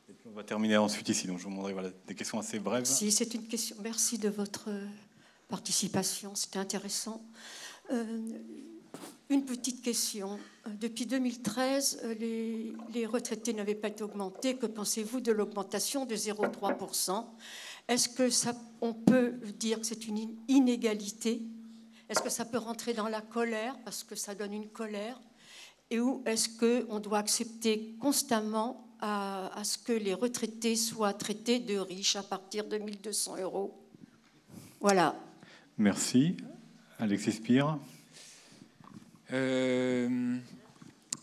[0.09, 1.27] Et puis on va terminer ensuite ici.
[1.27, 2.85] Donc, je vous demanderai voilà, des questions assez brèves.
[2.85, 3.77] Si, c'est une question.
[3.83, 4.69] Merci de votre
[5.49, 7.23] participation, c'était intéressant.
[7.91, 8.19] Euh,
[9.31, 10.39] une petite question.
[10.67, 12.15] Euh, Depuis 2013, euh,
[12.93, 14.57] les, retraités n'avaient pas été augmentés.
[14.57, 17.25] Que pensez-vous de l'augmentation de 0,3%
[17.89, 21.43] Est-ce que ça, on peut dire que c'est une in- inégalité?
[22.09, 25.21] Est-ce que ça peut rentrer dans la colère parce que ça donne une colère?
[25.91, 31.61] Et où est-ce qu'on doit accepter constamment à, à ce que les retraités soient traités
[31.61, 33.75] de riches à partir de 1200 euros?
[34.81, 35.15] Voilà.
[35.79, 36.37] Merci.
[36.99, 37.79] Alexis Spire.
[39.33, 40.09] Euh,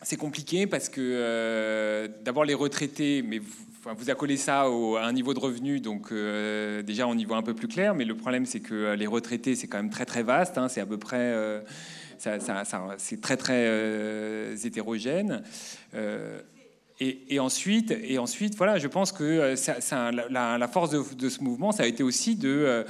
[0.01, 5.05] c'est compliqué parce que euh, d'abord les retraités, mais vous, enfin, vous accolez ça à
[5.05, 7.93] un niveau de revenu, donc euh, déjà on y voit un peu plus clair.
[7.93, 10.57] Mais le problème c'est que les retraités c'est quand même très très vaste.
[10.57, 11.35] hein, c'est à peu près,
[12.17, 15.43] c'est très très hétérogène.
[17.03, 19.55] Et, ensuite, et ensuite, voilà, je pense que
[20.29, 22.85] la, force de, ce mouvement, ça a été aussi de,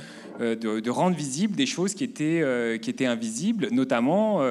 [0.89, 4.41] rendre visibles des choses qui étaient, qui étaient invisibles, notamment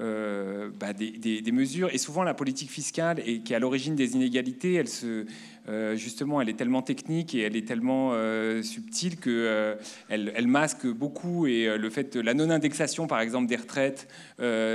[0.00, 1.88] euh, bah, des, des- des mesures.
[1.92, 5.26] Et souvent, la politique fiscale, et qui est à l'origine des inégalités, elle se,
[5.70, 9.74] euh, justement, elle est tellement technique et elle est tellement euh, subtile que euh,
[10.08, 11.46] elle, masque beaucoup.
[11.46, 14.08] Et le fait de la non-indexation, par exemple, des retraites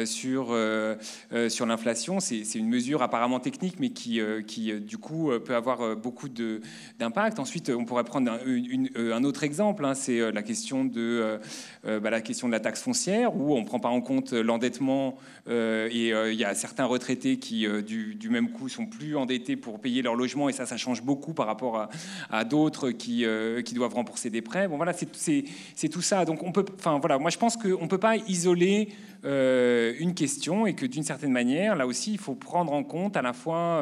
[0.06, 0.56] sur
[1.50, 6.30] sur l'inflation, c'est une mesure apparemment technique, mais qui qui du coup peut avoir beaucoup
[6.30, 7.40] d'impact.
[7.40, 11.40] Ensuite, on pourrait prendre un, autre exemple, hein, c'est la question de
[11.84, 15.18] bah, la question de la taxe foncière, où on ne prend pas en compte l'endettement
[15.50, 19.80] et il y a certains retraités qui, du, du même coup, sont plus endettés pour
[19.82, 21.88] payer leur logement et ça, ça change beaucoup par rapport
[22.30, 24.68] à, d'autres qui, euh, qui doivent rembourser des prêts.
[24.68, 26.26] Bon, voilà, c'est- tout ça.
[26.26, 28.90] Donc, on peut, enfin, voilà, moi, je pense qu'on ne peut pas isoler
[29.24, 33.18] euh, une question et que d'une certaine manière, là aussi, il faut prendre en compte
[33.18, 33.82] à la fois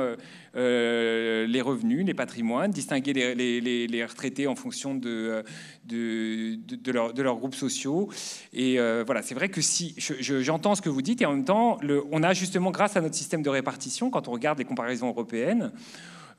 [0.56, 5.44] euh, les revenus, les patrimoines, distinguer les, retraités en fonction de,
[5.86, 8.10] de, de, de leur- leurs groupes sociaux.
[8.54, 11.34] Et voilà, c'est vrai que si je- je- j'entends ce que vous dites, et en
[11.34, 14.60] même temps, le- on a justement, grâce à notre système de répartition, quand on regarde
[14.60, 15.72] les comparaisons européennes,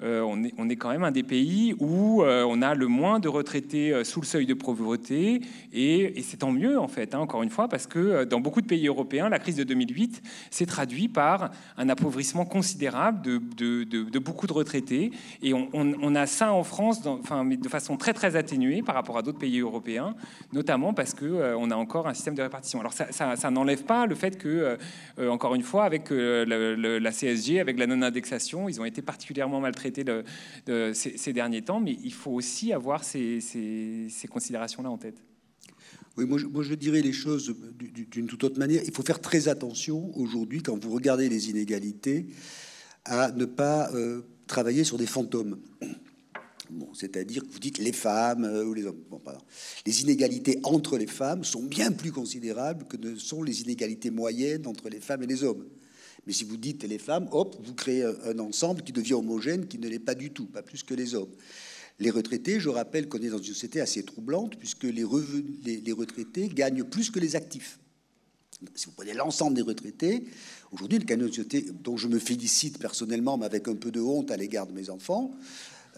[0.02, 3.20] on, est, on est quand même un des pays où euh, on a le moins
[3.20, 5.40] de retraités euh, sous le seuil de pauvreté,
[5.72, 8.60] et, c'est tant mieux en fait, hein, encore une fois, parce que euh, dans beaucoup
[8.60, 14.46] de pays européens, la crise de 2008 s'est traduite par un appauvrissement considérable de, beaucoup
[14.46, 15.10] de retraités,
[15.42, 19.38] et on, a ça en France, de façon très très atténuée par rapport à d'autres
[19.38, 20.14] pays européens,
[20.52, 22.80] notamment parce que euh, on a encore un système de répartition.
[22.80, 24.76] Alors ça, n'enlève pas le fait que, euh,
[25.18, 26.44] euh, encore une fois, avec euh,
[27.00, 31.96] la CSG, avec la non-indexation, ils ont été particulièrement maltraités de- ces, derniers temps, mais
[32.02, 33.40] il faut aussi avoir ces,
[34.30, 35.22] considérations-là en tête.
[36.16, 38.82] Oui, moi je, dirais les choses d'une toute autre manière.
[38.84, 42.26] Il faut faire très attention aujourd'hui, quand vous regardez les inégalités,
[43.04, 45.58] à ne pas euh, travailler sur des fantômes.
[46.70, 49.02] Bon, C'est-à-dire que vous dites les femmes euh, ou les hommes.
[49.86, 54.66] Les inégalités entre les femmes sont bien plus considérables que ne sont les inégalités moyennes
[54.66, 55.66] entre les femmes et les hommes.
[56.26, 59.78] Mais si vous dites les femmes, hop, vous créez un, ensemble qui devient homogène, qui
[59.78, 61.32] ne l'est pas du tout, pas plus que les hommes.
[62.00, 66.84] Les retraités, je rappelle qu'on est dans une société assez troublante, puisque les, retraités gagnent
[66.84, 67.78] plus que les actifs.
[68.74, 70.24] Si vous prenez l'ensemble des retraités,
[70.72, 74.00] aujourd'hui, le canot de société, dont je me félicite personnellement, mais avec un peu de
[74.00, 75.36] honte à l'égard de mes enfants,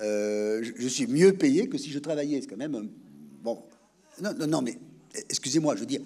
[0.01, 2.41] euh, je, je, suis mieux payé que si je travaillais.
[2.41, 2.87] C'est quand même un...
[3.43, 3.63] bon.
[4.21, 4.79] Non, non, non, mais
[5.31, 6.03] excusez-moi, je veux dire,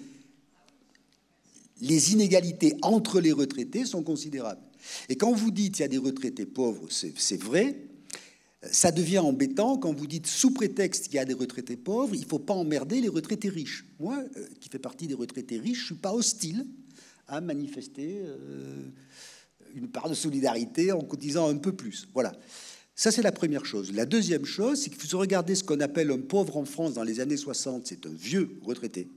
[1.81, 4.61] les inégalités entre les retraités sont considérables.
[5.09, 7.75] Et quand vous dites qu'il y a des retraités pauvres, c'est vrai,
[8.63, 12.21] ça devient embêtant quand vous dites sous prétexte qu'il y a des retraités pauvres, il
[12.21, 13.85] ne faut pas emmerder les retraités riches.
[13.99, 16.67] Moi, euh, qui fais partie des retraités riches, je ne suis pas hostile
[17.27, 18.89] à manifester euh,
[19.73, 22.07] une part de solidarité en cotisant un peu plus.
[22.13, 22.33] Voilà.
[22.93, 23.93] Ça, c'est la première chose.
[23.93, 27.03] La deuxième chose, c'est que vous regardez ce qu'on appelle un pauvre en France dans
[27.03, 29.07] les années 60, c'est un vieux retraité.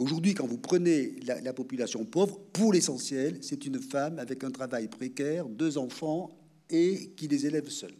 [0.00, 4.50] Aujourd'hui, quand vous prenez la, la population pauvre, pour l'essentiel, c'est une femme avec un
[4.50, 6.36] travail précaire, deux enfants
[6.70, 7.92] et qui les élève seule.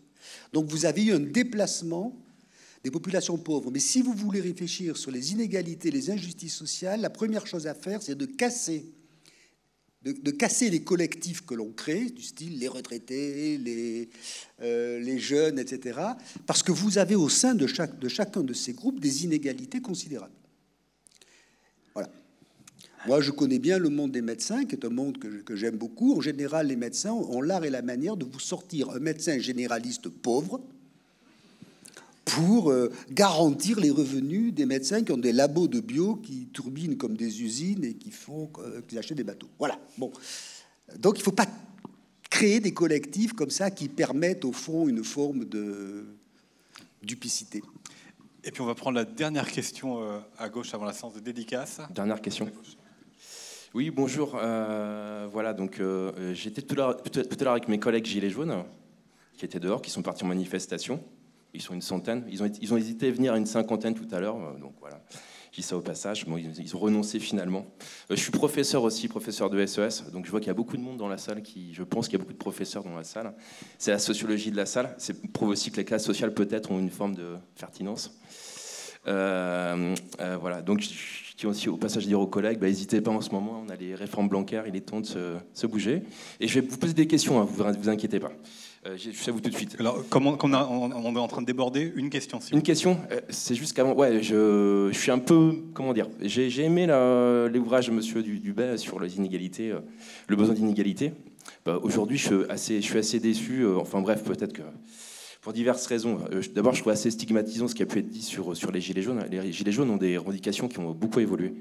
[0.54, 2.16] Donc vous avez eu un déplacement
[2.82, 3.70] des populations pauvres.
[3.70, 7.74] Mais si vous voulez réfléchir sur les inégalités, les injustices sociales, la première chose à
[7.74, 8.86] faire, c'est de casser,
[10.02, 14.08] de, casser les collectifs que l'on crée, du style les retraités, les,
[14.62, 16.00] euh, jeunes, etc.
[16.46, 20.39] Parce que vous avez au sein de chacun de ces groupes des inégalités considérables.
[21.94, 22.08] Voilà.
[23.06, 26.16] Moi, je connais bien le monde des médecins, qui est un monde que, j'aime beaucoup.
[26.16, 30.08] En général, les médecins ont l'art et la manière de vous sortir un médecin généraliste
[30.08, 30.60] pauvre
[32.26, 36.96] pour euh, garantir les revenus des médecins qui ont des labos de bio qui turbinent
[36.96, 39.48] comme des usines et qui font euh, qu'ils achètent des bateaux.
[39.58, 39.80] Voilà.
[39.98, 40.12] Bon,
[40.98, 41.48] donc il ne faut pas
[42.28, 46.04] créer des collectifs comme ça qui permettent au fond une forme de
[47.02, 47.62] duplicité.
[48.42, 51.20] Et puis on va prendre la dernière question euh, à gauche avant la séance de
[51.20, 51.80] dédicace.
[51.90, 52.50] Dernière question.
[53.74, 54.36] Oui, bonjour.
[54.40, 56.96] Euh, voilà, donc euh, j'étais tout à
[57.42, 58.64] l'heure avec mes collègues Gilets jaunes
[59.36, 61.04] qui étaient dehors, qui sont partis en manifestation.
[61.54, 62.24] Ils sont une centaine.
[62.30, 64.36] Ils ont, hésité à venir à une cinquantaine tout à l'heure.
[64.58, 65.02] Donc voilà,
[65.50, 66.26] je dis ça au passage.
[66.26, 67.66] Bon, ils, ont renoncé finalement.
[68.10, 70.10] Euh, je suis professeur aussi, professeur de SES.
[70.12, 71.42] Donc je vois qu'il y a beaucoup de monde dans la salle.
[71.72, 73.34] Je pense qu'il y a beaucoup de professeurs dans la salle.
[73.78, 74.94] C'est la sociologie de la salle.
[74.98, 78.16] C'est prouve aussi que les classes sociales peut-être ont une forme de pertinence.
[79.08, 80.62] Euh, euh, voilà.
[80.62, 83.62] Donc je tiens aussi au passage dire aux collègues, bah, n'hésitez pas en ce moment.
[83.66, 84.66] On a les réformes bancaires.
[84.66, 86.02] Il est temps de se, bouger.
[86.38, 87.40] Et je vais vous poser des questions.
[87.40, 88.32] Hein, vous vous inquiétez pas.
[88.86, 89.76] Euh, je sais vous tout de suite.
[89.78, 92.40] Alors, comment on, a, on, est en train de déborder Une question.
[92.40, 96.08] Si une question euh, C'est juste qu'avant, ouais, je, je, suis un peu, comment dire,
[96.22, 96.86] j'ai aimé
[97.52, 99.80] l'ouvrage de Monsieur Dubay sur les inégalités, euh,
[100.28, 101.12] le besoin d'inégalité.
[101.66, 103.64] Bah, Aujourd'hui, je suis assez, je suis assez déçu.
[103.64, 104.62] Euh, enfin bref, peut-être que
[105.42, 106.18] pour diverses raisons.
[106.32, 108.80] Euh, D'abord, je trouve assez stigmatisant ce qui a pu être dit sur, sur les
[108.80, 109.22] gilets jaunes.
[109.30, 111.54] Les gilets jaunes ont des revendications qui ont beaucoup évolué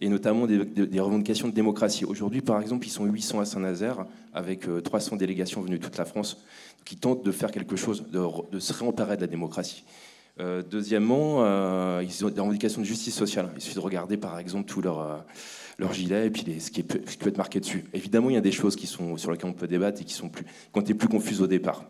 [0.00, 2.04] et notamment des, revendications de démocratie.
[2.04, 6.04] Aujourd'hui, par exemple, ils sont 800 à Saint-Nazaire, avec 300 délégations venues de toute la
[6.04, 6.44] France,
[6.84, 9.84] qui tentent de faire quelque chose, de, se réemparer de la démocratie.
[10.40, 13.50] Euh, deuxièmement, euh, ils ont des revendications de justice sociale.
[13.56, 16.92] Il suffit de regarder, par exemple, tout leur, euh, gilet et puis ce, qui est,
[16.92, 17.84] ce, qui peut être marqué dessus.
[17.92, 20.14] Évidemment, il y a des choses qui sont, sur lesquelles on peut débattre et qui
[20.14, 20.44] sont plus,
[20.76, 21.84] été plus confuses au départ.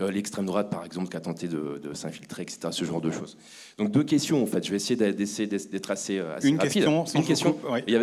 [0.00, 2.68] Euh, l'extrême droite, par exemple, qui a tenté de, de s'infiltrer, etc.
[2.72, 3.36] Ce genre de choses.
[3.78, 4.64] Donc deux questions, en fait.
[4.64, 6.72] Je vais essayer d'essayer d'être assez, assez une rapide.
[6.72, 7.56] Question, une question.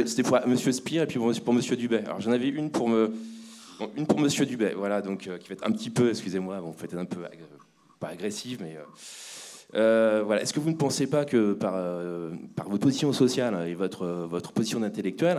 [0.06, 2.04] C'était pour Monsieur Spire et puis pour, pour Monsieur Dubay.
[2.06, 3.14] Alors j'en avais une pour me,
[3.98, 4.74] une pour Monsieur Dubay.
[4.74, 7.20] Voilà, donc euh, qui va être un petit peu, excusez-moi, bon, peut-être un peu
[8.00, 8.84] pas agressive, mais euh,
[9.74, 10.42] euh, voilà.
[10.42, 14.06] Est-ce que vous ne pensez pas que par, euh, par votre position sociale et votre,
[14.30, 15.38] votre position d'intellectuel,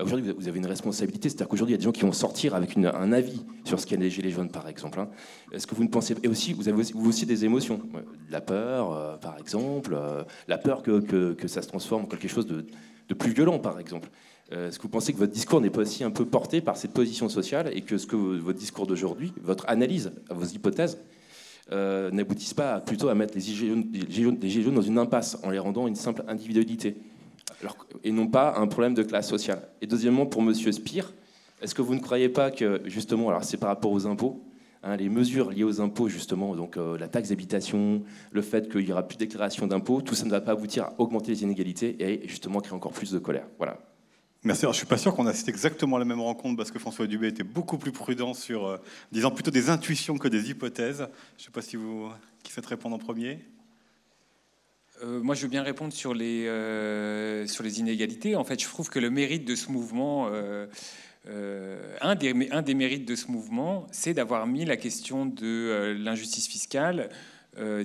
[0.00, 2.54] aujourd'hui vous avez une responsabilité, c'est-à-dire qu'aujourd'hui il y a des gens qui vont sortir
[2.54, 5.00] avec un avis sur ce qu'est les gilets jaunes, par exemple.
[5.00, 5.08] Hein.
[5.52, 7.80] Est-ce que vous ne pensez pas Et aussi, vous avez aussi, vous aussi des émotions,
[8.30, 9.96] la peur, euh, par exemple,
[10.48, 12.64] la peur que, que, que, ça se transforme en quelque chose de,
[13.08, 14.08] de plus violent, par exemple.
[14.50, 16.92] Est-ce que vous pensez que votre discours n'est pas aussi un peu porté par cette
[16.92, 20.98] position sociale et que ce que votre discours d'aujourd'hui, votre analyse, vos hypothèses,
[21.72, 25.86] euh, n'aboutissent pas plutôt à mettre les gilets, jaunes, dans une impasse en les rendant
[25.86, 26.96] une simple individualité
[28.02, 29.62] et non pas un problème de classe sociale.
[29.80, 31.12] Et deuxièmement, pour Monsieur Spire,
[31.62, 34.44] est-ce que vous ne croyez pas que justement, alors c'est par rapport aux impôts,
[34.82, 38.86] hein, les mesures liées aux impôts justement, donc euh, la taxe d'habitation, le fait qu'il
[38.86, 41.42] y aura plus de déclaration d'impôts, tout ça ne va pas aboutir à augmenter les
[41.42, 43.46] inégalités et justement créer encore plus de colère.
[43.56, 43.78] Voilà.
[44.46, 44.66] Merci.
[44.66, 47.28] Alors, je suis pas sûr qu'on assiste exactement la même rencontre parce que François Dubé
[47.28, 48.76] était beaucoup plus prudent sur, euh,
[49.10, 51.08] disant plutôt des intuitions que des hypothèses.
[51.38, 52.10] Je ne sais pas si vous
[52.42, 53.38] qui souhaite répondre en premier.
[55.02, 58.36] euh, moi, je veux bien répondre sur les, euh, sur les inégalités.
[58.36, 60.66] En fait, je trouve que le mérite de ce mouvement, euh,
[62.02, 67.08] un des mérites de ce mouvement, c'est d'avoir mis la question de l'injustice fiscale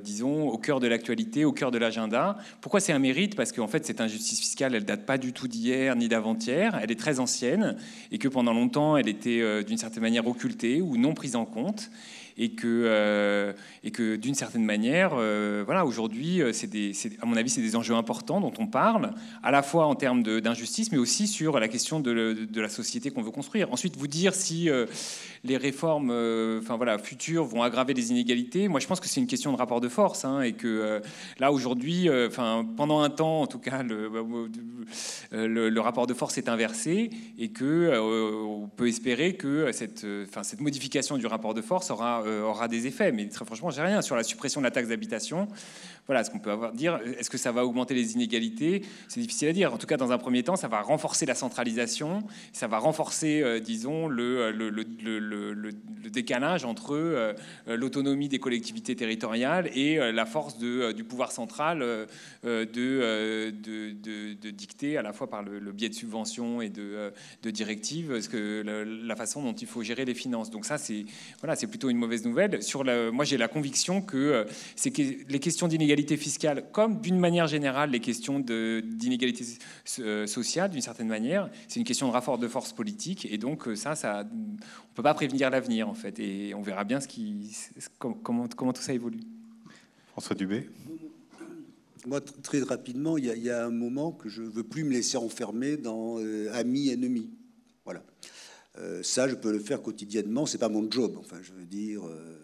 [0.04, 2.38] disons, au cœur de l'actualité, au cœur de l'agenda.
[2.62, 3.36] Pourquoi c'est un mérite?
[3.36, 6.80] Parce qu'en fait, cette injustice fiscale, elle date pas du tout d'hier ni d'avant-hier.
[6.82, 7.78] Elle est très ancienne
[8.12, 11.90] et que pendant longtemps, elle était d'une certaine manière occultée ou non prise en compte
[12.40, 13.52] et que, euh,
[13.84, 16.52] et que d'une certaine manière, euh, voilà, aujourd'hui, euh,
[17.22, 19.12] à mon avis, c'est des enjeux importants dont on parle,
[19.44, 23.22] à la fois en termes d'injustice, mais aussi sur la question de, la société qu'on
[23.22, 23.72] veut construire.
[23.74, 24.70] Ensuite, vous dire si
[25.44, 26.12] les réformes
[26.62, 29.58] enfin, voilà, futures vont aggraver les inégalités, moi je pense que c'est une question de
[29.58, 31.02] rapport de force, hein, et que
[31.40, 37.10] là, aujourd'hui, enfin, pendant un temps, en tout cas, le rapport de force est inversé,
[37.38, 42.24] et que on peut espérer que cette, enfin, cette modification du rapport de force aura
[42.30, 43.12] euh, aura des effets.
[43.12, 45.48] Mais très franchement, j'ai rien sur la suppression de la taxe d'habitation.
[46.06, 47.00] Voilà, ce qu'on peut avoir dire.
[47.20, 48.84] Est-ce que ça va augmenter les inégalités?
[49.08, 49.74] C'est difficile à dire.
[49.74, 53.42] En tout cas, dans un premier temps, ça va renforcer la centralisation, ça va renforcer,
[53.44, 55.72] euh, disons, le, le, le, le,
[56.10, 57.34] décalage entre euh,
[57.68, 61.80] l'autonomie des collectivités territoriales et la force de, du pouvoir central
[62.44, 67.12] de, de, de, dicter, à la fois par le, biais de subventions et de,
[67.52, 68.64] directives, que,
[69.06, 70.50] la façon dont il faut gérer les finances.
[70.50, 71.06] Donc ça, c'est
[71.42, 72.62] voilà, plutôt une mauvaise nouvelle.
[72.64, 77.20] Sur moi, j'ai la conviction que, euh, c'est que les questions d'inégalité fiscale, comme d'une
[77.20, 79.46] manière générale les questions d'inégalité
[80.00, 83.28] euh, sociale, d'une certaine manière, c'est une question de rapport de force politique.
[83.32, 86.20] Et donc, euh, ça, ça on peut pas prévenir l'avenir, en fait.
[86.20, 87.56] Et on verra bien ce qui,
[87.98, 89.22] comment, comment tout ça évolue.
[90.12, 90.70] François Dubé
[92.08, 95.76] moi, très rapidement, il y, a un moment que je veux plus me laisser enfermer
[95.76, 96.18] dans
[96.54, 97.30] amis, ennemis.
[97.84, 98.02] Voilà.
[98.80, 100.46] Euh, ça, je peux le faire quotidiennement.
[100.46, 101.16] C'est pas mon job.
[101.20, 102.38] Enfin, je veux dire, euh,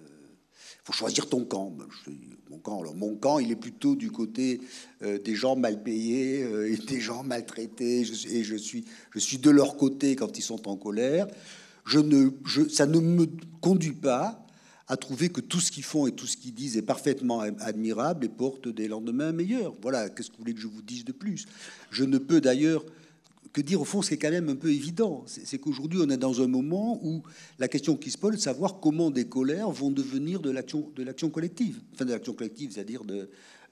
[0.83, 1.71] faut choisir ton camp.
[1.71, 1.85] Ben,
[2.49, 2.81] mon camp.
[2.81, 4.61] Alors, mon camp, il est plutôt du côté
[5.01, 8.01] euh, des gens mal payés et des gens maltraités.
[8.01, 11.27] et je suis, je suis de leur côté quand ils sont en colère.
[11.85, 11.99] Je
[12.45, 13.27] je, ça ne me
[13.61, 14.45] conduit pas
[14.87, 18.25] à trouver que tout ce qu'ils font et tout ce qu'ils disent est parfaitement admirable
[18.25, 19.73] et porte des lendemains meilleurs.
[19.81, 21.45] Voilà, qu'est-ce que vous voulez que je vous dise de plus?
[21.89, 22.85] Je ne peux d'ailleurs
[23.55, 25.23] que dire au fond, c'est quand même un peu évident.
[25.27, 27.23] C'est qu'aujourd'hui, on est dans un moment où
[27.57, 30.83] la question qui se pose, c'est de savoir comment des colères vont devenir de l'action,
[31.29, 31.79] collective.
[31.93, 33.03] Enfin, de l'action collective, c'est-à-dire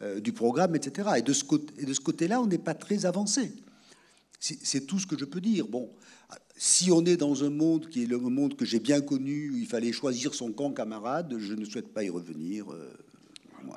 [0.02, 1.10] euh, du programme, etc.
[1.18, 3.52] Et de ce, côté, et de ce côté-là, on n'est pas très avancé.
[4.40, 5.68] C'est tout ce que je peux dire.
[5.68, 5.90] Bon,
[6.56, 9.58] si on est dans un monde qui est le monde que j'ai bien connu, où
[9.58, 12.72] il fallait choisir son camp camarade, je ne souhaite pas y revenir.
[12.72, 12.90] Euh,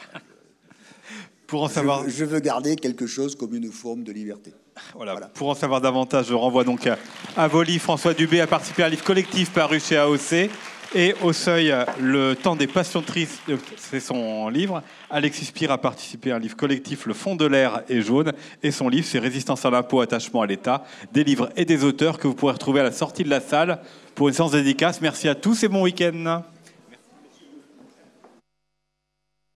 [1.49, 2.09] Pour en savoir...
[2.09, 4.53] je veux garder quelque chose comme une forme de liberté.
[5.35, 6.89] Pour en savoir davantage, je renvoie donc
[7.37, 7.79] à Voli.
[7.79, 10.51] François Dubé a participé à un livre collectif paru chez AOC.
[10.95, 13.43] Et au seuil, le temps des passions tristes,
[13.77, 14.83] c'est son livre.
[15.11, 18.33] Alexis Spire a participé à un livre collectif, Le fond de l'air est jaune.
[18.63, 20.85] Et son livre, c'est Résistance à l'impôt, attachement à l'État.
[21.13, 23.81] Des livres et des auteurs que vous pourrez retrouver à la sortie de la salle
[24.15, 25.01] pour une séance dédicace.
[25.01, 26.43] Merci à tous et bon week-end.